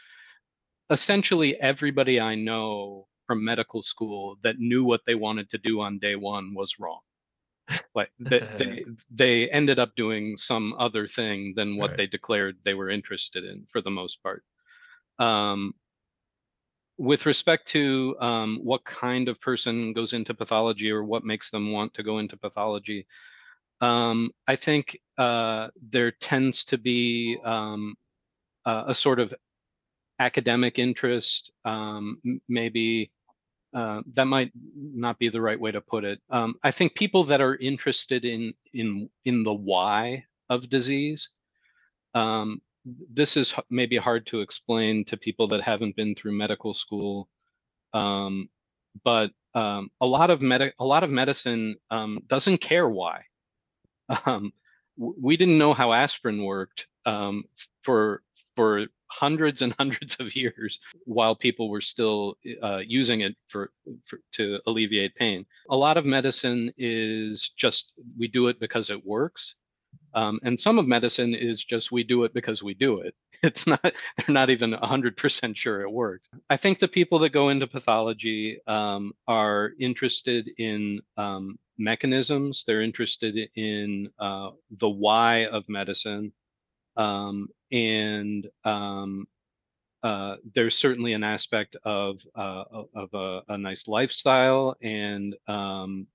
essentially 0.90 1.60
everybody 1.60 2.20
I 2.20 2.36
know 2.36 3.08
from 3.28 3.44
medical 3.44 3.82
school 3.82 4.38
that 4.44 4.60
knew 4.60 4.84
what 4.84 5.02
they 5.06 5.16
wanted 5.16 5.50
to 5.52 5.58
do 5.58 5.82
on 5.82 6.00
day 6.00 6.16
one 6.16 6.54
was 6.54 6.80
wrong. 6.80 7.00
Like 7.95 8.11
that 8.20 8.45
they 8.57 8.86
they 9.09 9.49
ended 9.49 9.80
up 9.80 9.95
doing 9.95 10.38
some 10.38 10.74
other 10.78 11.07
thing 11.07 11.53
than 11.55 11.78
what 11.78 11.91
Right. 11.91 11.97
they 11.97 12.07
declared 12.07 12.57
they 12.64 12.74
were 12.74 12.89
interested 12.89 13.43
in 13.45 13.66
for 13.72 13.82
the 13.82 13.91
most 13.91 14.22
part. 14.24 14.43
Um, 15.20 15.76
with 16.97 17.26
respect 17.26 17.68
to 17.70 18.16
um, 18.20 18.59
what 18.64 18.84
kind 18.86 19.28
of 19.28 19.41
person 19.41 19.93
goes 19.93 20.14
into 20.14 20.34
pathology 20.34 20.91
or 20.91 21.03
what 21.03 21.24
makes 21.24 21.49
them 21.49 21.72
want 21.72 21.93
to 21.95 22.03
go 22.03 22.20
into 22.20 22.38
pathology, 22.38 23.07
um, 23.82 24.32
I 24.47 24.55
think 24.55 24.99
uh, 25.18 25.70
there 25.89 26.11
tends 26.11 26.66
to 26.66 26.78
be 26.78 27.38
um, 27.43 27.95
a, 28.66 28.86
a 28.89 28.95
sort 28.95 29.20
of 29.20 29.34
academic 30.20 30.80
interest, 30.80 31.51
um, 31.66 32.20
maybe 32.49 33.11
uh, 33.74 34.02
that 34.14 34.26
might 34.26 34.52
not 34.76 35.18
be 35.20 35.30
the 35.30 35.42
right 35.42 35.60
way 35.60 35.72
to 35.72 35.82
put 35.82 36.04
it. 36.04 36.20
Um, 36.30 36.56
I 36.64 36.72
think 36.72 36.96
people 36.96 37.24
that 37.26 37.42
are 37.42 37.56
interested 37.56 38.26
in 38.26 38.54
in 38.74 39.10
in 39.26 39.44
the 39.44 39.54
why 39.54 40.26
of 40.50 40.70
disease 40.70 41.30
um, 42.14 42.62
this 42.86 43.38
is 43.38 43.54
maybe 43.70 43.98
hard 43.98 44.26
to 44.28 44.42
explain 44.42 45.06
to 45.06 45.18
people 45.18 45.48
that 45.48 45.62
haven't 45.62 45.96
been 45.96 46.16
through 46.16 46.34
medical 46.34 46.74
school 46.74 47.30
um, 47.94 48.50
but 49.04 49.32
um, 49.56 49.90
a 50.02 50.06
lot 50.06 50.30
of 50.30 50.42
med- 50.42 50.74
a 50.80 50.86
lot 50.86 51.04
of 51.04 51.10
medicine 51.10 51.76
um, 51.92 52.20
doesn't 52.28 52.60
care 52.60 52.88
why 52.88 53.22
um, 54.26 54.52
we 54.98 55.38
didn't 55.38 55.58
know 55.58 55.74
how 55.74 55.94
aspirin 55.94 56.44
worked 56.44 56.88
for 57.82 58.22
for 58.56 58.88
hundreds 59.08 59.62
and 59.62 59.74
hundreds 59.80 60.18
of 60.20 60.36
years 60.36 60.80
while 61.06 61.36
people 61.36 61.70
were 61.70 61.82
still 61.82 62.36
uh, 62.62 62.82
using 62.86 63.22
it 63.22 63.36
for, 63.47 63.72
for 64.04 64.20
to 64.34 64.60
alleviate 64.68 65.16
pain 65.16 65.45
a 65.70 65.76
lot 65.76 65.97
of 65.97 66.06
medicine 66.06 66.72
is 66.78 67.49
just 67.58 67.93
we 68.18 68.28
do 68.28 68.47
it 68.47 68.60
because 68.60 68.89
it 68.89 69.06
works 69.06 69.56
um, 70.16 70.39
and 70.43 70.60
some 70.60 70.78
of 70.78 70.88
medicine 70.88 71.34
is 71.34 71.64
just 71.64 71.91
we 71.91 72.04
do 72.04 72.24
it 72.24 72.34
because 72.34 72.62
we 72.64 72.74
do 72.74 72.99
it. 72.99 73.16
It's 73.43 73.68
not, 73.68 73.82
they're 73.84 73.93
not 74.30 74.49
even 74.49 74.72
100% 74.72 75.58
sure 75.58 75.82
it 75.82 75.91
works. 75.91 76.30
I 76.49 76.56
think 76.56 76.80
the 76.80 76.88
people 76.88 77.20
that 77.20 77.32
go 77.32 77.49
into 77.49 77.68
pathology 77.68 78.58
um, 78.68 79.12
are 79.28 79.72
interested 79.82 80.49
in 80.58 81.01
um, 81.18 81.60
mechanisms, 81.78 82.64
they're 82.66 82.82
interested 82.82 83.38
in 83.56 84.10
uh, 84.18 84.51
the 84.80 84.88
why 84.88 85.47
of 85.47 85.68
medicine. 85.68 86.32
Um, 86.96 87.48
and 87.72 88.48
um, 88.64 89.28
uh, 90.04 90.36
there's 90.54 90.78
certainly 90.78 91.14
an 91.14 91.24
aspect 91.24 91.76
of, 91.84 92.22
uh, 92.36 92.64
of 92.94 93.14
a, 93.14 93.41
a 93.50 93.58
nice 93.58 93.88
lifestyle 93.88 94.76
and 94.82 95.36
um, 95.48 96.08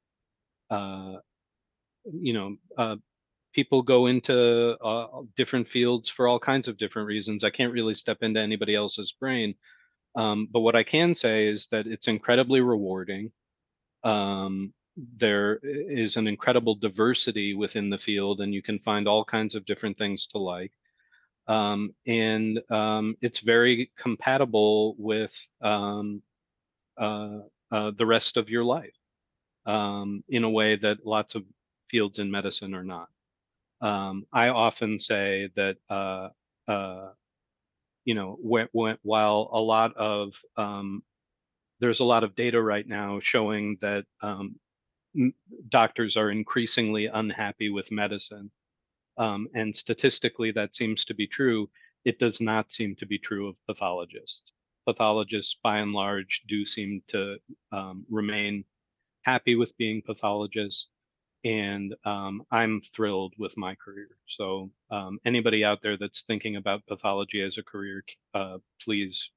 uh, 0.71 1.15
you 2.13 2.33
know, 2.33 2.57
uh, 2.77 2.97
people 3.53 3.83
go 3.83 4.07
into 4.07 4.77
uh, 4.85 5.23
different 5.37 5.69
fields 5.69 6.09
for 6.09 6.29
all 6.29 6.39
kinds 6.39 6.69
of 6.69 6.79
different 6.79 7.07
reasons. 7.09 7.45
I 7.45 7.51
can't 7.51 7.73
really 7.73 7.95
step 7.95 8.19
into 8.23 8.41
anybody 8.41 8.75
else's 8.75 9.13
brain. 9.13 9.55
Um, 10.15 10.49
but 10.51 10.61
what 10.61 10.77
I 10.77 10.83
can 10.83 11.15
say 11.15 11.47
is 11.47 11.67
that 11.69 11.87
it's 11.87 12.09
incredibly 12.09 12.61
rewarding. 12.61 13.31
Um, 14.05 14.73
there 15.17 15.61
is 15.63 16.17
an 16.17 16.27
incredible 16.29 16.75
diversity 16.75 17.55
within 17.55 17.91
the 17.91 17.99
field, 17.99 18.41
and 18.41 18.55
you 18.55 18.63
can 18.63 18.79
find 18.81 19.09
all 19.09 19.25
kinds 19.25 19.55
of 19.55 19.65
different 19.67 19.99
things 19.99 20.27
to 20.29 20.39
like. 20.39 20.73
Um, 21.49 21.95
and 22.07 22.61
um, 22.71 23.17
it's 23.23 23.41
very 23.41 23.91
compatible 23.99 24.97
with 24.99 25.35
um, 25.63 26.23
uh, 26.99 27.41
uh, 27.73 27.93
the 27.97 28.07
rest 28.07 28.37
of 28.37 28.51
your 28.51 28.65
life 28.65 28.95
um, 29.67 30.25
in 30.29 30.45
a 30.45 30.51
way 30.51 30.77
that 30.77 31.07
lots 31.07 31.35
of 31.35 31.45
fields 31.87 32.19
in 32.19 32.31
medicine 32.31 32.75
are 32.75 32.85
not. 32.85 33.09
Um, 33.81 34.27
I 34.33 34.49
often 34.49 35.01
say 35.01 35.51
that 35.57 35.77
uh, 35.91 36.31
uh, 36.69 37.11
you 38.05 38.15
know 38.15 38.39
wh- 38.45 38.71
wh- 38.77 39.05
while 39.05 39.51
a 39.53 39.61
lot 39.61 39.97
of 39.97 40.41
um, 40.57 41.03
there's 41.81 42.01
a 42.01 42.05
lot 42.05 42.25
of 42.25 42.35
data 42.35 42.61
right 42.63 42.87
now 42.87 43.21
showing 43.21 43.79
that 43.81 44.05
doctors 45.69 46.17
are 46.17 46.31
increasingly 46.31 47.07
unhappy 47.07 47.71
with 47.71 47.91
medicine, 47.91 48.51
um, 49.17 49.49
and 49.55 49.77
statistically 49.77 50.53
that 50.53 50.75
seems 50.75 51.05
to 51.07 51.15
be 51.15 51.27
true. 51.27 51.69
It 52.05 52.19
does 52.19 52.41
not 52.41 52.73
seem 52.73 52.97
to 52.97 53.07
be 53.07 53.19
true 53.19 53.49
of 53.49 53.59
pathologists. 53.67 54.53
Pathologists, 54.87 55.57
by 55.63 55.79
and 55.79 55.93
large, 55.93 56.43
do 56.49 56.65
seem 56.65 57.03
to 57.09 57.39
um, 57.73 58.07
remain 58.09 58.65
happy 59.25 59.57
with 59.57 59.77
being 59.77 60.03
pathologists 60.03 60.89
and 61.45 61.95
um, 62.05 62.43
I'm 62.51 62.81
thrilled 62.81 63.35
with 63.39 63.57
my 63.57 63.75
career. 63.77 64.09
So 64.27 64.71
um, 64.91 65.19
anybody 65.25 65.65
out 65.65 65.81
there 65.83 65.97
that's 65.97 66.23
thinking 66.23 66.57
about 66.57 66.87
pathology 66.87 67.43
as 67.43 67.59
a 67.59 67.63
career, 67.63 68.03
uh, 68.35 68.59
please 68.83 69.31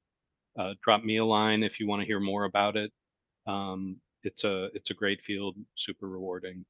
uh, 0.57 0.73
drop 0.83 1.03
me 1.03 1.17
a 1.17 1.25
line 1.25 1.63
if 1.63 1.79
you 1.79 1.87
want 1.87 2.01
to 2.01 2.07
hear 2.07 2.19
more 2.19 2.45
about 2.45 2.75
it. 2.75 2.91
Um, 3.47 3.97
it's 4.23 4.43
a 4.43 4.65
it's 4.73 4.91
a 4.91 4.95
great 4.95 5.21
field, 5.21 5.55
super 5.75 6.07
rewarding. 6.07 6.65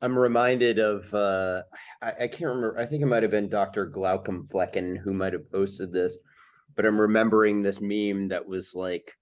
I'm 0.00 0.16
reminded 0.16 0.78
of 0.78 1.12
uh 1.12 1.62
I, 2.02 2.12
I 2.24 2.28
can't 2.28 2.50
remember. 2.50 2.78
I 2.78 2.86
think 2.86 3.02
it 3.02 3.06
might 3.06 3.22
have 3.22 3.32
been 3.32 3.48
Dr. 3.48 3.90
Glaucomflecken 3.90 4.98
who 4.98 5.12
might 5.12 5.32
have 5.32 5.50
posted 5.50 5.92
this, 5.92 6.18
but 6.76 6.86
I'm 6.86 7.00
remembering 7.00 7.62
this 7.62 7.80
meme 7.80 8.28
that 8.28 8.46
was 8.46 8.74
like 8.74 9.12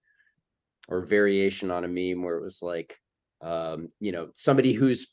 or 0.88 1.04
variation 1.04 1.70
on 1.70 1.84
a 1.84 1.88
meme 1.88 2.22
where 2.22 2.36
it 2.36 2.42
was 2.42 2.62
like 2.62 2.98
um 3.42 3.88
you 4.00 4.12
know 4.12 4.28
somebody 4.34 4.72
who's 4.72 5.08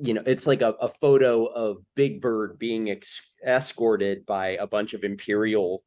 you 0.00 0.14
know 0.14 0.22
it's 0.26 0.46
like 0.46 0.62
a, 0.62 0.74
a 0.80 0.88
photo 0.88 1.46
of 1.46 1.78
Big 1.94 2.20
Bird 2.20 2.58
being 2.58 2.90
ex- 2.90 3.20
escorted 3.46 4.24
by 4.26 4.50
a 4.50 4.66
bunch 4.66 4.94
of 4.94 5.04
imperial 5.04 5.84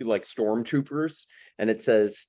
like 0.00 0.22
stormtroopers 0.22 1.26
and 1.58 1.70
it 1.70 1.80
says 1.80 2.26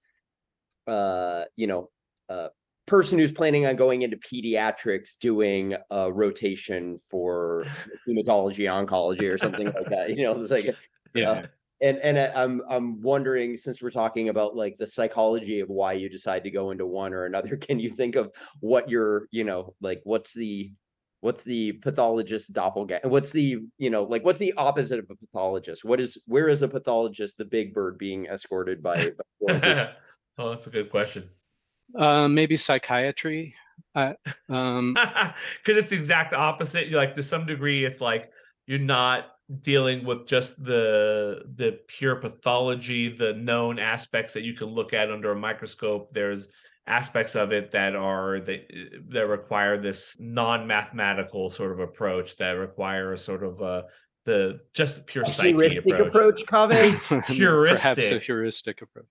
uh 0.87 1.43
you 1.55 1.65
know 1.67 1.89
uh 2.29 2.49
person 2.85 3.17
who's 3.17 3.31
planning 3.31 3.65
on 3.65 3.75
going 3.75 4.01
into 4.01 4.17
pediatrics 4.17 5.17
doing 5.19 5.75
a 5.89 6.11
rotation 6.11 6.97
for 7.09 7.65
hematology 8.07 8.65
oncology 8.65 9.31
or 9.33 9.37
something 9.37 9.67
like 9.67 9.89
that 9.89 10.09
you 10.09 10.23
know 10.23 10.39
it's 10.39 10.51
like 10.51 10.65
Yeah. 11.15 11.29
uh, 11.31 11.45
and 11.81 11.97
and 11.99 12.17
I- 12.17 12.31
i'm 12.43 12.61
i'm 12.67 13.01
wondering 13.01 13.55
since 13.55 13.81
we're 13.81 13.91
talking 13.91 14.29
about 14.29 14.55
like 14.55 14.77
the 14.79 14.87
psychology 14.87 15.59
of 15.59 15.69
why 15.69 15.93
you 15.93 16.09
decide 16.09 16.43
to 16.45 16.51
go 16.51 16.71
into 16.71 16.85
one 16.85 17.13
or 17.13 17.25
another 17.25 17.55
can 17.67 17.79
you 17.79 17.89
think 17.89 18.15
of 18.15 18.31
what 18.59 18.89
your 18.89 19.27
you 19.31 19.43
know 19.43 19.75
like 19.79 20.01
what's 20.03 20.33
the 20.33 20.71
what's 21.21 21.45
the 21.45 21.71
pathologist 21.73 22.51
doppelganger 22.51 23.07
what's 23.07 23.31
the 23.31 23.59
you 23.77 23.89
know 23.89 24.03
like 24.03 24.25
what's 24.25 24.39
the 24.39 24.53
opposite 24.57 24.99
of 24.99 25.05
a 25.09 25.15
pathologist 25.15 25.85
what 25.85 26.01
is 26.01 26.21
where 26.25 26.49
is 26.49 26.61
a 26.63 26.67
pathologist 26.67 27.37
the 27.37 27.45
big 27.45 27.73
bird 27.73 27.97
being 27.97 28.25
escorted 28.25 28.83
by, 28.83 29.11
by 29.47 29.89
oh, 30.37 30.49
that's 30.49 30.67
a 30.67 30.69
good 30.69 30.89
question. 30.89 31.29
Uh, 31.97 32.27
maybe 32.27 32.57
psychiatry. 32.57 33.55
Uh, 33.95 34.13
um, 34.49 34.93
because 35.63 35.77
it's 35.77 35.89
the 35.91 35.95
exact 35.95 36.33
opposite. 36.33 36.87
You're 36.87 36.99
like 36.99 37.15
to 37.15 37.23
some 37.23 37.45
degree, 37.45 37.85
it's 37.85 38.01
like 38.01 38.31
you're 38.65 38.79
not 38.79 39.27
dealing 39.61 40.03
with 40.05 40.25
just 40.25 40.63
the 40.63 41.43
the 41.55 41.79
pure 41.87 42.15
pathology, 42.15 43.09
the 43.09 43.33
known 43.33 43.77
aspects 43.79 44.33
that 44.33 44.43
you 44.43 44.53
can 44.53 44.67
look 44.67 44.93
at 44.93 45.11
under 45.11 45.31
a 45.31 45.35
microscope. 45.35 46.13
There's 46.13 46.47
aspects 46.87 47.35
of 47.35 47.51
it 47.53 47.71
that 47.71 47.95
are 47.95 48.39
that 48.41 48.61
that 49.09 49.27
require 49.27 49.79
this 49.79 50.15
non-mathematical 50.19 51.49
sort 51.49 51.71
of 51.71 51.79
approach 51.79 52.35
that 52.37 52.51
require 52.51 53.13
a 53.13 53.17
sort 53.17 53.43
of 53.43 53.61
a 53.61 53.85
the 54.25 54.59
just 54.73 55.05
pure 55.05 55.25
psyche 55.25 55.49
heuristic 55.51 55.99
approach. 55.99 56.41
approach, 56.41 56.45
Kaveh. 56.45 56.99
Perhaps 57.07 57.29
a 57.29 57.33
Heuristic. 57.33 58.23
heuristic 58.23 58.81
approach. 58.81 59.05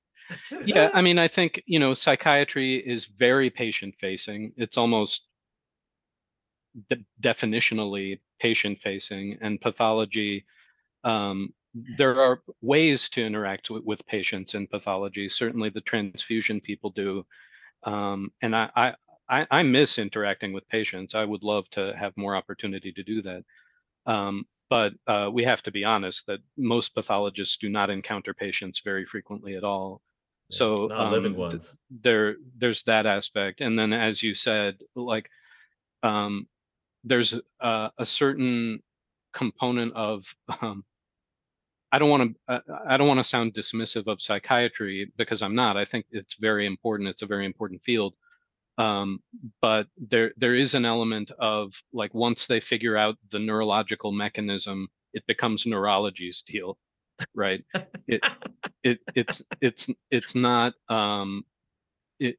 Yeah, 0.64 0.90
I 0.94 1.02
mean, 1.06 1.18
I 1.18 1.28
think, 1.28 1.62
you 1.66 1.78
know, 1.78 1.94
psychiatry 1.94 2.76
is 2.76 3.06
very 3.06 3.50
patient 3.50 3.94
facing. 3.98 4.52
It's 4.56 4.76
almost 4.76 5.26
de- 6.90 7.04
definitionally 7.20 8.20
patient 8.40 8.78
facing 8.78 9.38
and 9.40 9.60
pathology. 9.60 10.44
Um, 11.04 11.52
there 11.96 12.20
are 12.20 12.42
ways 12.60 13.08
to 13.10 13.24
interact 13.24 13.70
with, 13.70 13.84
with 13.84 14.06
patients 14.06 14.54
in 14.54 14.66
pathology. 14.66 15.28
Certainly 15.28 15.70
the 15.70 15.80
transfusion 15.80 16.60
people 16.60 16.90
do. 16.90 17.24
Um, 17.84 18.30
and 18.42 18.54
I, 18.54 18.70
I, 18.76 18.94
I, 19.28 19.46
I 19.50 19.62
miss 19.62 19.98
interacting 19.98 20.52
with 20.52 20.68
patients. 20.68 21.14
I 21.14 21.24
would 21.24 21.42
love 21.42 21.68
to 21.70 21.94
have 21.98 22.16
more 22.16 22.36
opportunity 22.36 22.92
to 22.92 23.02
do 23.02 23.22
that. 23.22 23.42
Um, 24.06 24.46
but 24.68 24.94
uh, 25.06 25.28
we 25.32 25.44
have 25.44 25.62
to 25.64 25.70
be 25.70 25.84
honest 25.84 26.26
that 26.26 26.40
most 26.56 26.94
pathologists 26.94 27.56
do 27.56 27.68
not 27.68 27.90
encounter 27.90 28.32
patients 28.32 28.80
very 28.84 29.04
frequently 29.04 29.56
at 29.56 29.64
all. 29.64 30.00
So 30.52 30.86
not 30.86 31.12
living 31.12 31.40
um, 31.40 31.50
th- 31.50 31.62
there 31.90 32.36
there's 32.58 32.82
that 32.84 33.06
aspect 33.06 33.60
and 33.60 33.78
then 33.78 33.92
as 33.92 34.22
you 34.22 34.34
said 34.34 34.78
like 34.94 35.30
um 36.02 36.46
there's 37.04 37.34
a, 37.60 37.90
a 37.98 38.06
certain 38.06 38.82
component 39.32 39.94
of 39.94 40.34
um 40.60 40.84
i 41.92 41.98
don't 41.98 42.10
want 42.10 42.36
to 42.48 42.62
i 42.86 42.96
don't 42.96 43.08
want 43.08 43.18
to 43.18 43.24
sound 43.24 43.54
dismissive 43.54 44.06
of 44.06 44.20
psychiatry 44.20 45.10
because 45.16 45.42
i'm 45.42 45.54
not 45.54 45.76
i 45.76 45.84
think 45.84 46.06
it's 46.10 46.34
very 46.34 46.66
important 46.66 47.08
it's 47.08 47.22
a 47.22 47.26
very 47.26 47.46
important 47.46 47.82
field 47.82 48.14
um 48.78 49.20
but 49.60 49.86
there 49.98 50.32
there 50.36 50.54
is 50.54 50.74
an 50.74 50.84
element 50.84 51.30
of 51.38 51.74
like 51.92 52.14
once 52.14 52.46
they 52.46 52.60
figure 52.60 52.96
out 52.96 53.16
the 53.30 53.38
neurological 53.38 54.12
mechanism 54.12 54.88
it 55.14 55.24
becomes 55.26 55.66
neurology's 55.66 56.42
deal 56.42 56.78
right? 57.34 57.64
It 58.08 58.20
it 58.82 58.98
it's 59.14 59.42
it's 59.60 59.88
it's 60.10 60.34
not 60.34 60.74
um 60.88 61.44
it, 62.18 62.36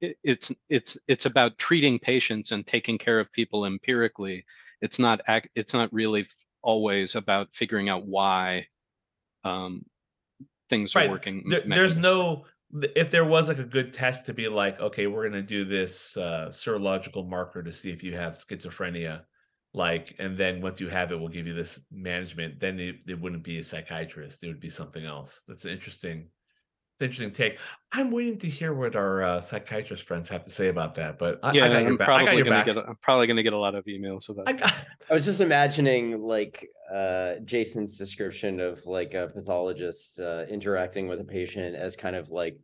it 0.00 0.16
it's 0.22 0.52
it's 0.68 0.96
it's 1.08 1.26
about 1.26 1.58
treating 1.58 1.98
patients 1.98 2.52
and 2.52 2.64
taking 2.66 2.96
care 2.96 3.18
of 3.18 3.32
people 3.32 3.66
empirically. 3.66 4.44
It's 4.80 4.98
not 4.98 5.20
ac- 5.28 5.50
it's 5.56 5.74
not 5.74 5.92
really 5.92 6.20
f- 6.22 6.46
always 6.62 7.16
about 7.16 7.48
figuring 7.52 7.88
out 7.88 8.06
why 8.06 8.66
um 9.44 9.84
things 10.68 10.94
are 10.94 11.08
working 11.08 11.42
There, 11.48 11.62
there's 11.66 11.96
no 11.96 12.44
if 12.94 13.10
there 13.10 13.24
was 13.24 13.48
like 13.48 13.58
a 13.58 13.64
good 13.64 13.92
test 13.92 14.26
to 14.26 14.32
be 14.32 14.48
like, 14.48 14.80
okay, 14.80 15.06
we're 15.08 15.28
gonna 15.28 15.42
do 15.42 15.64
this 15.64 16.16
uh, 16.16 16.48
serological 16.50 17.28
marker 17.28 17.62
to 17.62 17.72
see 17.72 17.90
if 17.90 18.02
you 18.02 18.14
have 18.16 18.34
schizophrenia, 18.34 19.22
like, 19.72 20.14
and 20.18 20.36
then 20.36 20.60
once 20.60 20.80
you 20.80 20.88
have 20.88 21.12
it, 21.12 21.18
we'll 21.18 21.28
give 21.28 21.46
you 21.46 21.54
this 21.54 21.78
management. 21.92 22.58
Then 22.58 22.80
it, 22.80 22.96
it 23.06 23.20
wouldn't 23.20 23.44
be 23.44 23.58
a 23.58 23.62
psychiatrist; 23.62 24.42
it 24.42 24.48
would 24.48 24.60
be 24.60 24.68
something 24.68 25.04
else. 25.04 25.42
That's 25.46 25.64
an 25.64 25.70
interesting, 25.70 26.28
it's 26.94 27.02
an 27.02 27.04
interesting 27.06 27.30
take. 27.32 27.58
I'm 27.92 28.10
waiting 28.10 28.36
to 28.38 28.48
hear 28.48 28.74
what 28.74 28.96
our 28.96 29.22
uh, 29.22 29.40
psychiatrist 29.40 30.04
friends 30.04 30.28
have 30.28 30.44
to 30.44 30.50
say 30.50 30.68
about 30.68 30.96
that. 30.96 31.18
But 31.18 31.38
I, 31.44 31.52
yeah 31.52 31.66
I 31.66 31.68
got 31.68 31.82
your 31.82 31.90
i'm 31.92 31.96
back. 31.96 32.08
I 32.08 32.24
got 32.24 32.34
probably 32.34 32.36
your 32.36 32.44
gonna 32.44 32.56
back. 32.56 32.66
get 32.66 32.76
a, 32.78 32.86
i'm 32.88 32.96
probably 33.00 33.26
gonna 33.28 33.42
get 33.44 33.52
a 33.52 33.58
lot 33.58 33.74
of 33.76 33.84
emails 33.84 34.28
about 34.28 34.48
I 34.48 34.52
that. 34.54 34.60
got, 34.60 34.74
I 35.08 35.14
was 35.14 35.24
just 35.24 35.40
imagining 35.40 36.20
like 36.20 36.68
uh 36.92 37.34
Jason's 37.44 37.96
description 37.96 38.58
of 38.58 38.84
like 38.86 39.14
a 39.14 39.28
pathologist 39.28 40.18
uh 40.18 40.46
interacting 40.48 41.06
with 41.06 41.20
a 41.20 41.24
patient 41.24 41.76
as 41.76 41.94
kind 41.96 42.16
of 42.16 42.30
like 42.30 42.58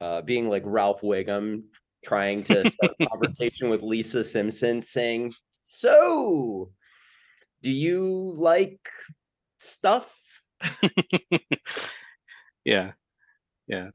uh 0.00 0.22
being 0.22 0.48
like 0.48 0.62
Ralph 0.64 1.00
Wiggum 1.02 1.64
trying 2.04 2.42
to 2.44 2.70
start 2.70 2.94
a 3.00 3.06
conversation 3.08 3.68
with 3.68 3.82
Lisa 3.82 4.24
Simpson 4.24 4.80
saying, 4.80 5.32
"So, 5.62 6.72
do 7.62 7.70
you 7.70 8.34
like 8.36 8.88
stuff?" 9.58 10.14
yeah 12.64 12.92
yeah 13.66 13.88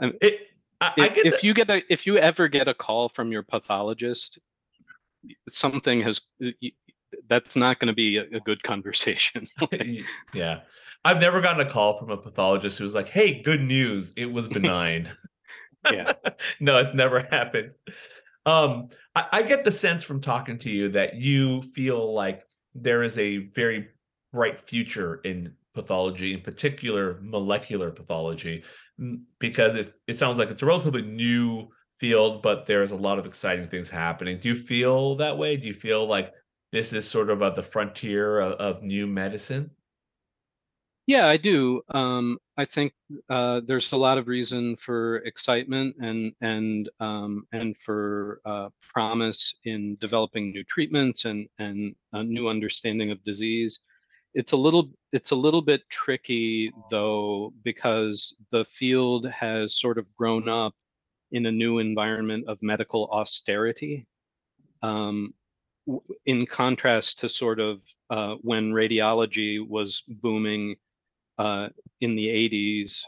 Um, 0.00 0.14
it, 0.20 0.40
I, 0.80 0.86
I 0.86 1.04
if, 1.06 1.14
get 1.14 1.26
if 1.26 1.40
the- 1.40 1.46
you 1.46 1.54
get 1.54 1.70
a 1.70 1.82
if 1.92 2.06
you 2.06 2.16
ever 2.18 2.48
get 2.48 2.68
a 2.68 2.74
call 2.74 3.08
from 3.08 3.30
your 3.30 3.42
pathologist 3.42 4.38
something 5.48 6.00
has 6.02 6.20
y- 6.40 6.52
y- 6.62 6.72
that's 7.28 7.54
not 7.54 7.78
going 7.78 7.88
to 7.88 7.94
be 7.94 8.16
a, 8.16 8.22
a 8.36 8.40
good 8.40 8.62
conversation 8.62 9.46
yeah. 10.34 10.60
I've 11.04 11.20
never 11.20 11.40
gotten 11.40 11.66
a 11.66 11.70
call 11.70 11.98
from 11.98 12.10
a 12.10 12.16
pathologist 12.16 12.78
who's 12.78 12.94
like, 12.94 13.08
"Hey, 13.08 13.42
good 13.42 13.60
news, 13.60 14.12
it 14.16 14.26
was 14.32 14.46
benign." 14.48 15.10
yeah 15.92 16.12
no, 16.60 16.78
it's 16.78 16.94
never 16.94 17.20
happened. 17.20 17.72
Um, 18.46 18.88
I, 19.14 19.26
I 19.32 19.42
get 19.42 19.64
the 19.64 19.70
sense 19.70 20.02
from 20.02 20.20
talking 20.20 20.58
to 20.58 20.70
you 20.70 20.88
that 20.90 21.16
you 21.16 21.62
feel 21.62 22.12
like 22.12 22.44
there 22.74 23.02
is 23.02 23.18
a 23.18 23.38
very 23.48 23.88
bright 24.32 24.60
future 24.60 25.16
in 25.24 25.54
pathology, 25.74 26.34
in 26.34 26.40
particular 26.40 27.18
molecular 27.22 27.90
pathology, 27.90 28.62
because 29.38 29.74
it, 29.74 29.94
it 30.06 30.18
sounds 30.18 30.38
like 30.38 30.50
it's 30.50 30.62
a 30.62 30.66
relatively 30.66 31.02
new 31.02 31.68
field, 31.98 32.42
but 32.42 32.66
there's 32.66 32.90
a 32.90 32.96
lot 32.96 33.18
of 33.18 33.26
exciting 33.26 33.68
things 33.68 33.88
happening. 33.88 34.38
Do 34.38 34.48
you 34.48 34.56
feel 34.56 35.16
that 35.16 35.36
way? 35.36 35.56
Do 35.56 35.66
you 35.66 35.74
feel 35.74 36.06
like 36.06 36.32
this 36.72 36.92
is 36.92 37.08
sort 37.08 37.30
of 37.30 37.42
at 37.42 37.54
the 37.54 37.62
frontier 37.62 38.40
of, 38.40 38.52
of 38.54 38.82
new 38.82 39.06
medicine? 39.06 39.70
Yeah, 41.06 41.26
I 41.26 41.36
do. 41.36 41.82
Um, 41.88 42.38
I 42.56 42.64
think 42.64 42.92
uh, 43.28 43.60
there's 43.66 43.90
a 43.92 43.96
lot 43.96 44.18
of 44.18 44.28
reason 44.28 44.76
for 44.76 45.16
excitement 45.18 45.96
and 46.00 46.32
and 46.40 46.88
um, 47.00 47.44
and 47.52 47.76
for 47.76 48.40
uh, 48.44 48.68
promise 48.92 49.54
in 49.64 49.96
developing 50.00 50.52
new 50.52 50.62
treatments 50.64 51.24
and 51.24 51.48
and 51.58 51.96
a 52.12 52.22
new 52.22 52.48
understanding 52.48 53.10
of 53.10 53.22
disease. 53.24 53.80
It's 54.34 54.52
a 54.52 54.56
little 54.56 54.90
it's 55.12 55.32
a 55.32 55.36
little 55.36 55.62
bit 55.62 55.82
tricky 55.90 56.72
though 56.90 57.52
because 57.64 58.34
the 58.52 58.64
field 58.64 59.28
has 59.28 59.78
sort 59.80 59.98
of 59.98 60.06
grown 60.16 60.48
up 60.48 60.74
in 61.32 61.46
a 61.46 61.52
new 61.52 61.78
environment 61.80 62.44
of 62.48 62.58
medical 62.62 63.08
austerity. 63.10 64.06
Um, 64.82 65.34
in 66.26 66.46
contrast 66.46 67.18
to 67.18 67.28
sort 67.28 67.58
of 67.58 67.80
uh, 68.10 68.36
when 68.42 68.70
radiology 68.72 69.66
was 69.66 70.02
booming 70.08 70.76
uh, 71.42 71.68
in 72.00 72.14
the 72.14 72.28
80s 72.28 73.02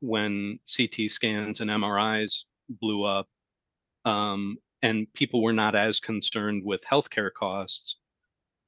when 0.00 0.60
CT 0.72 1.10
scans 1.10 1.60
and 1.60 1.68
MRIs 1.68 2.44
blew 2.68 3.02
up, 3.02 3.26
um, 4.04 4.58
and 4.82 5.12
people 5.12 5.42
were 5.42 5.52
not 5.52 5.74
as 5.74 5.98
concerned 5.98 6.62
with 6.64 6.80
healthcare 6.82 7.32
costs. 7.36 7.96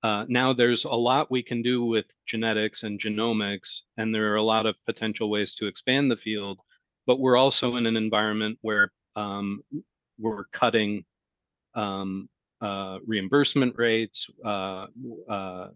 Uh, 0.02 0.24
now 0.28 0.52
there's 0.52 0.84
a 0.84 0.90
lot 0.90 1.30
we 1.30 1.40
can 1.40 1.62
do 1.62 1.84
with 1.84 2.06
genetics 2.26 2.82
and 2.82 2.98
genomics, 2.98 3.82
and 3.96 4.12
there 4.12 4.32
are 4.32 4.42
a 4.42 4.42
lot 4.42 4.66
of 4.66 4.74
potential 4.86 5.30
ways 5.30 5.54
to 5.54 5.68
expand 5.68 6.10
the 6.10 6.16
field. 6.16 6.58
But 7.06 7.20
we're 7.20 7.36
also 7.36 7.76
in 7.76 7.86
an 7.86 7.96
environment 7.96 8.58
where 8.62 8.90
um, 9.14 9.62
we're 10.18 10.46
cutting 10.52 11.04
um, 11.76 12.28
uh, 12.60 12.98
reimbursement 13.06 13.74
rates, 13.78 14.28
uh, 14.44 14.86
uh, 15.30 15.68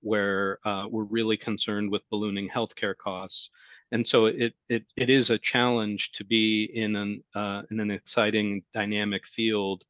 where 0.00 0.58
uh, 0.64 0.86
we're 0.88 1.04
really 1.04 1.36
concerned 1.36 1.90
with 1.90 2.08
ballooning 2.10 2.48
healthcare 2.48 2.96
costs. 2.96 3.50
And 3.92 4.06
so 4.06 4.26
it 4.26 4.54
it 4.68 4.84
it 4.96 5.10
is 5.10 5.30
a 5.30 5.38
challenge 5.38 6.12
to 6.12 6.24
be 6.24 6.64
in 6.74 6.96
an 6.96 7.24
uh, 7.34 7.62
in 7.70 7.80
an 7.80 7.90
exciting 7.90 8.62
dynamic 8.74 9.26
field 9.26 9.84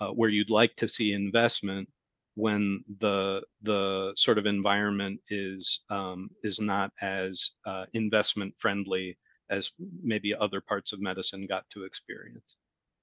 uh, 0.00 0.08
where 0.08 0.30
you'd 0.30 0.50
like 0.50 0.74
to 0.76 0.88
see 0.88 1.12
investment 1.12 1.88
when 2.34 2.84
the 2.98 3.42
the 3.62 4.12
sort 4.16 4.38
of 4.38 4.46
environment 4.46 5.20
is 5.30 5.80
um, 5.90 6.30
is 6.42 6.60
not 6.60 6.92
as 7.00 7.52
uh, 7.66 7.86
investment 7.94 8.54
friendly 8.58 9.16
as 9.48 9.72
maybe 10.02 10.34
other 10.34 10.60
parts 10.60 10.92
of 10.92 11.00
medicine 11.00 11.46
got 11.46 11.68
to 11.70 11.84
experience. 11.84 12.56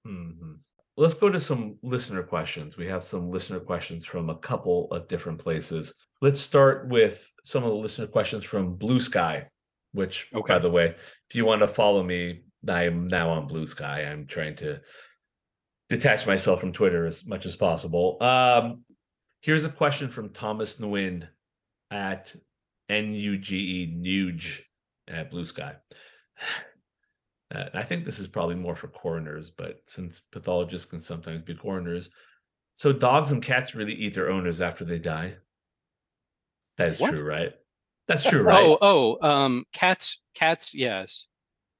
Mhm. 0.05 0.59
Let's 0.95 1.15
go 1.15 1.29
to 1.29 1.39
some 1.39 1.77
listener 1.81 2.21
questions. 2.21 2.77
We 2.77 2.87
have 2.87 3.03
some 3.03 3.31
listener 3.31 3.59
questions 3.59 4.05
from 4.05 4.29
a 4.29 4.37
couple 4.37 4.91
of 4.91 5.07
different 5.07 5.39
places. 5.39 5.93
Let's 6.21 6.39
start 6.39 6.87
with 6.89 7.25
some 7.43 7.63
of 7.63 7.71
the 7.71 7.77
listener 7.77 8.07
questions 8.07 8.43
from 8.43 8.77
Bluesky, 8.77 9.45
which, 9.93 10.29
by 10.47 10.59
the 10.59 10.69
way, 10.69 10.95
if 11.29 11.35
you 11.35 11.45
want 11.45 11.61
to 11.61 11.67
follow 11.67 12.03
me, 12.03 12.43
I 12.69 12.83
am 12.83 13.07
now 13.07 13.29
on 13.29 13.49
Bluesky. 13.49 13.83
I'm 13.83 14.27
trying 14.27 14.55
to 14.57 14.81
detach 15.89 16.27
myself 16.27 16.59
from 16.59 16.73
Twitter 16.73 17.07
as 17.07 17.25
much 17.25 17.45
as 17.45 17.55
possible. 17.55 18.21
Um, 18.21 18.83
here's 19.41 19.65
a 19.65 19.69
question 19.69 20.09
from 20.09 20.29
Thomas 20.29 20.75
Nguyen 20.75 21.27
at 21.89 22.35
N-U-G-E, 22.89 23.95
Nuge 23.99 24.61
at 25.07 25.31
Bluesky. 25.31 25.75
Uh, 27.53 27.69
I 27.73 27.83
think 27.83 28.03
this 28.03 28.19
is 28.19 28.27
probably 28.27 28.55
more 28.55 28.75
for 28.75 28.87
coroners, 28.87 29.51
but 29.51 29.81
since 29.87 30.21
pathologists 30.31 30.89
can 30.89 31.01
sometimes 31.01 31.43
be 31.43 31.53
coroners, 31.53 32.09
so 32.73 32.91
dogs 32.91 33.31
and 33.31 33.43
cats 33.43 33.75
really 33.75 33.93
eat 33.93 34.15
their 34.15 34.31
owners 34.31 34.59
after 34.61 34.83
they 34.83 34.97
die. 34.99 35.35
That 36.77 36.89
is 36.89 36.99
What? 36.99 37.11
true, 37.11 37.23
right? 37.23 37.53
That's 38.07 38.27
true, 38.27 38.41
right? 38.41 38.59
Oh, 38.63 38.77
oh, 38.81 39.27
um, 39.27 39.65
cats, 39.71 40.19
cats, 40.33 40.73
yes. 40.73 41.27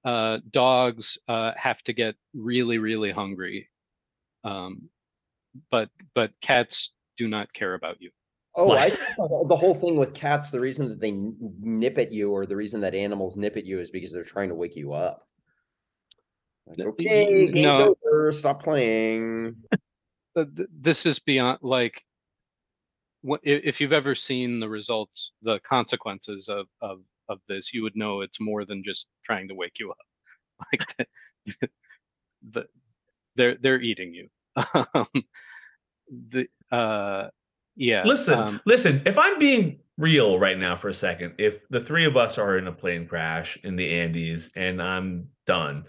Uh, 0.05 0.39
dogs 0.51 1.17
uh, 1.27 1.53
have 1.57 1.81
to 1.83 1.93
get 1.93 2.15
really, 2.33 2.77
really 2.77 3.11
hungry. 3.11 3.69
Um, 4.43 4.89
but 5.71 5.89
but 6.13 6.31
cats 6.41 6.91
do 7.17 7.27
not 7.27 7.51
care 7.53 7.73
about 7.73 8.01
you. 8.01 8.11
Oh, 8.55 8.71
I 8.71 8.75
Like- 8.89 8.93
think 8.93 9.47
the 9.47 9.55
whole- 9.55 9.73
thing 9.73 9.97
with 9.97 10.13
cats, 10.13 10.51
the 10.51 10.59
reason 10.59 10.87
that 10.89 10.99
they 10.99 11.11
nip 11.11 11.97
at 11.97 12.11
you 12.11 12.31
or 12.31 12.45
the 12.45 12.55
reason 12.55 12.81
that 12.81 12.93
animals 12.93 13.35
nip 13.37 13.57
at 13.57 13.65
you 13.65 13.79
is 13.79 13.89
because 13.91 14.11
they're 14.11 14.23
trying 14.23 14.49
to 14.49 14.55
wake 14.55 14.75
you 14.75 14.93
up. 14.93 15.27
Like, 16.67 16.79
okay, 16.79 17.45
n- 17.45 17.51
game's 17.51 17.79
no. 17.79 17.95
over, 18.05 18.31
stop 18.31 18.63
playing. 18.63 19.55
th- 20.35 20.47
th- 20.55 20.69
this 20.71 21.05
is 21.05 21.19
beyond 21.19 21.59
like 21.61 22.01
what 23.21 23.41
i- 23.45 23.49
if 23.63 23.79
you've 23.79 23.93
ever 23.93 24.15
seen 24.15 24.59
the 24.59 24.67
results 24.69 25.31
the 25.41 25.59
consequences 25.59 26.49
of 26.49 26.67
of 26.81 26.99
of 27.29 27.39
this 27.47 27.73
you 27.73 27.83
would 27.83 27.95
know 27.95 28.21
it's 28.21 28.39
more 28.41 28.65
than 28.65 28.83
just 28.83 29.07
trying 29.25 29.47
to 29.47 29.55
wake 29.55 29.79
you 29.79 29.91
up 29.91 29.97
like 30.73 31.07
the, 31.45 31.69
the 32.51 32.67
they're 33.35 33.55
they're 33.61 33.81
eating 33.81 34.13
you 34.13 34.27
um 34.83 35.07
the 36.29 36.47
uh 36.71 37.27
yeah 37.75 38.03
Listen, 38.05 38.39
um, 38.39 38.61
listen. 38.65 39.01
If 39.05 39.17
I'm 39.17 39.39
being 39.39 39.79
real 39.97 40.37
right 40.39 40.57
now 40.59 40.75
for 40.75 40.89
a 40.89 40.93
second, 40.93 41.33
if 41.39 41.67
the 41.69 41.79
three 41.79 42.05
of 42.05 42.15
us 42.17 42.37
are 42.37 42.57
in 42.57 42.67
a 42.67 42.71
plane 42.71 43.07
crash 43.07 43.57
in 43.63 43.75
the 43.75 43.89
Andes 43.99 44.51
and 44.55 44.81
I'm 44.81 45.27
done, 45.47 45.85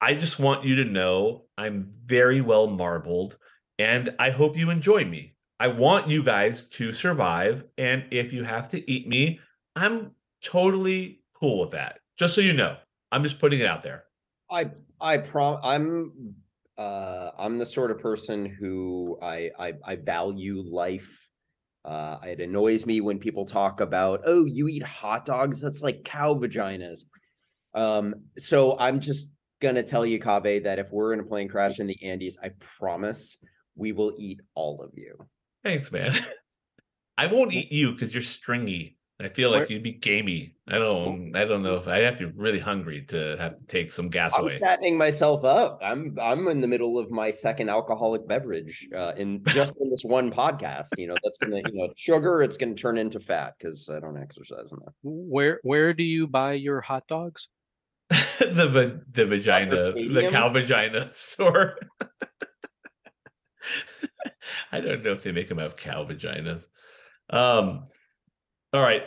I 0.00 0.14
just 0.14 0.38
want 0.38 0.64
you 0.64 0.76
to 0.76 0.84
know 0.84 1.46
I'm 1.56 1.92
very 2.04 2.40
well 2.40 2.66
marbled, 2.66 3.38
and 3.78 4.14
I 4.18 4.30
hope 4.30 4.56
you 4.56 4.70
enjoy 4.70 5.04
me. 5.04 5.36
I 5.60 5.68
want 5.68 6.08
you 6.08 6.22
guys 6.22 6.64
to 6.70 6.92
survive, 6.92 7.64
and 7.78 8.04
if 8.10 8.32
you 8.32 8.44
have 8.44 8.68
to 8.70 8.90
eat 8.90 9.08
me, 9.08 9.40
I'm 9.76 10.12
totally 10.42 11.22
cool 11.34 11.60
with 11.60 11.70
that. 11.70 12.00
Just 12.18 12.34
so 12.34 12.40
you 12.40 12.52
know, 12.52 12.76
I'm 13.12 13.22
just 13.22 13.38
putting 13.38 13.60
it 13.60 13.66
out 13.66 13.82
there. 13.82 14.04
I 14.50 14.70
I 15.00 15.18
prom 15.18 15.60
I'm 15.62 16.34
uh 16.76 17.30
I'm 17.38 17.58
the 17.58 17.66
sort 17.66 17.90
of 17.90 17.98
person 17.98 18.44
who 18.44 19.18
I 19.22 19.50
I, 19.58 19.72
I 19.84 19.96
value 19.96 20.60
life. 20.60 21.28
Uh 21.84 22.18
it 22.24 22.40
annoys 22.40 22.84
me 22.86 23.00
when 23.00 23.18
people 23.18 23.46
talk 23.46 23.80
about, 23.80 24.22
oh, 24.26 24.44
you 24.44 24.68
eat 24.68 24.82
hot 24.82 25.24
dogs, 25.24 25.60
that's 25.60 25.82
like 25.82 26.04
cow 26.04 26.34
vaginas. 26.34 27.00
Um, 27.74 28.14
so 28.38 28.78
I'm 28.78 29.00
just 29.00 29.30
gonna 29.60 29.82
tell 29.82 30.04
you, 30.04 30.18
Kaveh, 30.18 30.62
that 30.64 30.78
if 30.78 30.90
we're 30.90 31.12
in 31.12 31.20
a 31.20 31.24
plane 31.24 31.48
crash 31.48 31.80
in 31.80 31.86
the 31.86 32.02
Andes, 32.02 32.36
I 32.42 32.50
promise 32.60 33.36
we 33.76 33.92
will 33.92 34.12
eat 34.16 34.40
all 34.54 34.82
of 34.82 34.90
you. 34.94 35.16
Thanks, 35.62 35.90
man. 35.90 36.14
I 37.18 37.26
won't 37.26 37.52
eat 37.52 37.70
you 37.70 37.92
because 37.92 38.12
you're 38.12 38.22
stringy. 38.22 38.96
I 39.20 39.28
feel 39.28 39.52
like 39.52 39.70
you'd 39.70 39.84
be 39.84 39.92
gamey. 39.92 40.56
I 40.66 40.76
don't. 40.76 41.36
I 41.36 41.44
don't 41.44 41.62
know 41.62 41.76
if 41.76 41.86
I'd 41.86 42.02
have 42.02 42.18
to 42.18 42.26
be 42.26 42.32
really 42.36 42.58
hungry 42.58 43.02
to 43.08 43.36
have 43.38 43.56
to 43.58 43.66
take 43.68 43.92
some 43.92 44.10
Gasway. 44.10 44.32
I'm 44.34 44.42
away. 44.42 44.58
fattening 44.58 44.98
myself 44.98 45.44
up. 45.44 45.78
I'm 45.82 46.18
I'm 46.20 46.48
in 46.48 46.60
the 46.60 46.66
middle 46.66 46.98
of 46.98 47.12
my 47.12 47.30
second 47.30 47.68
alcoholic 47.68 48.26
beverage 48.26 48.88
uh, 48.94 49.12
in 49.16 49.44
just 49.48 49.76
in 49.80 49.88
this 49.88 50.02
one 50.02 50.32
podcast. 50.32 50.88
You 50.98 51.06
know, 51.06 51.16
that's 51.22 51.38
gonna 51.38 51.58
you 51.58 51.74
know 51.74 51.92
sugar. 51.96 52.42
It's 52.42 52.56
gonna 52.56 52.74
turn 52.74 52.98
into 52.98 53.20
fat 53.20 53.54
because 53.56 53.88
I 53.88 54.00
don't 54.00 54.20
exercise 54.20 54.72
enough. 54.72 54.94
where 55.04 55.60
where 55.62 55.94
do 55.94 56.02
you 56.02 56.26
buy 56.26 56.54
your 56.54 56.80
hot 56.80 57.06
dogs 57.06 57.48
the 58.72 59.02
the 59.10 59.26
vagina, 59.26 59.92
the 59.92 60.28
cow 60.30 60.48
vagina 60.48 61.10
store. 61.12 61.76
I 64.72 64.80
don't 64.80 65.02
know 65.02 65.12
if 65.12 65.22
they 65.22 65.32
make 65.32 65.48
them 65.48 65.58
have 65.58 65.76
cow 65.76 66.04
vaginas. 66.04 66.66
Um, 67.30 67.86
all 68.72 68.82
right. 68.82 69.04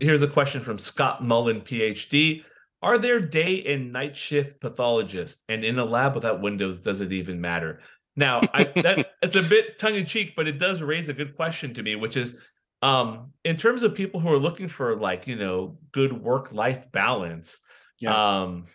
Here's 0.00 0.22
a 0.22 0.28
question 0.28 0.62
from 0.62 0.78
Scott 0.78 1.24
Mullen, 1.24 1.60
PhD. 1.60 2.42
Are 2.82 2.98
there 2.98 3.20
day 3.20 3.64
and 3.64 3.92
night 3.92 4.16
shift 4.16 4.60
pathologists? 4.60 5.42
And 5.48 5.64
in 5.64 5.78
a 5.78 5.84
lab 5.84 6.14
without 6.14 6.42
windows, 6.42 6.80
does 6.80 7.00
it 7.00 7.12
even 7.12 7.40
matter? 7.40 7.80
Now, 8.16 8.40
I, 8.52 8.64
that 8.82 9.12
it's 9.22 9.36
a 9.36 9.42
bit 9.42 9.78
tongue 9.78 9.94
in 9.94 10.04
cheek, 10.06 10.34
but 10.36 10.46
it 10.46 10.58
does 10.58 10.82
raise 10.82 11.08
a 11.08 11.14
good 11.14 11.36
question 11.36 11.72
to 11.74 11.82
me, 11.82 11.96
which 11.96 12.16
is, 12.16 12.34
um, 12.82 13.32
in 13.44 13.56
terms 13.56 13.82
of 13.82 13.94
people 13.94 14.20
who 14.20 14.28
are 14.28 14.38
looking 14.38 14.68
for 14.68 14.96
like 14.96 15.26
you 15.26 15.36
know 15.36 15.78
good 15.92 16.12
work 16.12 16.52
life 16.52 16.84
balance. 16.92 17.58
Yeah. 18.00 18.42
Um, 18.42 18.66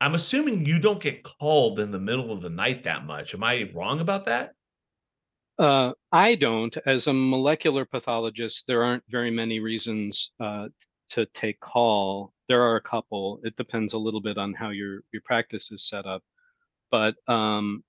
I'm 0.00 0.14
assuming 0.14 0.66
you 0.66 0.78
don't 0.78 1.00
get 1.00 1.22
called 1.22 1.78
in 1.78 1.90
the 1.90 1.98
middle 1.98 2.32
of 2.32 2.40
the 2.40 2.50
night 2.50 2.84
that 2.84 3.04
much. 3.04 3.34
Am 3.34 3.44
I 3.44 3.70
wrong 3.74 4.00
about 4.00 4.24
that? 4.26 4.52
Uh, 5.58 5.92
I 6.10 6.36
don't. 6.36 6.74
As 6.86 7.06
a 7.06 7.12
molecular 7.12 7.84
pathologist, 7.84 8.64
there 8.66 8.82
aren't 8.82 9.04
very 9.10 9.30
many 9.30 9.60
reasons 9.60 10.30
uh, 10.40 10.68
to 11.10 11.26
take 11.26 11.60
call. 11.60 12.32
There 12.48 12.62
are 12.62 12.76
a 12.76 12.80
couple. 12.80 13.40
It 13.44 13.56
depends 13.56 13.92
a 13.92 13.98
little 13.98 14.22
bit 14.22 14.38
on 14.38 14.54
how 14.54 14.70
your 14.70 15.00
your 15.12 15.22
practice 15.22 15.70
is 15.70 15.86
set 15.86 16.06
up. 16.06 16.22
But 16.90 17.14
um, 17.28 17.84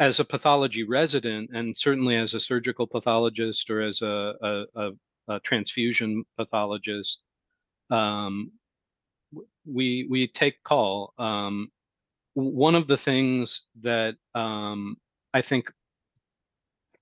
as 0.00 0.18
a 0.18 0.24
pathology 0.24 0.82
resident, 0.82 1.50
and 1.52 1.76
certainly 1.76 2.16
as 2.16 2.32
a 2.32 2.40
surgical 2.40 2.86
pathologist 2.86 3.68
or 3.68 3.82
as 3.82 4.00
a, 4.00 4.34
a, 4.42 4.64
a, 4.74 4.90
a 5.28 5.40
transfusion 5.40 6.24
pathologist, 6.38 7.20
um, 7.90 8.50
we 9.64 10.06
we 10.10 10.28
take 10.28 10.62
call. 10.64 11.14
Um, 11.18 11.70
one 12.34 12.74
of 12.74 12.86
the 12.86 12.96
things 12.96 13.62
that 13.82 14.16
um, 14.34 14.96
I 15.34 15.42
think 15.42 15.72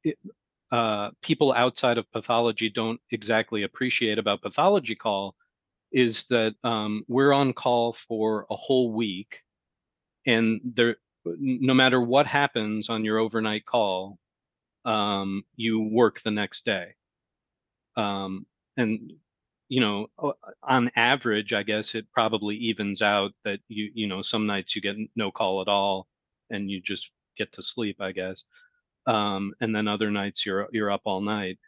it- 0.04 0.18
uh, 0.70 1.10
people 1.22 1.52
outside 1.54 1.96
of 1.96 2.10
pathology 2.12 2.68
don't 2.68 3.00
exactly 3.10 3.62
appreciate 3.62 4.18
about 4.18 4.42
pathology 4.42 4.94
call 4.94 5.34
is 5.92 6.24
that 6.24 6.54
um, 6.62 7.04
we're 7.08 7.32
on 7.32 7.54
call 7.54 7.94
for 7.94 8.46
a 8.50 8.56
whole 8.56 8.92
week, 8.92 9.42
and 10.26 10.60
there, 10.74 10.96
no 11.24 11.72
matter 11.72 12.00
what 12.00 12.26
happens 12.26 12.90
on 12.90 13.04
your 13.04 13.18
overnight 13.18 13.64
call, 13.64 14.18
um, 14.84 15.42
you 15.56 15.80
work 15.80 16.20
the 16.20 16.30
next 16.30 16.64
day. 16.66 16.94
Um, 17.96 18.46
and 18.76 19.12
you 19.68 19.80
know, 19.80 20.08
on 20.62 20.90
average, 20.96 21.52
I 21.52 21.62
guess 21.62 21.94
it 21.94 22.06
probably 22.12 22.56
evens 22.56 23.02
out 23.02 23.32
that 23.44 23.60
you 23.68 23.90
you 23.94 24.06
know 24.06 24.22
some 24.22 24.46
nights 24.46 24.74
you 24.76 24.82
get 24.82 24.96
no 25.16 25.30
call 25.30 25.60
at 25.62 25.68
all, 25.68 26.08
and 26.50 26.70
you 26.70 26.80
just 26.82 27.10
get 27.36 27.52
to 27.54 27.62
sleep, 27.62 28.00
I 28.00 28.12
guess 28.12 28.44
um, 29.06 29.54
and 29.60 29.74
then 29.74 29.88
other 29.88 30.10
nights 30.10 30.44
you're 30.46 30.68
you're 30.72 30.90
up 30.90 31.02
all 31.04 31.20
night. 31.20 31.58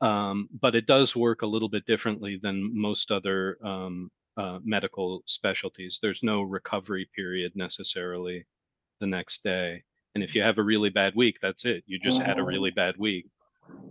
Um, 0.00 0.48
but 0.60 0.74
it 0.74 0.86
does 0.86 1.16
work 1.16 1.42
a 1.42 1.46
little 1.46 1.68
bit 1.68 1.86
differently 1.86 2.38
than 2.42 2.70
most 2.78 3.10
other 3.12 3.58
um, 3.64 4.10
uh, 4.36 4.58
medical 4.64 5.22
specialties. 5.26 5.98
There's 6.02 6.22
no 6.22 6.42
recovery 6.42 7.08
period 7.14 7.52
necessarily 7.54 8.46
the 9.00 9.06
next 9.06 9.42
day, 9.44 9.84
and 10.14 10.24
if 10.24 10.34
you 10.34 10.42
have 10.42 10.58
a 10.58 10.62
really 10.62 10.90
bad 10.90 11.14
week, 11.16 11.38
that's 11.42 11.64
it. 11.66 11.84
You 11.86 11.98
just 12.00 12.20
had 12.22 12.38
a 12.38 12.44
really 12.44 12.70
bad 12.70 12.96
week. 12.98 13.26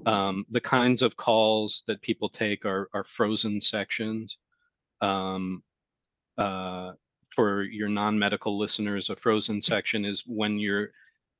Um, 0.05 0.45
the 0.49 0.61
kinds 0.61 1.01
of 1.01 1.17
calls 1.17 1.83
that 1.87 2.01
people 2.01 2.29
take 2.29 2.65
are 2.65 2.89
are 2.93 3.03
frozen 3.03 3.61
sections. 3.61 4.37
Um, 5.01 5.63
uh, 6.37 6.93
for 7.29 7.63
your 7.63 7.89
non-medical 7.89 8.57
listeners, 8.57 9.09
a 9.09 9.15
frozen 9.15 9.61
section 9.61 10.03
is 10.05 10.23
when 10.25 10.57
you're 10.57 10.89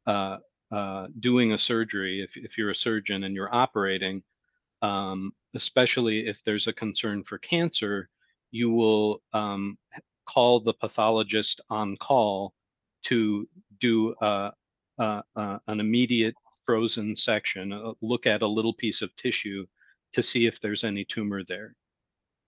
uh, 0.06 0.38
uh, 0.72 1.08
doing 1.20 1.54
a 1.54 1.58
surgery, 1.58 2.22
if, 2.22 2.38
if 2.38 2.58
you're 2.58 2.70
a 2.70 2.76
surgeon 2.76 3.24
and 3.24 3.34
you're 3.34 3.54
operating, 3.54 4.22
um, 4.82 5.34
especially 5.56 6.28
if 6.28 6.44
there's 6.44 6.68
a 6.68 6.74
concern 6.74 7.24
for 7.24 7.38
cancer, 7.40 8.10
you 8.52 8.70
will 8.70 9.22
um, 9.34 9.78
call 10.26 10.60
the 10.60 10.74
pathologist 10.74 11.60
on 11.70 11.98
call 11.98 12.54
to 13.04 13.48
do 13.80 14.14
uh, 14.16 14.52
uh, 15.00 15.22
uh, 15.36 15.58
an 15.68 15.80
immediate 15.80 16.36
frozen 16.62 17.16
section, 17.16 17.74
uh, 17.74 17.94
look 18.02 18.26
at 18.26 18.42
a 18.42 18.48
little 18.48 18.74
piece 18.74 19.02
of 19.02 19.16
tissue 19.16 19.66
to 20.14 20.24
see 20.24 20.46
if 20.46 20.60
there's 20.60 20.84
any 20.84 21.06
tumor 21.06 21.44
there. 21.48 21.76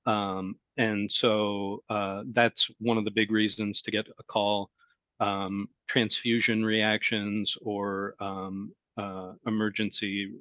Um, 0.06 0.56
and 0.78 1.12
so 1.12 1.84
uh, 1.90 2.24
that's 2.32 2.70
one 2.80 2.98
of 2.98 3.06
the 3.06 3.12
big 3.12 3.32
reasons 3.32 3.82
to 3.84 3.92
get 3.92 4.08
a 4.08 4.24
call 4.24 4.72
um, 5.20 5.70
transfusion 5.88 6.66
reactions 6.66 7.56
or 7.62 8.16
um, 8.20 8.74
uh, 8.98 9.34
emergency, 9.46 10.34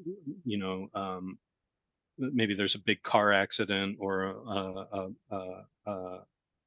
you 0.44 0.58
know, 0.58 0.88
um, 0.94 1.38
maybe 2.18 2.54
there's 2.54 2.74
a 2.74 2.80
big 2.80 3.02
car 3.02 3.32
accident 3.32 3.96
or 4.00 4.24
a, 4.24 4.84
a, 4.92 5.08
a, 5.30 5.92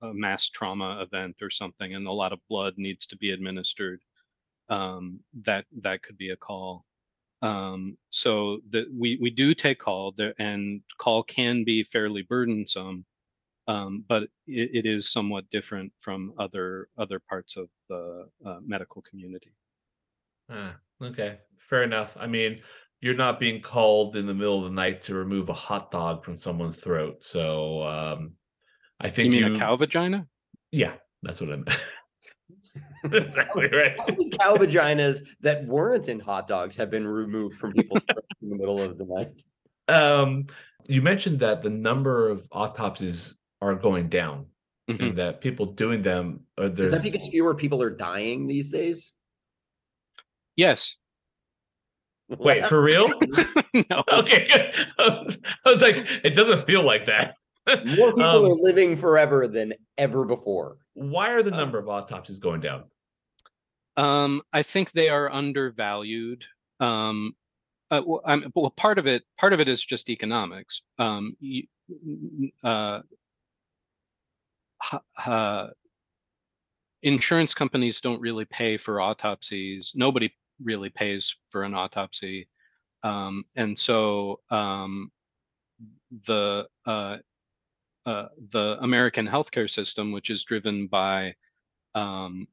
a, 0.02 0.14
mass 0.14 0.50
trauma 0.50 1.02
event 1.02 1.36
or 1.42 1.50
something, 1.50 1.96
and 1.96 2.08
a 2.08 2.12
lot 2.12 2.34
of 2.34 2.40
blood 2.50 2.74
needs 2.78 3.06
to 3.06 3.18
be 3.18 3.32
administered. 3.32 4.02
Um, 4.70 5.20
that 5.44 5.66
that 5.82 6.02
could 6.04 6.18
be 6.18 6.30
a 6.30 6.38
call. 6.38 6.86
Um, 7.44 7.98
so 8.10 8.60
that 8.70 8.86
we 8.98 9.18
we 9.22 9.30
do 9.30 9.54
take 9.54 9.80
call 9.80 10.14
there, 10.16 10.34
and 10.40 10.82
call 10.98 11.24
can 11.24 11.64
be 11.64 11.84
fairly 11.84 12.24
burdensome 12.24 13.06
um, 13.68 14.04
but 14.08 14.24
it, 14.48 14.70
it 14.74 14.86
is 14.86 15.12
somewhat 15.12 15.50
different 15.50 15.92
from 16.02 16.34
other 16.38 16.90
other 16.98 17.20
parts 17.20 17.56
of 17.56 17.70
the 17.90 18.28
uh, 18.46 18.60
medical 18.66 19.02
community. 19.02 19.54
Ah, 20.50 20.76
okay, 21.02 21.40
fair 21.70 21.84
enough. 21.84 22.16
I 22.20 22.28
mean, 22.28 22.62
you're 23.02 23.16
not 23.16 23.40
being 23.40 23.62
called 23.62 24.16
in 24.16 24.26
the 24.26 24.34
middle 24.34 24.60
of 24.60 24.66
the 24.66 24.76
night 24.76 25.02
to 25.04 25.16
remove 25.16 25.50
a 25.50 25.54
hot 25.54 25.92
dog 25.92 26.26
from 26.26 26.38
someone's 26.38 26.78
throat. 26.78 27.24
So 27.24 27.84
um, 27.84 28.34
I 29.00 29.10
think 29.10 29.34
You 29.34 29.42
mean 29.42 29.52
you, 29.52 29.56
a 29.56 29.60
cow 29.60 29.76
vagina? 29.78 30.28
Yeah, 30.72 30.94
that's 31.22 31.40
what 31.40 31.52
I 31.52 31.56
meant. 31.56 31.70
exactly 33.12 33.70
right. 33.70 33.94
How 34.00 34.06
many 34.08 34.30
cow 34.30 34.56
vaginas 34.56 35.22
that 35.42 35.66
weren't 35.66 36.08
in 36.10 36.20
hot 36.20 36.48
dogs 36.48 36.76
have 36.78 36.90
been 36.90 37.06
removed 37.08 37.58
from 37.58 37.74
people's 37.74 38.04
throats 38.12 38.28
in 38.42 38.50
the 38.50 38.56
middle 38.56 38.82
of 38.82 38.98
the 38.98 39.06
night? 39.06 39.44
um, 39.90 40.46
you 40.88 41.02
mentioned 41.02 41.40
that 41.40 41.62
the 41.62 41.70
number 41.70 42.30
of 42.30 42.48
autopsies 42.52 43.36
are 43.62 43.76
going 43.76 44.10
down, 44.10 44.46
Mhm. 44.90 45.00
and 45.10 45.18
that 45.18 45.40
people 45.42 45.66
doing 45.66 46.02
them. 46.02 46.42
Are 46.58 46.66
Is 46.66 46.92
that 46.92 47.04
because 47.04 47.28
fewer 47.30 47.56
people 47.56 47.82
are 47.82 47.90
dying 47.90 48.48
these 48.48 48.70
days? 48.70 49.12
Yes. 50.56 50.96
Wait, 52.30 52.66
for 52.66 52.82
real? 52.82 53.08
no. 53.90 54.04
okay, 54.12 54.46
good. 54.46 54.74
I 54.98 55.08
was, 55.24 55.38
I 55.66 55.72
was 55.72 55.82
like, 55.82 55.96
it 56.24 56.36
doesn't 56.36 56.66
feel 56.66 56.84
like 56.84 57.06
that. 57.06 57.36
More 57.68 58.10
people 58.12 58.24
Um, 58.24 58.46
are 58.46 58.56
living 58.56 58.98
forever 58.98 59.48
than 59.48 59.74
ever 59.98 60.26
before. 60.26 60.78
Why 60.96 61.30
are 61.32 61.44
the 61.44 61.52
number 61.52 61.78
of 61.80 61.88
autopsies 61.88 62.40
going 62.40 62.60
down? 62.62 62.84
Um, 63.98 64.42
I 64.52 64.64
think 64.64 64.92
they 64.92 65.10
are 65.10 65.32
undervalued. 65.32 66.46
Um, 66.80 67.36
uh, 67.92 68.02
well, 68.06 68.22
well, 68.56 68.72
part 68.72 68.98
of 68.98 69.08
it, 69.08 69.24
part 69.38 69.54
of 69.54 69.60
it 69.60 69.70
is 69.70 69.84
just 69.84 70.10
economics. 70.10 70.82
Um, 70.98 71.36
uh, 72.64 73.02
ha- 74.82 75.70
insurance 77.04 77.54
companies 77.54 78.02
don't 78.02 78.22
really 78.22 78.46
pay 78.46 78.78
for 78.78 79.00
autopsies. 79.00 79.94
Nobody 79.96 80.34
really 80.62 80.90
pays 80.90 81.36
for 81.50 81.64
an 81.64 81.76
autopsy, 81.76 82.48
um, 83.04 83.46
and 83.56 83.78
so 83.78 84.40
um, 84.50 85.12
the 86.26 86.68
uh, 86.86 87.18
uh, 88.06 88.28
the 88.52 88.78
American 88.82 89.28
healthcare 89.28 89.70
system, 89.70 90.12
which 90.12 90.30
is 90.30 90.44
driven 90.44 90.88
by 90.88 91.36
um, 91.96 92.48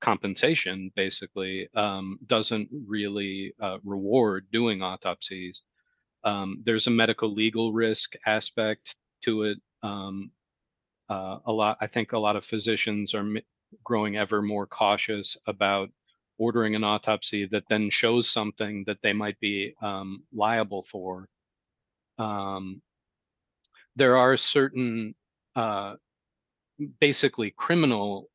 compensation 0.00 0.90
basically 0.96 1.68
um, 1.74 2.18
doesn't 2.26 2.68
really 2.86 3.52
uh, 3.60 3.78
reward 3.84 4.46
doing 4.52 4.82
autopsies. 4.82 5.62
Um, 6.24 6.62
there's 6.64 6.86
a 6.86 6.90
medical 6.90 7.32
legal 7.32 7.72
risk 7.72 8.14
aspect 8.26 8.96
to 9.24 9.44
it. 9.44 9.58
Um, 9.82 10.30
uh, 11.08 11.38
a 11.46 11.52
lot, 11.52 11.76
I 11.80 11.86
think, 11.86 12.12
a 12.12 12.18
lot 12.18 12.36
of 12.36 12.44
physicians 12.44 13.14
are 13.14 13.26
growing 13.84 14.16
ever 14.16 14.42
more 14.42 14.66
cautious 14.66 15.36
about 15.46 15.90
ordering 16.38 16.74
an 16.74 16.84
autopsy 16.84 17.46
that 17.46 17.64
then 17.68 17.90
shows 17.90 18.28
something 18.28 18.84
that 18.86 18.98
they 19.02 19.12
might 19.12 19.38
be 19.40 19.74
um, 19.82 20.22
liable 20.32 20.82
for. 20.82 21.28
Um, 22.18 22.80
there 23.96 24.16
are 24.16 24.36
certain, 24.36 25.14
uh, 25.56 25.96
basically, 27.00 27.52
criminal 27.56 28.30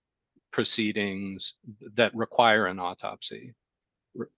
proceedings 0.55 1.55
that 1.99 2.15
require 2.15 2.65
an 2.67 2.79
autopsy. 2.79 3.53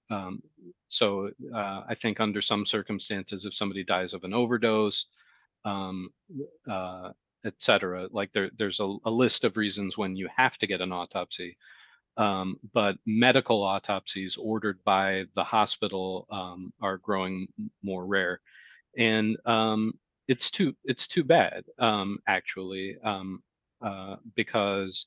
Um, 0.09 0.41
so 0.87 1.29
uh, 1.53 1.79
I 1.91 1.95
think 2.01 2.19
under 2.19 2.41
some 2.41 2.65
circumstances, 2.65 3.45
if 3.45 3.53
somebody 3.53 3.83
dies 3.83 4.13
of 4.13 4.23
an 4.23 4.33
overdose, 4.33 5.05
um, 5.63 6.09
uh, 6.75 7.09
et 7.45 7.53
cetera, 7.59 8.07
like 8.19 8.31
there, 8.33 8.49
there's 8.57 8.79
a, 8.79 8.89
a 9.05 9.11
list 9.23 9.43
of 9.43 9.57
reasons 9.57 9.97
when 9.97 10.15
you 10.15 10.27
have 10.35 10.57
to 10.57 10.67
get 10.67 10.81
an 10.81 10.91
autopsy. 10.91 11.57
Um, 12.17 12.57
but 12.73 12.95
medical 13.05 13.61
autopsies 13.61 14.37
ordered 14.37 14.79
by 14.83 15.25
the 15.35 15.43
hospital 15.43 16.25
um, 16.31 16.73
are 16.81 16.97
growing 16.97 17.47
more 17.83 18.05
rare, 18.07 18.41
and 18.97 19.37
um, 19.45 19.93
it's 20.27 20.49
too 20.49 20.73
it's 20.83 21.07
too 21.07 21.23
bad 21.23 21.63
um, 21.77 22.17
actually 22.25 22.97
uh, 23.81 24.15
because 24.35 25.05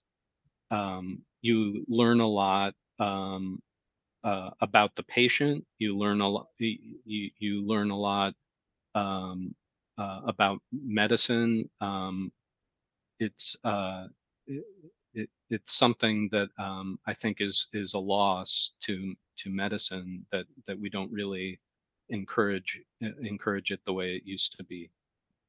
um, 0.71 1.23
you 1.43 1.85
learn 1.89 2.21
a 2.21 2.27
lot 2.27 2.75
um, 2.99 3.61
uh, 4.25 4.51
about 4.61 4.95
the 4.95 5.03
patient. 5.05 5.65
You 5.79 5.97
learn 5.97 6.21
a 6.21 6.29
lot. 6.29 6.49
You, 6.59 7.31
you 7.39 7.67
learn 7.67 7.91
a 7.91 7.99
lot 7.99 8.35
um, 8.95 9.55
uh, 9.99 10.21
about 10.27 10.61
medicine. 10.73 11.69
Um, 11.81 12.33
it's 13.19 13.57
uh, 13.65 14.07
it, 14.47 14.65
it, 15.15 15.31
it's 15.51 15.75
something 15.75 16.29
that 16.33 16.49
um, 16.59 16.99
I 17.07 17.15
think 17.15 17.41
is 17.41 17.69
is 17.73 17.95
a 17.95 17.99
loss 17.99 18.73
to 18.83 19.15
to 19.39 19.51
medicine 19.51 20.27
that 20.33 20.47
that 20.67 20.79
we 20.79 20.91
don't 20.91 21.13
really 21.13 21.59
encourage 22.11 22.81
encourage 23.23 23.71
it 23.71 23.81
the 23.85 23.93
way 23.93 24.17
it 24.17 24.23
used 24.25 24.57
to 24.57 24.65
be. 24.65 24.91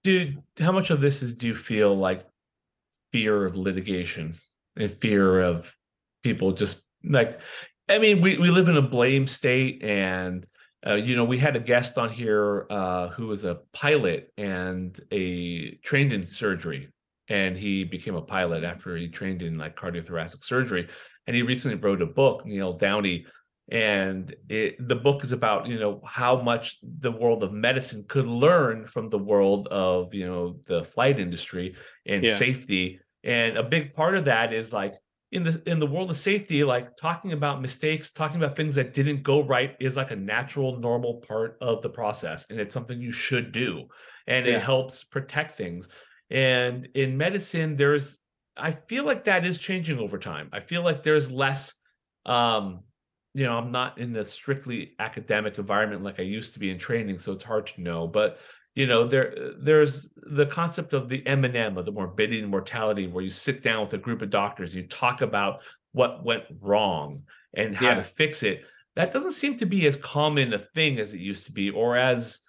Dude, 0.04 0.42
how 0.58 0.72
much 0.72 0.90
of 0.90 1.02
this 1.02 1.22
is 1.22 1.34
do 1.34 1.48
you 1.48 1.56
feel 1.56 1.96
like 1.96 2.26
fear 3.12 3.46
of 3.46 3.58
litigation 3.58 4.36
and 4.78 4.90
fear 4.90 5.40
of 5.40 5.74
people 6.24 6.52
just 6.54 6.84
like 7.04 7.40
I 7.90 8.00
mean, 8.00 8.22
we, 8.22 8.38
we 8.38 8.52
live 8.52 8.70
in 8.70 8.78
a 8.78 8.82
blame 8.82 9.28
state 9.28 9.84
and 9.84 10.46
uh, 10.86 10.96
you 10.96 11.16
know, 11.16 11.26
we 11.26 11.38
had 11.38 11.56
a 11.56 11.60
guest 11.60 11.98
on 11.98 12.10
here 12.10 12.66
uh, 12.70 13.10
who 13.10 13.28
was 13.28 13.44
a 13.44 13.60
pilot 13.72 14.32
and 14.38 15.00
a 15.12 15.76
trained 15.84 16.12
in 16.12 16.26
surgery, 16.26 16.90
and 17.28 17.56
he 17.56 17.84
became 17.84 18.16
a 18.16 18.22
pilot 18.22 18.64
after 18.64 18.98
he 18.98 19.08
trained 19.08 19.44
in 19.44 19.58
like 19.58 19.76
cardiothoracic 19.76 20.44
surgery. 20.44 20.88
And 21.28 21.36
he 21.36 21.44
recently 21.44 21.78
wrote 21.78 22.02
a 22.02 22.08
book, 22.08 22.48
Neil 22.48 22.74
Downey, 22.74 23.28
and 23.72 24.34
it, 24.50 24.88
the 24.88 24.96
book 24.96 25.24
is 25.24 25.34
about 25.34 25.68
you 25.68 25.78
know 25.78 26.02
how 26.04 26.42
much 26.42 26.80
the 26.82 27.12
world 27.12 27.44
of 27.44 27.54
medicine 27.54 28.04
could 28.08 28.26
learn 28.26 28.88
from 28.88 29.10
the 29.10 29.20
world 29.20 29.68
of 29.68 30.16
you 30.16 30.26
know 30.26 30.58
the 30.66 30.84
flight 30.84 31.20
industry 31.20 31.76
and 32.08 32.26
Yeah. 32.26 32.38
safety. 32.38 33.00
And 33.24 33.58
a 33.58 33.64
big 33.64 33.94
part 33.94 34.16
of 34.16 34.26
that 34.26 34.54
is 34.54 34.74
like 34.74 34.96
in 35.32 35.44
the 35.44 35.62
in 35.66 35.80
the 35.80 35.88
world 35.88 36.10
of 36.10 36.18
safety, 36.18 36.64
like 36.64 36.98
talking 36.98 37.32
about 37.34 37.62
mistakes, 37.62 38.12
talking 38.12 38.38
about 38.42 38.56
things 38.56 38.76
that 38.76 38.94
didn't 38.94 39.24
go 39.24 39.44
right 39.44 39.76
is 39.80 39.96
like 39.96 40.12
a 40.12 40.16
natural, 40.16 40.78
normal 40.80 41.16
part 41.28 41.58
of 41.62 41.82
the 41.82 41.90
process, 41.90 42.46
and 42.50 42.60
it's 42.60 42.74
something 42.74 43.00
you 43.00 43.12
should 43.12 43.52
do, 43.52 43.88
and 44.28 44.46
Yeah. 44.46 44.58
it 44.58 44.62
helps 44.62 45.04
protect 45.04 45.56
things. 45.56 45.88
And 46.30 46.88
in 46.96 47.18
medicine, 47.18 47.76
there's 47.76 48.20
I 48.58 48.72
feel 48.72 49.06
like 49.06 49.24
that 49.26 49.46
is 49.46 49.58
changing 49.58 50.00
over 50.00 50.18
time. 50.18 50.50
I 50.52 50.60
feel 50.60 50.84
like 50.84 51.04
there's 51.04 51.32
less, 51.32 51.74
um, 52.26 52.84
you 53.34 53.46
know, 53.46 53.58
I'm 53.58 53.72
not 53.72 53.98
in 53.98 54.12
the 54.12 54.26
strictly 54.26 54.94
academic 55.00 55.58
environment 55.58 56.04
like 56.04 56.20
I 56.20 56.24
used 56.24 56.54
to 56.54 56.60
be 56.60 56.70
in 56.70 56.78
training, 56.78 57.20
so 57.20 57.32
it's 57.32 57.44
hard 57.44 57.68
to 57.68 57.82
know. 57.82 58.08
But 58.08 58.40
you 58.76 58.88
know, 58.88 59.06
there 59.06 59.54
there's 59.60 60.10
the 60.16 60.46
concept 60.46 60.94
of 60.94 61.10
the 61.10 61.26
M 61.28 61.44
and 61.44 61.56
M 61.56 61.78
of 61.78 61.86
the 61.86 61.92
morbidity 61.92 62.40
and 62.42 62.50
mortality, 62.50 63.08
where 63.08 63.24
you 63.24 63.30
sit 63.30 63.62
down 63.62 63.84
with 63.84 63.94
a 63.94 63.98
group 63.98 64.22
of 64.22 64.30
doctors, 64.30 64.74
you 64.74 64.88
talk 64.88 65.22
about 65.22 65.62
what 65.92 66.24
went 66.24 66.44
wrong 66.62 67.24
and 67.54 67.76
how 67.76 67.90
Yeah. 67.90 67.96
to 67.96 68.04
fix 68.04 68.44
it. 68.44 68.66
That 68.96 69.12
doesn't 69.12 69.34
seem 69.34 69.58
to 69.58 69.66
be 69.66 69.86
as 69.88 69.98
common 69.98 70.54
a 70.54 70.60
thing 70.60 71.00
as 71.00 71.14
it 71.14 71.20
used 71.20 71.46
to 71.48 71.52
be, 71.52 71.70
or 71.70 71.98
as 71.98 72.42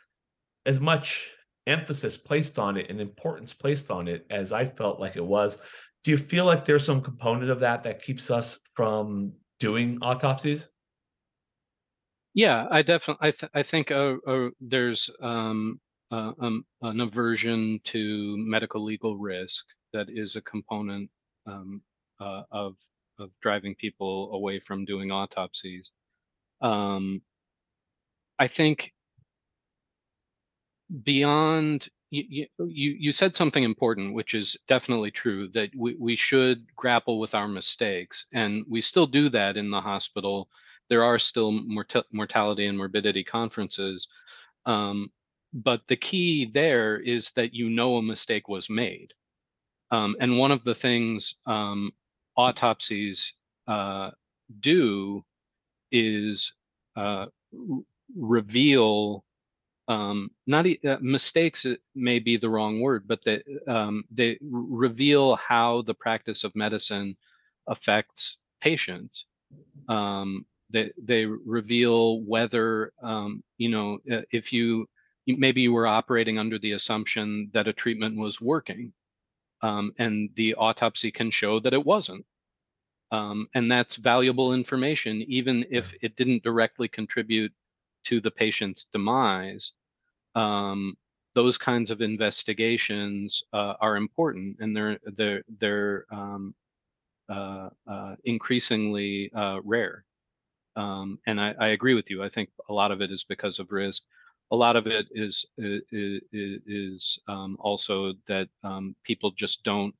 as 0.64 0.81
much 0.81 1.33
emphasis 1.66 2.16
placed 2.16 2.59
on 2.59 2.77
it 2.77 2.89
and 2.91 3.01
importance 3.01 3.53
placed 3.53 3.91
on 3.91 4.07
it 4.09 4.27
as 4.31 4.53
I 4.53 4.64
felt 4.64 5.01
like 5.01 5.16
it 5.16 5.25
was. 5.25 5.59
Do 6.05 6.11
you 6.11 6.18
feel 6.18 6.45
like 6.45 6.64
there's 6.64 6.85
some 6.85 7.01
component 7.01 7.51
of 7.51 7.61
that 7.61 7.83
that 7.85 8.03
keeps 8.03 8.31
us 8.31 8.59
from 8.75 9.33
doing 9.61 9.99
autopsies? 10.03 10.66
Yeah, 12.35 12.66
I 12.70 12.83
definitely. 12.83 13.29
I 13.29 13.31
th- 13.33 13.53
I 13.55 13.62
think 13.62 13.91
uh, 13.91 14.16
uh, 14.27 14.49
there's 14.61 15.11
um, 15.20 15.81
uh, 16.13 16.33
um, 16.41 16.65
an 16.83 17.01
aversion 17.01 17.81
to 17.85 18.37
medical 18.39 18.85
legal 18.85 19.17
risk 19.17 19.65
that 19.93 20.09
is 20.11 20.37
a 20.37 20.43
component 20.43 21.11
um, 21.47 21.83
uh, 22.21 22.43
of 22.51 22.77
of 23.19 23.31
driving 23.43 23.75
people 23.75 24.33
away 24.35 24.59
from 24.59 24.85
doing 24.85 25.11
autopsies. 25.11 25.91
Um, 26.61 27.23
I 28.39 28.49
think 28.49 28.93
beyond 31.05 31.89
you, 32.11 32.47
you 32.59 32.91
you 32.99 33.13
said 33.13 33.35
something 33.35 33.65
important, 33.65 34.15
which 34.15 34.35
is 34.35 34.57
definitely 34.69 35.11
true 35.11 35.49
that 35.55 35.71
we, 35.77 35.97
we 35.99 36.17
should 36.17 36.67
grapple 36.77 37.19
with 37.19 37.35
our 37.35 37.49
mistakes, 37.49 38.27
and 38.33 38.65
we 38.69 38.81
still 38.83 39.07
do 39.07 39.29
that 39.31 39.57
in 39.57 39.71
the 39.71 39.81
hospital. 39.81 40.49
There 40.91 41.05
are 41.05 41.19
still 41.19 41.53
morta- 41.53 42.05
mortality 42.13 42.67
and 42.67 42.77
morbidity 42.77 43.25
conferences, 43.25 44.09
um, 44.67 45.11
but 45.53 45.82
the 45.88 45.96
key 45.96 46.46
there 46.46 46.98
is 46.98 47.30
that 47.32 47.55
you 47.55 47.70
know 47.70 47.96
a 47.96 48.03
mistake 48.03 48.48
was 48.48 48.70
made. 48.70 49.12
Um, 49.90 50.16
and 50.20 50.38
one 50.38 50.53
of 50.53 50.64
the 50.64 50.74
things 50.74 51.34
um, 51.46 51.92
autopsies 52.36 53.34
uh, 53.68 54.11
do 54.61 55.24
is 55.92 56.53
uh, 56.96 57.26
reveal 58.16 59.24
um, 59.88 60.30
not 60.46 60.66
uh, 60.86 60.98
mistakes 61.00 61.66
may 61.94 62.18
be 62.18 62.36
the 62.36 62.48
wrong 62.48 62.80
word, 62.80 63.07
but 63.07 63.22
they 63.24 63.42
um, 63.68 64.05
they 64.11 64.38
reveal 64.42 65.36
how 65.36 65.82
the 65.82 65.94
practice 65.94 66.44
of 66.44 66.55
medicine 66.57 67.16
affects 67.68 68.38
patients. 68.61 69.26
Um, 69.88 70.46
they 70.70 70.92
they 71.03 71.26
reveal 71.26 72.22
whether 72.22 72.92
um, 73.03 73.42
you 73.59 73.70
know 73.70 73.98
uh, 74.12 74.22
if 74.32 74.53
you- 74.53 74.88
maybe 75.27 75.62
you 75.62 75.73
were 75.73 75.87
operating 75.87 76.39
under 76.39 76.59
the 76.59 76.73
assumption 76.73 77.51
that 77.55 77.68
a 77.68 77.73
treatment 77.73 78.16
was 78.16 78.41
working, 78.41 78.93
um, 79.62 79.93
and 79.99 80.31
the 80.37 80.55
autopsy 80.57 81.11
can 81.12 81.31
show 81.31 81.61
that 81.61 81.75
it 81.75 81.85
wasn't. 81.87 82.27
Um, 83.12 83.49
and 83.55 83.70
that's 83.70 83.97
valuable 83.97 84.55
information, 84.55 85.23
even 85.29 85.66
if 85.70 85.95
it 86.03 86.16
didn't 86.16 86.43
directly 86.45 86.89
contribute 86.89 87.53
to 88.05 88.20
the 88.20 88.31
patient's 88.31 88.85
demise. 88.85 89.73
um, 90.35 90.97
those 91.35 91.59
kinds 91.59 91.91
of 91.91 92.03
investigations 92.03 93.43
uh, 93.53 93.75
are 93.81 93.97
important, 93.97 94.57
and 94.61 94.77
they're 94.77 94.99
they're 95.16 95.43
they're 95.61 96.07
um, 96.11 96.55
uh, 97.29 97.70
uh, 97.87 98.16
increasingly 98.25 99.33
uh, 99.35 99.61
rare. 99.64 100.05
Um, 100.77 101.18
and 101.27 101.41
I, 101.41 101.55
I, 101.61 101.68
agree 101.68 101.95
with 101.95 102.11
you. 102.11 102.23
I 102.23 102.31
think 102.31 102.51
a 102.68 102.73
lot 102.73 102.93
of 102.93 103.03
it 103.03 103.11
is 103.12 103.25
because 103.25 103.59
of 103.59 103.73
risk. 103.73 104.05
A 104.53 104.57
lot 104.57 104.76
of 104.76 104.86
it 104.86 105.07
is 105.12 105.44
is, 105.59 106.20
is 106.30 107.18
um, 107.26 107.57
also 107.59 108.12
that 108.28 108.48
um, 108.62 108.94
people 109.05 109.32
just 109.32 109.64
don't 109.64 109.94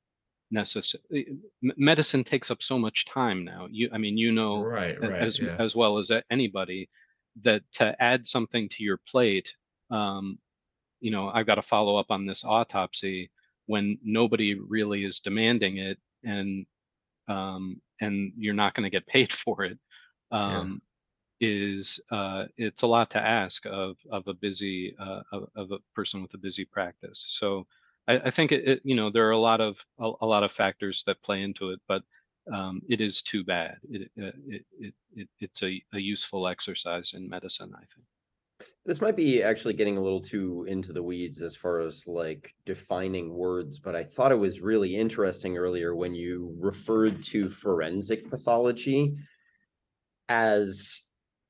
necessarily. 0.51 1.37
Medicine 1.61 2.23
takes 2.23 2.51
up 2.51 2.61
so 2.61 2.77
much 2.77 3.05
time 3.05 3.43
now. 3.43 3.67
You, 3.69 3.89
I 3.91 3.97
mean, 3.97 4.17
you 4.17 4.31
know, 4.31 4.63
right, 4.63 4.99
right, 5.01 5.21
as 5.21 5.39
yeah. 5.39 5.55
as 5.59 5.75
well 5.75 5.97
as 5.97 6.11
anybody, 6.29 6.89
that 7.41 7.63
to 7.73 8.01
add 8.01 8.25
something 8.25 8.69
to 8.69 8.83
your 8.83 8.99
plate, 9.09 9.53
um, 9.89 10.37
you 11.01 11.11
know, 11.11 11.29
I've 11.29 11.47
got 11.47 11.55
to 11.55 11.61
follow 11.61 11.97
up 11.97 12.11
on 12.11 12.25
this 12.25 12.45
autopsy 12.45 13.31
when 13.65 13.97
nobody 14.03 14.55
really 14.55 15.03
is 15.03 15.19
demanding 15.19 15.77
it, 15.77 15.97
and 16.23 16.65
um, 17.27 17.81
and 17.99 18.33
you're 18.37 18.53
not 18.53 18.75
going 18.75 18.85
to 18.85 18.89
get 18.89 19.07
paid 19.07 19.33
for 19.43 19.63
it. 19.63 19.77
Um, 20.31 20.81
is 21.39 21.99
uh, 22.11 22.45
it's 22.57 22.83
a 22.83 22.87
lot 22.87 23.09
to 23.11 23.19
ask 23.19 23.65
of 23.65 23.97
of 24.11 24.27
a 24.27 24.33
busy 24.33 24.95
uh, 24.99 25.21
of, 25.31 25.49
of 25.55 25.71
a 25.71 25.79
person 25.95 26.21
with 26.21 26.33
a 26.33 26.37
busy 26.37 26.65
practice. 26.65 27.25
So 27.27 27.67
I, 28.07 28.19
I 28.25 28.29
think 28.31 28.51
it, 28.51 28.67
it, 28.67 28.81
you 28.83 28.95
know 28.95 29.09
there 29.09 29.27
are 29.27 29.31
a 29.31 29.39
lot 29.39 29.61
of 29.61 29.83
a, 29.99 30.11
a 30.21 30.25
lot 30.25 30.43
of 30.43 30.51
factors 30.51 31.03
that 31.07 31.21
play 31.23 31.41
into 31.41 31.71
it, 31.71 31.79
but 31.87 32.03
um, 32.51 32.81
it 32.89 33.01
is 33.01 33.21
too 33.21 33.43
bad. 33.43 33.77
It, 33.89 34.11
uh, 34.21 34.31
it, 34.47 34.65
it, 34.79 34.93
it, 35.15 35.29
it's 35.39 35.63
a, 35.63 35.81
a 35.93 35.99
useful 35.99 36.47
exercise 36.47 37.13
in 37.13 37.29
medicine, 37.29 37.71
I 37.75 37.85
think. 37.93 38.05
This 38.85 39.01
might 39.01 39.15
be 39.15 39.41
actually 39.41 39.75
getting 39.75 39.97
a 39.97 40.01
little 40.01 40.19
too 40.21 40.65
into 40.67 40.91
the 40.91 41.03
weeds 41.03 41.41
as 41.41 41.55
far 41.55 41.79
as 41.79 42.05
like 42.05 42.53
defining 42.65 43.33
words, 43.33 43.79
but 43.79 43.95
I 43.95 44.03
thought 44.03 44.31
it 44.31 44.37
was 44.37 44.59
really 44.59 44.95
interesting 44.95 45.57
earlier 45.57 45.95
when 45.95 46.13
you 46.13 46.55
referred 46.59 47.23
to 47.23 47.49
forensic 47.49 48.29
pathology 48.29 49.15
as 50.27 51.01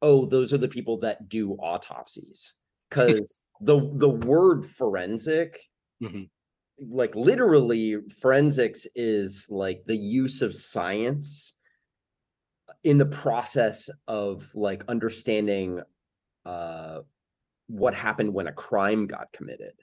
oh, 0.03 0.25
those 0.27 0.53
are 0.53 0.57
the 0.59 0.67
people 0.67 0.97
that 0.99 1.29
do 1.29 1.53
autopsies. 1.53 2.53
Because 2.89 3.45
the 3.61 3.89
the 3.95 4.09
word 4.09 4.65
forensic, 4.67 5.59
Mhm. 6.01 6.29
like 6.79 7.15
literally 7.15 7.97
forensics 8.21 8.85
is 8.95 9.47
like 9.49 9.85
the 9.85 9.97
use 9.97 10.43
of 10.43 10.53
science 10.53 11.53
in 12.83 12.97
the 12.97 13.05
process 13.05 13.89
of 14.07 14.53
like 14.55 14.83
understanding 14.87 15.81
uh 16.45 17.01
what 17.67 17.93
happened 17.95 18.33
when 18.33 18.47
a 18.47 18.53
crime 18.53 19.07
got 19.07 19.31
committed 19.31 19.73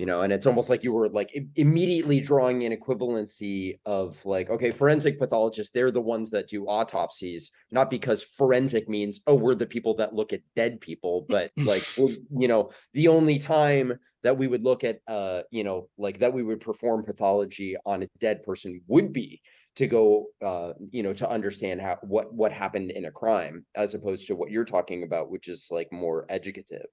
you 0.00 0.06
know 0.06 0.22
and 0.22 0.32
it's 0.32 0.46
almost 0.46 0.70
like 0.70 0.82
you 0.82 0.94
were 0.94 1.10
like 1.10 1.30
immediately 1.56 2.20
drawing 2.20 2.64
an 2.64 2.74
equivalency 2.74 3.78
of 3.84 4.24
like 4.24 4.48
okay 4.48 4.70
forensic 4.70 5.18
pathologists 5.18 5.72
they're 5.74 5.90
the 5.90 6.00
ones 6.00 6.30
that 6.30 6.48
do 6.48 6.64
autopsies 6.64 7.50
not 7.70 7.90
because 7.90 8.22
forensic 8.22 8.88
means 8.88 9.20
oh 9.26 9.34
we're 9.34 9.54
the 9.54 9.66
people 9.66 9.94
that 9.94 10.14
look 10.14 10.32
at 10.32 10.40
dead 10.56 10.80
people 10.80 11.26
but 11.28 11.50
like 11.58 11.84
you 11.98 12.48
know 12.48 12.70
the 12.94 13.08
only 13.08 13.38
time 13.38 13.92
that 14.22 14.38
we 14.38 14.46
would 14.46 14.62
look 14.62 14.84
at 14.84 15.00
uh 15.06 15.42
you 15.50 15.64
know 15.64 15.86
like 15.98 16.18
that 16.20 16.32
we 16.32 16.42
would 16.42 16.62
perform 16.62 17.04
pathology 17.04 17.76
on 17.84 18.02
a 18.02 18.08
dead 18.18 18.42
person 18.42 18.80
would 18.86 19.12
be 19.12 19.42
to 19.76 19.86
go 19.86 20.28
uh 20.42 20.72
you 20.90 21.02
know 21.02 21.12
to 21.12 21.28
understand 21.28 21.78
how 21.78 21.98
what 22.00 22.32
what 22.32 22.52
happened 22.52 22.90
in 22.90 23.04
a 23.04 23.10
crime 23.10 23.66
as 23.74 23.92
opposed 23.92 24.26
to 24.26 24.34
what 24.34 24.50
you're 24.50 24.64
talking 24.64 25.02
about 25.02 25.30
which 25.30 25.46
is 25.46 25.68
like 25.70 25.92
more 25.92 26.24
educative. 26.30 26.86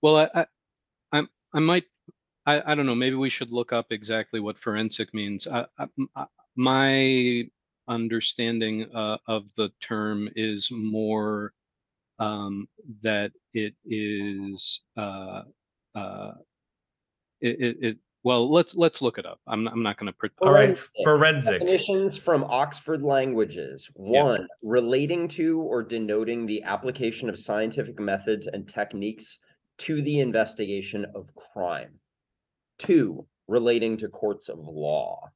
Well, 0.00 0.28
I, 0.34 0.46
I, 1.54 1.56
I, 1.56 1.60
I 1.60 1.60
might, 1.60 1.84
I, 2.46 2.72
I 2.72 2.74
don't 2.74 2.86
know. 2.86 2.94
Maybe 2.94 3.16
we 3.16 3.30
should 3.30 3.50
look 3.50 3.72
up 3.72 3.86
exactly 3.90 4.40
what 4.40 4.58
forensic 4.58 5.12
means. 5.14 5.46
I, 5.46 5.66
I, 5.78 5.86
m- 5.98 6.08
I- 6.16 6.26
my 6.54 7.44
understanding 7.88 8.86
uh, 8.94 9.16
of 9.26 9.46
the 9.56 9.70
term 9.80 10.28
is 10.36 10.70
more 10.70 11.52
um, 12.18 12.68
that 13.02 13.32
it 13.54 13.74
is, 13.86 14.80
uh, 14.96 15.42
uh, 15.94 16.32
it, 17.40 17.60
it, 17.60 17.76
it. 17.80 17.98
Well, 18.24 18.52
let's 18.52 18.76
let's 18.76 19.02
look 19.02 19.18
it 19.18 19.26
up. 19.26 19.40
I'm 19.48 19.66
I'm 19.66 19.82
not 19.82 19.98
going 19.98 20.06
to. 20.06 20.12
Pre- 20.12 20.28
All 20.42 20.52
right, 20.52 20.78
Forensic. 20.78 21.04
forensic. 21.04 21.60
Definitions 21.60 22.16
from 22.16 22.44
Oxford 22.44 23.02
Languages. 23.02 23.90
Yeah. 23.98 24.22
One, 24.22 24.48
relating 24.62 25.26
to 25.28 25.58
or 25.60 25.82
denoting 25.82 26.46
the 26.46 26.62
application 26.62 27.28
of 27.28 27.36
scientific 27.36 27.98
methods 27.98 28.46
and 28.46 28.68
techniques 28.68 29.38
to 29.82 30.02
the 30.02 30.20
investigation 30.20 31.06
of 31.14 31.28
crime. 31.34 31.98
Two, 32.78 33.26
relating 33.48 33.96
to 33.98 34.08
courts 34.08 34.48
of 34.48 34.58
law. 34.58 35.30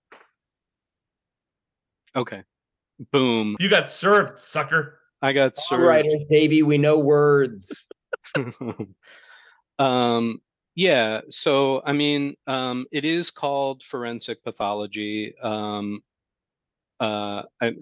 okay. 2.14 2.42
Boom. 3.12 3.57
You 3.61 3.68
got 3.68 3.90
served, 3.90 4.38
sucker. 4.38 5.01
I 5.20 5.32
got 5.32 5.53
All 5.59 5.64
served. 5.64 5.82
writers, 5.84 6.24
baby, 6.30 6.62
we 6.62 6.78
know 6.78 6.99
words. 6.99 7.86
um 9.78 10.40
yeah 10.74 11.20
so 11.28 11.82
i 11.84 11.92
mean 11.92 12.34
um 12.47 12.86
it 12.92 13.05
is 13.05 13.30
called 13.30 13.82
forensic 13.82 14.42
pathology 14.42 15.34
um 15.42 16.03
uh 17.01 17.42
I, 17.61 17.74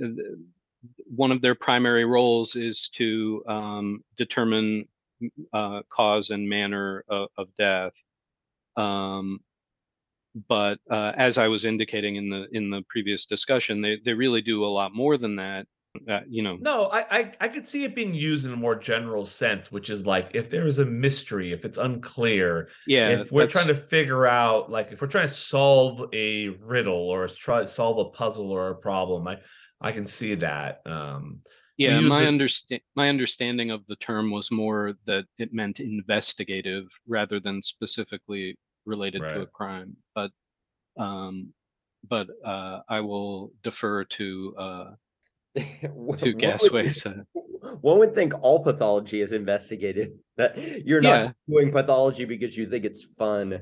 one 1.07 1.31
of 1.33 1.41
their 1.41 1.55
primary 1.55 2.05
roles 2.05 2.57
is 2.57 2.89
to 2.91 3.43
um 3.47 4.05
determine 4.17 4.81
m- 4.81 4.89
uh 5.53 5.81
cause 5.91 6.31
and 6.31 6.49
manner 6.49 7.05
of, 7.09 7.29
of 7.39 7.49
death 7.59 7.93
um 8.77 9.41
but 10.49 10.79
uh, 10.91 11.13
as 11.17 11.39
I 11.39 11.49
was 11.49 11.65
indicating 11.65 12.17
in 12.17 12.29
the 12.29 12.47
in 12.53 12.71
the 12.71 12.83
previous 12.89 13.25
discussion, 13.25 13.81
they 13.81 13.99
they 14.05 14.15
really 14.15 14.43
do 14.43 14.65
a 14.65 14.67
lot 14.67 14.93
more 14.93 15.17
than 15.17 15.37
that. 15.37 15.67
Uh, 16.11 16.21
you 16.29 16.43
know, 16.43 16.57
No, 16.61 16.87
I, 16.87 17.19
I 17.19 17.33
I 17.43 17.49
could 17.49 17.69
see 17.69 17.85
it 17.85 17.95
being 17.95 18.15
used 18.15 18.45
in 18.45 18.53
a 18.53 18.57
more 18.57 18.75
general 18.75 19.25
sense, 19.25 19.71
which 19.71 19.91
is 19.91 20.07
like 20.07 20.31
if 20.35 20.51
there 20.51 20.67
is 20.67 20.81
a 20.81 20.85
mystery, 20.85 21.53
if 21.53 21.65
it's 21.65 21.79
unclear, 21.79 22.69
yeah. 22.89 23.11
if 23.11 23.31
we're 23.31 23.47
trying 23.47 23.69
to 23.69 23.77
figure 23.77 24.27
out, 24.27 24.73
like 24.73 24.91
if 24.91 25.01
we're 25.01 25.07
trying 25.07 25.29
to 25.29 25.33
solve 25.33 26.03
a 26.13 26.49
riddle 26.49 27.11
or 27.11 27.29
try 27.29 27.61
to 27.61 27.67
solve 27.69 27.99
a 27.99 28.11
puzzle 28.11 28.51
or 28.51 28.71
a 28.71 28.75
problem, 28.75 29.29
I 29.29 29.39
I 29.81 29.93
can 29.93 30.09
see 30.09 30.35
that. 30.37 30.83
Um, 30.85 31.43
Yeah, 31.77 31.99
my 32.01 32.27
understand 32.27 32.83
my 32.95 33.09
understanding 33.09 33.71
of 33.73 33.85
the 33.89 33.97
term 33.97 34.31
was 34.31 34.51
more 34.53 34.95
that 35.07 35.25
it 35.39 35.53
meant 35.53 35.81
investigative 35.81 36.87
rather 37.09 37.41
than 37.41 37.63
specifically 37.63 38.57
related 38.87 39.23
to 39.23 39.35
a 39.35 39.39
Right. 39.41 39.53
crime. 39.53 39.97
But 40.15 40.31
um, 40.97 41.53
but 42.09 42.29
uh, 42.45 42.81
I 42.89 43.01
will 43.01 43.53
defer 43.63 44.05
to 44.05 44.55
uh, 44.57 44.91
to 45.57 45.63
one 45.89 46.19
would- 46.19 46.37
Gasway's. 46.39 47.05
Uh, 47.07 47.23
One 47.81 47.99
would 47.99 48.15
think 48.15 48.35
all 48.43 48.63
pathology 48.63 49.23
is 49.23 49.33
investigated. 49.33 50.19
That 50.37 50.85
you're 50.85 51.01
not 51.01 51.35
doing 51.49 51.73
pathology 51.73 52.27
because 52.27 52.55
you 52.57 52.67
think 52.69 52.85
it's 52.85 53.03
fun. 53.03 53.61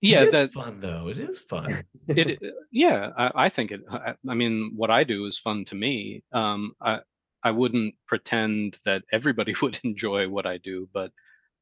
Yeah, 0.00 0.22
it 0.22 0.26
is 0.28 0.32
that 0.32 0.52
fun 0.52 0.80
though. 0.80 1.08
It 1.08 1.18
is 1.18 1.38
fun. 1.38 1.84
it. 2.08 2.42
uh, 2.42 2.48
Yeah, 2.70 3.10
I, 3.16 3.46
I 3.46 3.48
think 3.48 3.70
it. 3.72 3.80
I, 3.90 4.14
I 4.28 4.34
mean, 4.34 4.72
what 4.76 4.90
I 4.90 5.04
do 5.04 5.26
is 5.26 5.38
fun 5.38 5.64
to 5.66 5.74
me. 5.74 6.22
Um, 6.32 6.72
I 6.80 7.00
I 7.42 7.50
wouldn't 7.50 7.94
pretend 8.06 8.78
that 8.84 9.02
everybody 9.12 9.54
would 9.62 9.78
enjoy 9.84 10.28
what 10.28 10.46
I 10.46 10.58
do, 10.58 10.88
but 10.92 11.12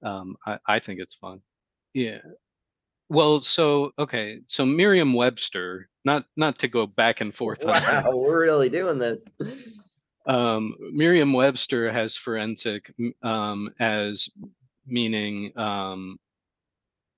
um, 0.02 0.36
I 0.46 0.58
I 0.66 0.78
think 0.80 1.00
it's 1.00 1.14
fun. 1.14 1.40
Yeah. 1.92 2.20
Well, 3.10 3.42
so 3.42 3.92
okay, 3.98 4.40
so 4.46 4.64
Merriam-Webster, 4.64 5.88
not 6.04 6.24
not 6.36 6.58
to 6.60 6.68
go 6.68 6.86
back 6.86 7.20
and 7.20 7.34
forth 7.34 7.64
on 7.64 7.72
that. 7.72 8.04
Wow, 8.06 8.16
we're 8.16 8.40
really 8.40 8.68
doing 8.68 8.98
this. 8.98 9.24
Um, 10.26 10.74
Merriam-Webster 10.80 11.92
has 11.92 12.16
forensic 12.16 12.90
um, 13.22 13.74
as 13.78 14.26
meaning 14.86 15.52
um, 15.58 16.18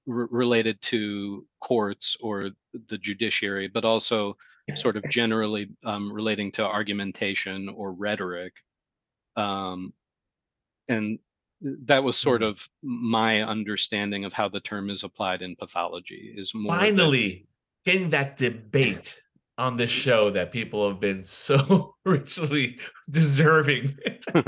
r- 0.09 0.28
related 0.30 0.80
to 0.82 1.46
courts 1.61 2.16
or 2.20 2.50
the 2.88 2.98
judiciary, 2.98 3.68
but 3.68 3.84
also 3.84 4.36
sort 4.74 4.96
of 4.96 5.09
generally 5.09 5.70
um, 5.84 6.12
relating 6.12 6.50
to 6.52 6.66
argumentation 6.66 7.68
or 7.68 7.92
rhetoric. 7.92 8.52
Um, 9.36 9.92
and 10.88 11.18
that 11.62 12.04
was 12.04 12.16
sort 12.18 12.42
Hmm. 12.42 12.48
of 12.48 12.68
my 12.82 13.42
understanding 13.42 14.24
of 14.24 14.32
how 14.32 14.48
the 14.48 14.61
term 14.61 14.90
is 14.90 15.04
applied 15.04 15.42
in 15.42 15.57
pathology 15.57 16.34
is 16.36 16.54
more 16.54 16.76
Finally, 16.76 17.48
getting 17.84 18.11
that 18.11 18.36
debate 18.36 19.20
on 19.59 19.76
this 19.76 19.90
show 19.90 20.30
that 20.30 20.52
people 20.52 20.88
have 20.88 21.00
been 21.00 21.24
so 21.24 21.94
richly 22.04 22.78
deserving. 23.11 23.98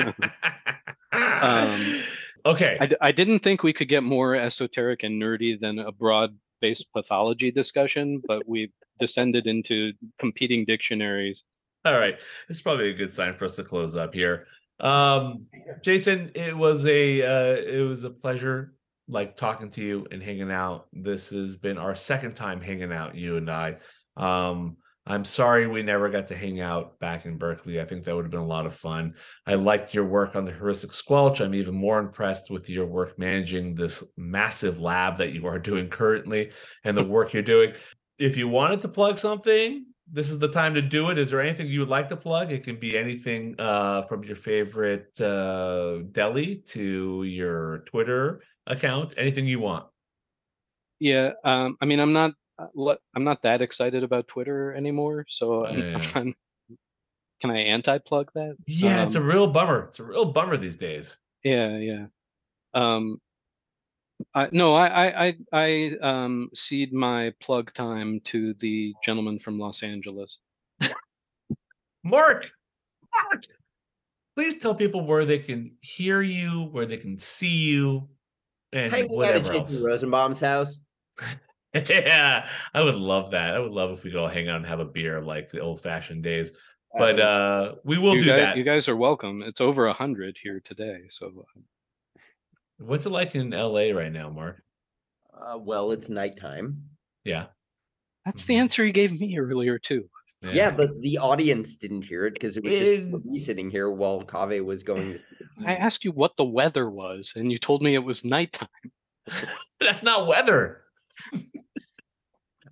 Um, 1.12 2.02
okay. 2.46 2.76
I, 2.80 2.86
d- 2.86 2.96
I 3.00 3.12
didn't 3.12 3.40
think 3.40 3.62
we 3.62 3.72
could 3.72 3.88
get 3.88 4.02
more 4.02 4.34
esoteric 4.34 5.02
and 5.02 5.20
nerdy 5.20 5.58
than 5.58 5.78
a 5.78 5.92
broad-based 5.92 6.86
pathology 6.92 7.50
discussion, 7.50 8.22
but 8.26 8.46
we've 8.48 8.72
descended 8.98 9.46
into 9.46 9.92
competing 10.18 10.64
dictionaries. 10.64 11.44
All 11.84 11.94
right. 11.94 12.18
It's 12.48 12.60
probably 12.60 12.90
a 12.90 12.94
good 12.94 13.14
sign 13.14 13.34
for 13.34 13.44
us 13.44 13.56
to 13.56 13.64
close 13.64 13.96
up 13.96 14.12
here. 14.12 14.46
Um, 14.80 15.46
Jason, 15.82 16.30
it 16.34 16.56
was 16.56 16.86
a 16.86 17.22
uh, 17.22 17.56
it 17.56 17.86
was 17.86 18.04
a 18.04 18.10
pleasure 18.10 18.74
like 19.08 19.36
talking 19.36 19.70
to 19.70 19.82
you 19.82 20.06
and 20.10 20.22
hanging 20.22 20.50
out. 20.50 20.86
This 20.92 21.30
has 21.30 21.56
been 21.56 21.78
our 21.78 21.94
second 21.94 22.34
time 22.34 22.60
hanging 22.60 22.92
out, 22.92 23.14
you 23.14 23.36
and 23.36 23.50
I. 23.50 23.76
Um, 24.16 24.76
I'm 25.08 25.24
sorry 25.24 25.66
we 25.66 25.82
never 25.82 26.10
got 26.10 26.28
to 26.28 26.36
hang 26.36 26.60
out 26.60 26.98
back 26.98 27.24
in 27.24 27.38
Berkeley. 27.38 27.80
I 27.80 27.86
think 27.86 28.04
that 28.04 28.14
would 28.14 28.26
have 28.26 28.30
been 28.30 28.40
a 28.40 28.46
lot 28.46 28.66
of 28.66 28.74
fun. 28.74 29.14
I 29.46 29.54
liked 29.54 29.94
your 29.94 30.04
work 30.04 30.36
on 30.36 30.44
the 30.44 30.52
heuristic 30.52 30.92
squelch. 30.92 31.40
I'm 31.40 31.54
even 31.54 31.74
more 31.74 31.98
impressed 31.98 32.50
with 32.50 32.68
your 32.68 32.84
work 32.84 33.18
managing 33.18 33.74
this 33.74 34.04
massive 34.18 34.78
lab 34.78 35.16
that 35.18 35.32
you 35.32 35.46
are 35.46 35.58
doing 35.58 35.88
currently 35.88 36.52
and 36.84 36.94
the 36.94 37.02
work 37.02 37.32
you're 37.32 37.42
doing. 37.42 37.72
If 38.18 38.36
you 38.36 38.48
wanted 38.48 38.80
to 38.80 38.88
plug 38.88 39.16
something, 39.16 39.86
this 40.12 40.28
is 40.28 40.38
the 40.38 40.48
time 40.48 40.74
to 40.74 40.82
do 40.82 41.08
it. 41.08 41.18
Is 41.18 41.30
there 41.30 41.40
anything 41.40 41.68
you 41.68 41.80
would 41.80 41.88
like 41.88 42.10
to 42.10 42.16
plug? 42.16 42.52
It 42.52 42.64
can 42.64 42.76
be 42.78 42.98
anything 42.98 43.54
uh, 43.58 44.02
from 44.02 44.24
your 44.24 44.36
favorite 44.36 45.18
uh, 45.20 46.00
deli 46.12 46.56
to 46.68 47.22
your 47.24 47.78
Twitter 47.86 48.42
account, 48.66 49.14
anything 49.16 49.46
you 49.46 49.60
want. 49.60 49.86
Yeah, 50.98 51.32
um, 51.44 51.76
I 51.80 51.86
mean, 51.86 52.00
I'm 52.00 52.12
not, 52.12 52.32
uh, 52.58 52.94
I'm 53.14 53.24
not 53.24 53.42
that 53.42 53.62
excited 53.62 54.02
about 54.02 54.28
Twitter 54.28 54.72
anymore. 54.74 55.24
So, 55.28 55.66
I'm, 55.66 55.78
Yeah. 55.78 56.02
I'm- 56.14 56.34
can 57.40 57.50
I 57.52 57.58
anti-plug 57.58 58.32
that? 58.34 58.56
Yeah, 58.66 59.04
it's 59.04 59.14
a 59.14 59.20
Um, 59.20 59.26
real 59.26 59.46
bummer. 59.46 59.86
It's 59.88 60.00
a 60.00 60.04
real 60.04 60.24
bummer 60.24 60.56
these 60.56 60.76
days. 60.76 61.16
Yeah, 61.44 61.76
yeah. 61.76 62.06
Um, 62.74 63.20
I 64.34 64.48
no, 64.50 64.74
I 64.74 64.88
I 64.88 65.26
I 65.28 65.36
I 65.52 65.90
um 66.02 66.50
cede 66.52 66.92
my 66.92 67.32
plug 67.40 67.72
time 67.74 68.18
to 68.24 68.54
the 68.54 68.92
gentleman 69.04 69.38
from 69.38 69.56
Los 69.60 69.84
Angeles. 69.84 70.40
Marc, 72.04 72.50
Marc, 73.14 73.42
please 74.34 74.58
tell 74.58 74.74
people 74.74 75.06
where 75.06 75.24
they 75.24 75.38
can 75.38 75.76
hear 75.80 76.20
you, 76.22 76.64
where 76.72 76.86
they 76.86 76.96
can 76.96 77.16
see 77.18 77.46
you, 77.56 78.08
and 78.72 78.92
Hanging 78.92 79.04
out 79.04 79.10
at 79.12 79.16
whatever 79.44 79.52
Jason 79.52 79.76
else. 79.76 79.84
Rosenbaum's 79.84 80.40
house. 80.40 80.80
yeah, 81.74 82.48
I 82.74 82.80
would 82.80 82.94
love 82.94 83.32
that. 83.32 83.54
I 83.54 83.58
would 83.58 83.72
love 83.72 83.90
if 83.90 84.04
we 84.04 84.10
could 84.10 84.18
all 84.18 84.28
hang 84.28 84.48
out 84.48 84.56
and 84.56 84.66
have 84.66 84.80
a 84.80 84.84
beer 84.84 85.20
like 85.20 85.50
the 85.50 85.60
old 85.60 85.80
fashioned 85.80 86.22
days. 86.22 86.52
But 86.96 87.20
uh 87.20 87.74
we 87.84 87.98
will 87.98 88.16
you 88.16 88.24
do 88.24 88.30
guys, 88.30 88.40
that. 88.40 88.56
You 88.56 88.64
guys 88.64 88.88
are 88.88 88.96
welcome. 88.96 89.42
It's 89.42 89.60
over 89.60 89.86
a 89.86 89.92
hundred 89.92 90.36
here 90.42 90.60
today, 90.64 91.02
so 91.10 91.44
What's 92.78 93.06
it 93.06 93.10
like 93.10 93.34
in 93.34 93.50
LA 93.50 93.90
right 93.90 94.12
now, 94.12 94.30
Marc? 94.30 94.62
Uh, 95.34 95.58
well, 95.58 95.92
it's 95.92 96.08
nighttime. 96.08 96.82
Yeah. 97.24 97.46
that's 98.24 98.44
the 98.44 98.56
answer 98.56 98.84
he 98.84 98.92
gave 98.92 99.18
me 99.20 99.38
earlier 99.38 99.78
too. 99.78 100.08
Yeah. 100.52 100.70
but 100.70 101.00
the 101.00 101.18
audience 101.18 101.76
didn't 101.76 102.02
hear 102.02 102.24
it 102.26 102.34
because 102.34 102.56
it 102.56 102.62
was 102.62 102.72
just 102.72 103.24
me 103.24 103.38
sitting 103.38 103.70
here 103.70 103.90
while 103.90 104.22
Kaveh 104.22 104.64
was 104.64 104.82
going. 104.82 105.18
I 105.66 105.74
asked 105.74 106.04
you 106.04 106.12
what 106.12 106.36
the 106.36 106.44
weather 106.44 106.88
was, 106.88 107.32
and 107.36 107.50
you 107.50 107.58
told 107.58 107.82
me 107.82 107.94
it 107.94 108.04
was 108.04 108.24
nighttime. 108.24 108.68
that's 109.80 110.02
not 110.02 110.26
weather. 110.26 110.82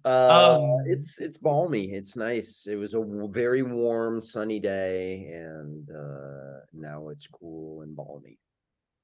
Uh, 0.06 0.60
Um, 0.60 0.84
it's 0.86 1.18
it's 1.18 1.36
balmy. 1.36 1.92
It's 1.92 2.14
nice. 2.16 2.66
It 2.70 2.76
was 2.76 2.94
a 2.94 2.98
w- 2.98 3.28
very 3.30 3.62
warm, 3.62 4.20
sunny 4.20 4.60
day, 4.60 5.26
and 5.34 5.90
uh, 5.90 6.60
now 6.72 7.08
it's 7.08 7.26
cool 7.26 7.82
and 7.82 7.94
balmy. 7.96 8.38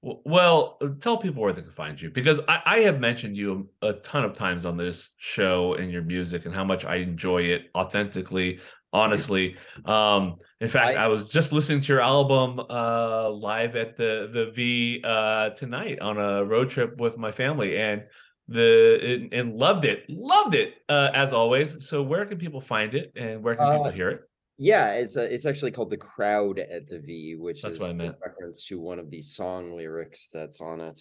Well, 0.04 0.78
uh, 0.80 0.88
tell 1.00 1.16
people 1.16 1.42
where 1.42 1.52
they 1.52 1.62
can 1.62 1.70
find 1.72 2.00
you 2.00 2.10
because 2.10 2.40
I, 2.48 2.60
I 2.66 2.78
have 2.80 2.98
mentioned 3.00 3.36
you 3.36 3.68
a 3.82 3.92
ton 3.94 4.24
of 4.24 4.34
times 4.34 4.64
on 4.66 4.76
this 4.76 5.10
show 5.18 5.74
and 5.74 5.92
your 5.92 6.02
music 6.02 6.44
and 6.46 6.54
how 6.54 6.64
much 6.64 6.84
I 6.84 6.96
enjoy 6.96 7.42
it 7.42 7.62
authentically, 7.76 8.58
honestly. 8.92 9.56
Um, 9.84 10.36
in 10.60 10.66
fact, 10.68 10.98
I- 10.98 11.04
I, 11.04 11.06
was 11.08 11.28
just 11.28 11.52
listening 11.52 11.82
to 11.82 11.92
your 11.92 12.02
album 12.02 12.60
uh, 12.68 13.30
live 13.30 13.76
at 13.76 13.96
the 13.96 14.28
the 14.32 14.50
V 14.52 15.02
uh, 15.04 15.50
tonight 15.50 16.00
on 16.00 16.18
a 16.18 16.44
road 16.44 16.70
trip 16.70 16.96
with 16.98 17.16
my 17.16 17.30
family 17.30 17.76
and 17.78 18.02
the 18.48 18.98
and, 19.02 19.32
and 19.32 19.54
loved 19.56 19.84
it, 19.84 20.04
loved 20.08 20.54
it 20.54 20.74
uh, 20.88 21.10
as 21.14 21.32
always. 21.32 21.86
So 21.86 22.02
where 22.02 22.24
can 22.26 22.38
people 22.38 22.60
find 22.60 22.94
it 22.94 23.12
and 23.16 23.42
where 23.42 23.54
can 23.56 23.66
people 23.72 23.86
Uh, 23.86 23.90
hear 23.92 24.10
it? 24.10 24.20
Yeah, 24.58 24.92
it's 24.92 25.16
a, 25.16 25.32
it's 25.32 25.46
actually 25.46 25.70
called 25.72 25.90
the 25.90 25.96
crowd 25.96 26.58
at 26.58 26.86
the 26.88 26.98
V, 27.00 27.36
which 27.36 27.62
That's 27.62 27.74
is 27.74 27.80
what 27.80 27.88
I 27.90 27.92
a 27.92 27.96
meant. 27.96 28.16
reference 28.24 28.64
to 28.66 28.78
one 28.78 28.98
of 28.98 29.10
the 29.10 29.22
song 29.22 29.76
lyrics 29.76 30.28
that's 30.32 30.60
on 30.60 30.80
it. 30.80 31.00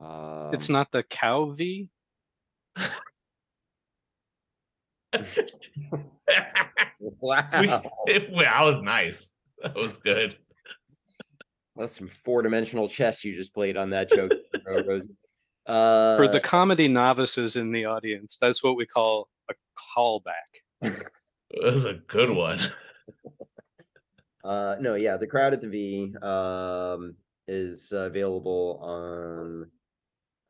Um, 0.00 0.54
It's 0.54 0.68
not 0.68 0.90
the 0.92 1.02
cow 1.02 1.50
V. 1.50 1.88
Wow, 7.00 7.44
We- 7.60 7.68
it, 8.14 8.30
well, 8.30 8.44
that 8.44 8.62
was 8.62 8.82
nice. 8.82 9.32
That 9.62 9.74
was 9.74 9.98
good. 9.98 10.36
that's 11.76 11.96
some 11.96 12.08
four-dimensional 12.08 12.88
chess 12.88 13.24
you 13.24 13.36
just 13.36 13.54
played 13.54 13.76
on 13.76 13.90
that 13.90 14.10
joke. 14.10 14.32
Ro- 15.68 15.74
Rosie. 15.74 15.78
Uh, 15.78 16.16
For 16.16 16.28
the 16.32 16.40
comedy 16.40 16.88
novices 16.88 17.56
in 17.56 17.72
the 17.72 17.84
audience, 17.84 18.38
that's 18.40 18.62
what 18.62 18.76
we 18.76 18.86
call 18.86 19.28
a 19.50 19.54
callback. 19.96 20.22
It 21.50 21.62
was 21.62 21.84
a 21.84 21.94
good 21.94 22.30
one. 22.30 22.60
Uh, 24.44 24.76
no, 24.80 24.94
yeah, 24.94 25.16
the 25.16 25.26
crowd 25.26 25.52
at 25.52 25.60
the 25.60 25.68
V 25.68 26.14
um 26.22 27.16
is 27.48 27.92
available 27.92 28.78
on 28.82 29.68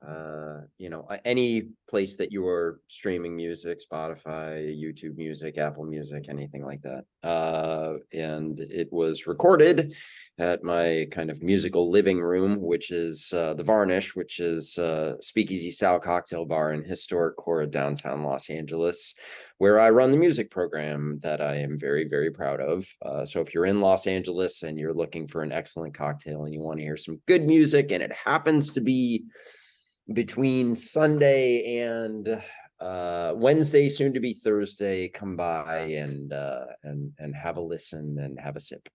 uh 0.06 0.60
you 0.78 0.88
know 0.88 1.08
any 1.24 1.64
place 1.88 2.14
that 2.14 2.30
you 2.30 2.46
are 2.46 2.80
streaming 2.86 3.34
music 3.34 3.80
spotify 3.80 4.64
youtube 4.80 5.16
music 5.16 5.58
apple 5.58 5.84
music 5.84 6.26
anything 6.28 6.64
like 6.64 6.80
that 6.82 7.04
uh 7.28 7.94
and 8.12 8.60
it 8.60 8.88
was 8.92 9.26
recorded 9.26 9.92
at 10.38 10.62
my 10.62 11.04
kind 11.10 11.30
of 11.30 11.42
musical 11.42 11.90
living 11.90 12.20
room 12.20 12.60
which 12.60 12.92
is 12.92 13.32
uh 13.32 13.54
the 13.54 13.64
varnish 13.64 14.14
which 14.14 14.38
is 14.38 14.78
uh 14.78 15.14
speakeasy 15.20 15.72
style 15.72 15.98
cocktail 15.98 16.44
bar 16.44 16.72
in 16.72 16.84
historic 16.84 17.36
core 17.36 17.62
of 17.62 17.72
downtown 17.72 18.22
los 18.22 18.50
angeles 18.50 19.14
where 19.58 19.80
I 19.80 19.90
run 19.90 20.12
the 20.12 20.16
music 20.16 20.52
program 20.52 21.18
that 21.22 21.40
I 21.40 21.56
am 21.56 21.78
very, 21.78 22.06
very 22.08 22.30
proud 22.30 22.60
of. 22.60 22.86
Uh, 23.04 23.24
so 23.24 23.40
if 23.40 23.52
you're 23.52 23.66
in 23.66 23.80
Los 23.80 24.06
Angeles 24.06 24.62
and 24.62 24.78
you're 24.78 24.94
looking 24.94 25.26
for 25.26 25.42
an 25.42 25.50
excellent 25.50 25.94
cocktail 25.94 26.44
and 26.44 26.54
you 26.54 26.60
want 26.60 26.78
to 26.78 26.84
hear 26.84 26.96
some 26.96 27.20
good 27.26 27.44
music, 27.44 27.90
and 27.90 28.00
it 28.00 28.12
happens 28.12 28.70
to 28.72 28.80
be 28.80 29.24
between 30.12 30.74
Sunday 30.74 31.78
and 31.78 32.42
uh, 32.80 33.32
Wednesday, 33.34 33.88
soon 33.88 34.14
to 34.14 34.20
be 34.20 34.32
Thursday, 34.32 35.08
come 35.08 35.36
by 35.36 35.78
and 35.78 36.32
uh, 36.32 36.66
and 36.84 37.12
and 37.18 37.34
have 37.34 37.56
a 37.56 37.60
listen 37.60 38.18
and 38.18 38.38
have 38.38 38.56
a 38.56 38.60
sip. 38.60 38.88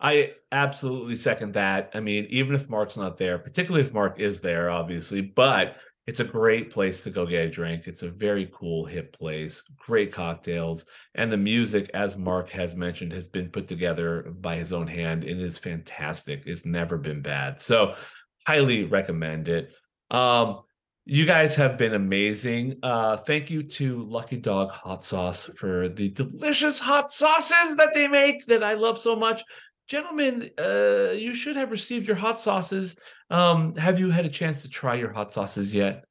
I 0.00 0.32
absolutely 0.50 1.16
second 1.16 1.54
that. 1.54 1.90
I 1.92 2.00
mean, 2.00 2.26
even 2.30 2.54
if 2.54 2.70
Marc's 2.70 2.96
not 2.96 3.18
there, 3.18 3.38
particularly 3.38 3.86
if 3.86 3.92
Marc 3.92 4.18
is 4.18 4.40
there, 4.40 4.70
obviously, 4.70 5.20
but 5.20 5.76
it's 6.06 6.20
a 6.20 6.24
great 6.24 6.70
place 6.70 7.02
to 7.04 7.10
go 7.10 7.26
get 7.26 7.44
a 7.44 7.50
drink. 7.50 7.82
It's 7.86 8.02
a 8.02 8.10
very 8.10 8.50
cool, 8.54 8.84
hip 8.84 9.16
place, 9.16 9.62
great 9.76 10.10
cocktails. 10.10 10.86
And 11.14 11.30
the 11.30 11.36
music, 11.36 11.90
as 11.92 12.16
Marc 12.16 12.48
has 12.50 12.74
mentioned, 12.74 13.12
has 13.12 13.28
been 13.28 13.50
put 13.50 13.68
together 13.68 14.32
by 14.40 14.56
his 14.56 14.72
own 14.72 14.86
hand 14.86 15.24
and 15.24 15.40
is 15.40 15.58
fantastic. 15.58 16.44
It's 16.46 16.64
never 16.64 16.96
been 16.96 17.20
bad. 17.20 17.60
So, 17.60 17.94
highly 18.46 18.84
recommend 18.84 19.48
it. 19.48 19.74
Um, 20.10 20.60
you 21.06 21.26
guys 21.26 21.54
have 21.56 21.78
been 21.78 21.94
amazing. 21.94 22.78
Uh, 22.82 23.16
thank 23.16 23.50
you 23.50 23.62
to 23.62 24.04
Lucky 24.04 24.36
Dog 24.36 24.70
Hot 24.70 25.04
Sauce 25.04 25.50
for 25.56 25.88
the 25.88 26.08
delicious 26.10 26.78
hot 26.78 27.12
sauces 27.12 27.76
that 27.76 27.94
they 27.94 28.06
make 28.06 28.46
that 28.46 28.62
I 28.62 28.74
love 28.74 28.98
so 28.98 29.16
much 29.16 29.42
gentlemen 29.88 30.48
uh 30.56 31.10
you 31.10 31.34
should 31.34 31.56
have 31.56 31.72
received 31.72 32.06
your 32.06 32.14
hot 32.14 32.40
sauces 32.40 32.94
um 33.30 33.74
have 33.74 33.98
you 33.98 34.08
had 34.08 34.24
a 34.24 34.28
chance 34.28 34.62
to 34.62 34.68
try 34.68 34.94
your 34.94 35.12
hot 35.12 35.32
sauces 35.32 35.74
yet 35.74 36.04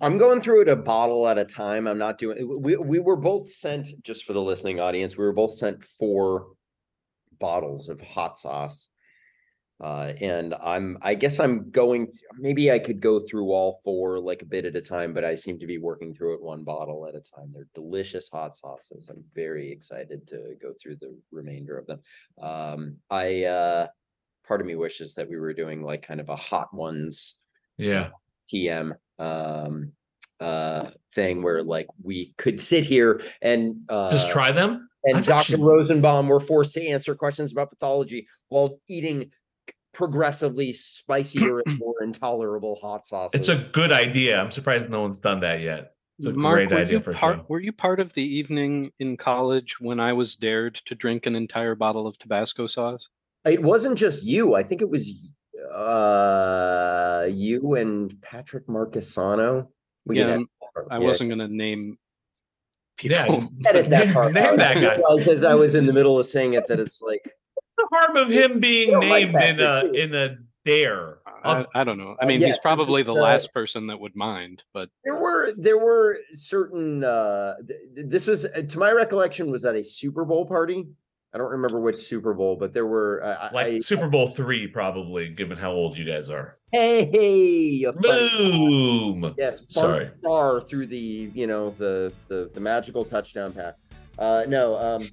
I'm 0.00 0.18
going 0.18 0.40
through 0.40 0.62
it 0.62 0.68
a 0.68 0.76
bottle 0.76 1.28
at 1.28 1.38
a 1.38 1.44
time. 1.44 1.86
I'm 1.86 1.98
not 1.98 2.18
doing. 2.18 2.60
We 2.60 2.76
we 2.76 2.98
were 2.98 3.16
both 3.16 3.50
sent 3.50 3.88
just 4.02 4.24
for 4.24 4.32
the 4.32 4.42
listening 4.42 4.80
audience. 4.80 5.16
We 5.16 5.24
were 5.24 5.32
both 5.32 5.54
sent 5.54 5.84
four 5.84 6.48
bottles 7.38 7.88
of 7.88 8.00
hot 8.00 8.36
sauce, 8.36 8.88
uh, 9.82 10.12
and 10.20 10.54
I'm. 10.54 10.98
I 11.02 11.14
guess 11.14 11.40
I'm 11.40 11.70
going. 11.70 12.08
Maybe 12.38 12.70
I 12.70 12.78
could 12.78 13.00
go 13.00 13.20
through 13.20 13.50
all 13.50 13.80
four 13.84 14.20
like 14.20 14.42
a 14.42 14.46
bit 14.46 14.64
at 14.64 14.76
a 14.76 14.80
time, 14.80 15.12
but 15.12 15.24
I 15.24 15.34
seem 15.34 15.58
to 15.58 15.66
be 15.66 15.78
working 15.78 16.14
through 16.14 16.34
it 16.34 16.42
one 16.42 16.64
bottle 16.64 17.06
at 17.06 17.14
a 17.14 17.20
time. 17.20 17.50
They're 17.52 17.66
delicious 17.74 18.28
hot 18.28 18.56
sauces. 18.56 19.08
I'm 19.08 19.24
very 19.34 19.70
excited 19.70 20.26
to 20.28 20.54
go 20.60 20.72
through 20.80 20.96
the 20.96 21.16
remainder 21.32 21.76
of 21.76 21.86
them. 21.86 22.00
Um, 22.40 22.96
I 23.10 23.44
uh, 23.44 23.86
part 24.46 24.60
of 24.60 24.66
me 24.66 24.76
wishes 24.76 25.14
that 25.14 25.28
we 25.28 25.36
were 25.36 25.54
doing 25.54 25.82
like 25.82 26.06
kind 26.06 26.20
of 26.20 26.28
a 26.28 26.36
hot 26.36 26.72
ones 26.74 27.34
yeah 27.78 28.10
TM 28.52 28.92
um 29.18 29.90
uh 30.38 30.90
thing 31.14 31.42
where 31.42 31.62
like 31.62 31.86
we 32.02 32.34
could 32.36 32.60
sit 32.60 32.84
here 32.84 33.22
and 33.40 33.76
uh 33.88 34.10
just 34.10 34.30
try 34.30 34.52
them 34.52 34.88
and 35.04 35.16
That's 35.16 35.26
Dr. 35.26 35.38
actually- 35.38 35.62
Rosenbaum 35.64 36.28
were 36.28 36.40
forced 36.40 36.74
to 36.74 36.86
answer 36.86 37.14
questions 37.14 37.52
about 37.52 37.70
pathology 37.70 38.26
while 38.48 38.78
eating 38.88 39.30
progressively 39.94 40.72
spicier 40.72 41.62
and 41.64 41.78
more 41.78 42.02
intolerable 42.02 42.76
hot 42.82 43.06
sauces. 43.06 43.40
it's 43.40 43.48
a 43.48 43.62
good 43.72 43.92
idea 43.92 44.40
i'm 44.40 44.50
surprised 44.50 44.90
no 44.90 45.00
one's 45.00 45.18
done 45.18 45.40
that 45.40 45.60
yet 45.60 45.94
it's 46.18 46.26
a 46.26 46.32
Marc, 46.32 46.68
great 46.68 46.72
idea 46.72 47.00
for 47.00 47.12
part, 47.12 47.38
sure 47.38 47.44
Were 47.48 47.60
you 47.60 47.72
part 47.72 47.98
of 47.98 48.12
the 48.14 48.22
evening 48.22 48.92
in 49.00 49.16
college 49.16 49.80
when 49.80 49.98
I 49.98 50.12
was 50.12 50.36
dared 50.36 50.76
to 50.86 50.94
drink 50.94 51.26
an 51.26 51.34
entire 51.34 51.74
bottle 51.74 52.06
of 52.06 52.16
Tabasco 52.18 52.68
sauce? 52.68 53.08
It 53.44 53.60
wasn't 53.60 53.98
just 53.98 54.22
you. 54.22 54.54
I 54.54 54.62
think 54.62 54.80
it 54.80 54.88
was 54.88 55.26
uh 55.74 57.26
you 57.30 57.74
and 57.74 58.20
Patrick 58.22 58.66
Marcasano. 58.68 59.68
We 60.06 60.20
Yeah, 60.20 60.38
I 60.90 60.98
yeah. 60.98 61.04
wasn't 61.04 61.30
going 61.30 61.38
to 61.40 61.48
name 61.48 61.98
people. 62.96 63.16
Yeah, 63.16 63.46
edit 63.66 63.90
that 63.90 64.12
part. 64.14 64.32
Name 64.32 64.44
out. 64.44 64.56
that 64.58 64.74
guy. 64.74 64.96
realized 64.96 65.28
as 65.28 65.42
I 65.42 65.54
was 65.54 65.74
in 65.74 65.86
the 65.86 65.92
middle 65.92 66.18
of 66.18 66.26
saying 66.26 66.54
it 66.54 66.66
that 66.68 66.78
it's 66.78 67.02
like 67.02 67.32
the 67.76 67.88
harm 67.92 68.16
of 68.16 68.30
him 68.30 68.60
being 68.60 68.90
don't 68.92 69.08
like 69.08 69.32
named 69.32 69.58
in 69.60 69.66
a 69.66 69.80
too. 69.82 69.92
in 69.92 70.14
a 70.14 70.36
dare? 70.64 71.18
I, 71.44 71.66
I 71.74 71.84
don't 71.84 71.98
know. 71.98 72.16
I 72.20 72.24
Uh, 72.24 72.28
mean, 72.28 72.40
yes, 72.40 72.54
he's 72.56 72.58
probably 72.60 73.02
the 73.02 73.12
the- 73.14 73.20
last 73.20 73.52
person 73.52 73.86
that 73.88 74.00
would 74.00 74.16
mind, 74.16 74.62
but 74.72 74.88
there 75.04 75.14
were 75.16 75.52
there 75.58 75.78
were 75.78 76.18
certain 76.32 77.04
uh 77.04 77.54
th- 77.66 77.78
th- 77.94 78.06
this 78.08 78.26
was 78.26 78.46
uh, 78.46 78.62
to 78.68 78.78
my 78.78 78.90
recollection 78.92 79.50
was 79.50 79.64
at 79.64 79.74
a 79.74 79.84
Super 79.84 80.24
Bowl 80.24 80.46
party. 80.46 80.86
I 81.34 81.38
don't 81.38 81.50
remember 81.50 81.80
which 81.80 81.96
Super 81.96 82.32
Bowl, 82.32 82.54
but 82.56 82.72
there 82.72 82.86
were 82.86 83.20
uh, 83.24 83.50
Like 83.52 83.66
I, 83.66 83.78
Super 83.80 84.08
Bowl 84.08 84.28
three, 84.28 84.68
probably, 84.68 85.28
given 85.30 85.58
how 85.58 85.72
old 85.72 85.98
you 85.98 86.04
guys 86.04 86.30
are. 86.30 86.58
hey 86.72 87.04
hey 87.10 87.40
you 87.82 87.92
funny- 87.92 89.18
Boom. 89.20 89.34
Yes, 89.36 89.62
Sorry. 89.68 89.98
Bart 90.04 90.10
Starr 90.10 90.60
through 90.62 90.86
the 90.86 91.30
you 91.34 91.46
know 91.46 91.74
the 91.76 92.12
the 92.28 92.50
the 92.54 92.60
magical 92.60 93.04
touchdown 93.04 93.52
pass. 93.52 93.74
Uh, 94.18 94.44
no, 94.48 94.76
um, 94.78 95.06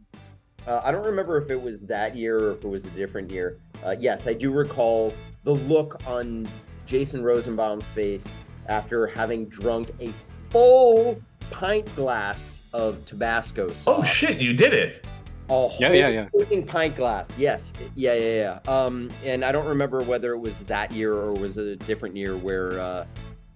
uh, 0.67 0.81
I 0.83 0.91
don't 0.91 1.05
remember 1.05 1.37
if 1.37 1.49
it 1.49 1.61
was 1.61 1.85
that 1.85 2.15
year 2.15 2.37
or 2.37 2.51
if 2.51 2.63
it 2.63 2.67
was 2.67 2.85
a 2.85 2.89
different 2.91 3.31
year. 3.31 3.57
Uh, 3.83 3.95
yes, 3.99 4.27
I 4.27 4.33
do 4.33 4.51
recall 4.51 5.13
the 5.43 5.55
look 5.55 6.01
on 6.05 6.47
Jason 6.85 7.23
Rosenbaum's 7.23 7.87
face 7.87 8.27
after 8.67 9.07
having 9.07 9.45
drunk 9.45 9.91
a 9.99 10.13
full 10.49 11.21
pint 11.49 11.93
glass 11.95 12.63
of 12.73 13.05
Tabasco 13.05 13.67
sauce. 13.69 13.99
Oh 13.99 14.03
shit, 14.03 14.39
you 14.39 14.53
did 14.53 14.73
it. 14.73 15.05
A 15.49 15.69
Yeah, 15.79 15.91
yeah, 15.91 16.07
yeah. 16.07 16.29
whole 16.31 16.41
freaking 16.41 16.65
pint 16.65 16.95
glass. 16.95 17.37
Yes. 17.37 17.73
Yeah, 17.95 18.13
yeah, 18.13 18.59
yeah. 18.65 18.73
Um, 18.73 19.09
and 19.25 19.43
I 19.43 19.51
don't 19.51 19.65
remember 19.65 20.01
whether 20.01 20.33
it 20.33 20.39
was 20.39 20.61
that 20.61 20.91
year 20.93 21.13
or 21.13 21.33
was 21.33 21.57
it 21.57 21.65
a 21.67 21.75
different 21.75 22.15
year 22.15 22.37
where 22.37 22.79
uh, 22.79 23.05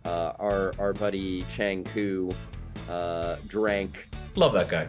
uh, 0.03 0.33
our 0.39 0.73
our 0.77 0.93
buddy 0.93 1.43
Chang 1.43 1.83
Ku 1.83 2.31
uh, 2.89 3.37
drank. 3.47 4.09
Love 4.35 4.53
that 4.53 4.69
guy. 4.69 4.87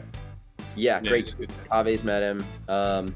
Yeah, 0.77 1.01
Yeah, 1.03 1.09
great. 1.11 1.25
he's 1.27 1.33
a 1.35 1.37
good 1.37 1.51
Kaveh's 1.71 2.05
met 2.05 2.23
him. 2.23 2.45
Um, 2.69 3.15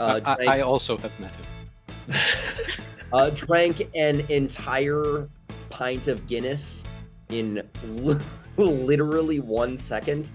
uh, 0.00 0.20
I, 0.24 0.34
drank, 0.34 0.50
I 0.50 0.60
also 0.62 0.96
have 0.98 1.12
met 1.20 1.32
him. 1.32 2.14
uh, 3.12 3.30
drank 3.30 3.88
an 3.94 4.20
entire 4.28 5.28
pint 5.70 6.08
of 6.08 6.26
Guinness 6.26 6.84
in 7.28 7.62
li- 7.84 8.18
literally 8.56 9.40
one 9.40 9.76
second. 9.78 10.30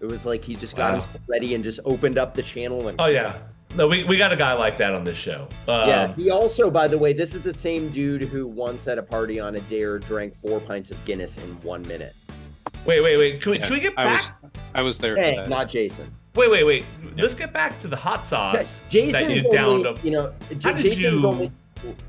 It 0.00 0.06
was 0.06 0.26
like 0.26 0.44
he 0.44 0.54
just 0.56 0.76
got 0.76 0.92
Wow. 0.94 1.00
himself 1.00 1.22
ready 1.28 1.54
and 1.54 1.64
just 1.64 1.80
opened 1.84 2.18
up 2.18 2.34
the 2.34 2.42
channel 2.42 2.88
and 2.88 3.00
Oh 3.00 3.06
yeah. 3.06 3.38
No, 3.74 3.86
we, 3.86 4.04
we 4.04 4.16
got 4.16 4.32
a 4.32 4.36
guy 4.36 4.54
like 4.54 4.78
that 4.78 4.94
on 4.94 5.04
this 5.04 5.18
show. 5.18 5.48
Um, 5.68 5.88
Yeah, 5.88 6.14
he 6.14 6.30
also, 6.30 6.70
by 6.70 6.88
the 6.88 6.96
way, 6.96 7.12
this 7.12 7.34
is 7.34 7.42
the 7.42 7.52
same 7.52 7.90
dude 7.90 8.22
who 8.22 8.46
once 8.46 8.88
at 8.88 8.96
a 8.96 9.02
party 9.02 9.38
on 9.38 9.56
a 9.56 9.60
dare 9.62 9.98
drank 9.98 10.34
four 10.40 10.60
pints 10.60 10.90
of 10.90 11.04
Guinness 11.04 11.36
in 11.36 11.44
one 11.62 11.82
minute. 11.82 12.14
Wait, 12.86 13.00
wait, 13.00 13.16
wait. 13.16 13.40
Can 13.42 13.52
we, 13.52 13.58
Yeah, 13.58 13.64
can 13.66 13.74
we 13.74 13.80
get 13.80 13.94
I 13.96 14.04
back? 14.04 14.20
was 14.20 14.32
I 14.74 14.82
was 14.82 14.98
there 14.98 15.16
Hey, 15.16 15.36
for 15.36 15.42
that. 15.42 15.48
not 15.50 15.68
Jason. 15.68 16.12
Wait, 16.34 16.50
wait, 16.50 16.64
wait. 16.64 16.84
Let's 17.16 17.34
get 17.34 17.52
back 17.52 17.78
to 17.80 17.88
the 17.88 17.96
hot 17.96 18.26
sauce 18.26 18.82
that 18.82 18.90
Jason's 18.90 19.42
you 19.42 19.52
downed. 19.52 19.86
only, 19.86 20.00
you 20.02 20.10
know, 20.10 20.32
J- 20.58 20.68
How 20.68 20.72
did 20.74 20.82
Jason's 20.82 20.98
you- 20.98 21.26
only. 21.26 21.52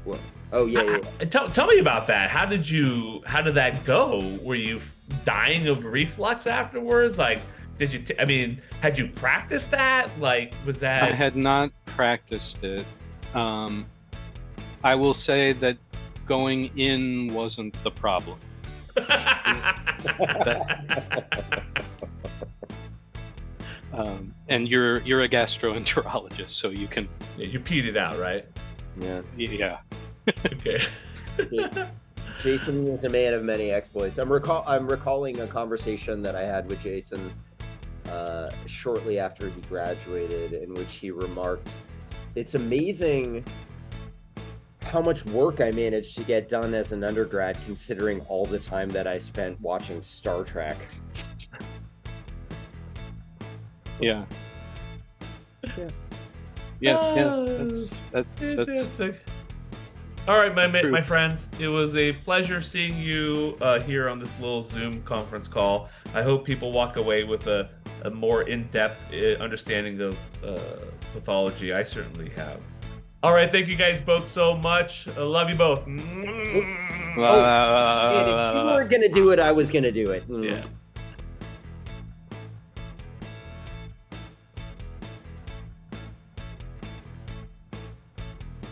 Whoa. 0.04 0.20
Oh 0.54 0.66
yeah, 0.66 0.82
yeah. 0.84 0.98
yeah. 1.20 1.26
Tell, 1.26 1.50
tell 1.50 1.68
me 1.68 1.80
about 1.80 2.08
that. 2.08 2.30
How 2.30 2.46
did 2.46 2.70
you? 2.70 3.22
How 3.26 3.42
did 3.42 3.56
that 3.56 3.84
go? 3.86 4.38
Were 4.42 4.56
you 4.56 4.80
dying 5.26 5.68
of 5.68 5.84
reflux 5.84 6.48
afterwards? 6.48 7.18
Like, 7.18 7.40
did 7.78 7.92
you? 7.94 8.00
T- 8.00 8.14
I 8.20 8.24
mean, 8.26 8.62
had 8.82 8.98
you 8.98 9.08
practiced 9.08 9.72
that? 9.72 10.08
Like, 10.20 10.54
was 10.66 10.78
that? 10.80 11.04
I 11.04 11.16
had 11.16 11.36
not 11.36 11.72
practiced 11.86 12.64
it. 12.64 12.86
Um, 13.34 13.86
I 14.84 14.96
will 14.96 15.14
say 15.14 15.52
that 15.54 15.78
going 16.26 16.78
in 16.78 17.34
wasn't 17.34 17.76
the 17.84 17.92
problem. 17.92 18.40
Um, 23.94 24.34
and 24.48 24.68
you're 24.68 25.02
you're 25.02 25.24
a 25.24 25.30
gastroenterologist, 25.30 26.52
so 26.52 26.70
you 26.70 26.88
can 26.88 27.08
Yeah, 27.38 27.48
you 27.48 27.60
peed 27.60 27.86
it 27.86 27.98
out, 27.98 28.20
right? 28.20 28.46
yeah. 29.00 29.22
yeah. 29.38 29.78
Okay. 30.46 30.84
Jason 32.44 32.88
is 32.88 33.04
a 33.04 33.10
man 33.10 33.34
of 33.34 33.44
many 33.44 33.72
exploits. 33.72 34.20
I'm 34.20 34.32
recall 34.32 34.64
I'm 34.68 34.88
recalling 34.88 35.40
a 35.40 35.48
conversation 35.48 36.22
that 36.22 36.36
I 36.36 36.44
had 36.44 36.70
with 36.70 36.82
Jason 36.82 37.34
uh, 38.10 38.52
shortly 38.68 39.18
after 39.20 39.50
he 39.50 39.62
graduated, 39.62 40.54
in 40.54 40.74
which 40.76 40.96
he 40.96 41.10
remarked, 41.10 41.70
"It's 42.36 42.54
amazing 42.54 43.46
how 44.88 45.02
much 45.02 45.26
work 45.26 45.62
I 45.62 45.72
managed 45.72 46.18
to 46.18 46.24
get 46.24 46.48
done 46.50 46.74
as 46.74 46.92
an 46.92 47.04
undergrad, 47.04 47.58
considering 47.66 48.22
all 48.22 48.46
the 48.46 48.60
time 48.60 48.90
that 48.90 49.08
I 49.08 49.18
spent 49.20 49.60
watching 49.62 50.02
Star 50.02 50.44
Trek." 50.44 50.78
Yeah. 54.00 54.26
Yeah. 55.78 55.90
Yeah, 56.80 57.16
yeah. 57.16 57.34
Oh, 57.34 57.46
That's 57.46 57.90
that's 58.12 58.28
that's 58.40 58.66
Fantastic. 58.68 59.22
All 60.28 60.38
right, 60.38 60.54
my 60.54 60.68
ma- 60.68 60.82
True. 60.82 60.92
my 60.92 61.02
friends, 61.02 61.50
it 61.58 61.70
was 61.70 61.96
a 61.96 62.12
pleasure 62.12 62.62
seeing 62.62 63.00
you 63.00 63.58
uh, 63.62 63.80
here 63.80 64.10
on 64.10 64.20
this 64.20 64.38
little 64.40 64.62
Zoom 64.62 65.02
conference 65.04 65.48
call. 65.48 65.90
I 66.14 66.22
hope 66.22 66.46
people 66.46 66.74
walk 66.74 66.98
away 66.98 67.24
with 67.24 67.48
a, 67.48 67.70
a 68.04 68.10
more 68.10 68.42
in-depth 68.44 69.02
uh, 69.14 69.42
understanding 69.42 70.02
of 70.02 70.18
uh, 70.44 70.60
pathology. 71.14 71.74
I 71.74 71.84
certainly 71.84 72.30
have. 72.36 72.60
All 73.24 73.34
right, 73.34 73.52
thank 73.52 73.68
you 73.68 73.76
guys 73.76 74.00
both 74.00 74.28
so 74.32 74.56
much. 74.56 75.08
I 75.18 75.22
love 75.22 75.50
you 75.50 75.56
both. 75.56 75.86
And 75.88 76.00
if 76.00 76.06
you 77.16 78.62
weren't 78.64 78.90
gonna 78.92 79.10
do 79.10 79.32
it, 79.32 79.40
I 79.40 79.52
was 79.52 79.72
gonna 79.72 79.92
do 79.92 80.12
it. 80.12 80.30
Mm. 80.30 80.52
Yeah. 80.52 80.64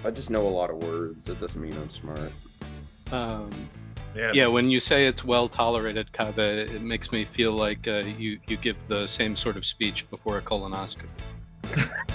I 0.03 0.11
just 0.11 0.29
know 0.29 0.47
a 0.47 0.49
lot 0.49 0.69
of 0.69 0.83
words. 0.83 1.25
That 1.25 1.39
doesn't 1.41 1.59
mean 1.59 1.73
I'm 1.73 1.89
smart. 1.89 2.31
um, 3.11 3.49
Yeah. 4.15 4.31
yeah, 4.33 4.47
when 4.47 4.69
you 4.69 4.79
say 4.79 5.07
it's 5.07 5.25
well 5.25 5.49
tolerated, 5.49 6.11
Kaveh, 6.13 6.69
it 6.69 6.81
makes 6.81 7.11
me 7.11 7.25
feel 7.25 7.51
like 7.51 7.87
uh, 7.87 8.03
you 8.17 8.39
you 8.47 8.55
give 8.57 8.77
the 8.87 9.07
same 9.07 9.35
sort 9.35 9.57
of 9.57 9.65
speech 9.65 10.09
before 10.09 10.37
a 10.37 10.41
colonoscopy. 10.41 11.07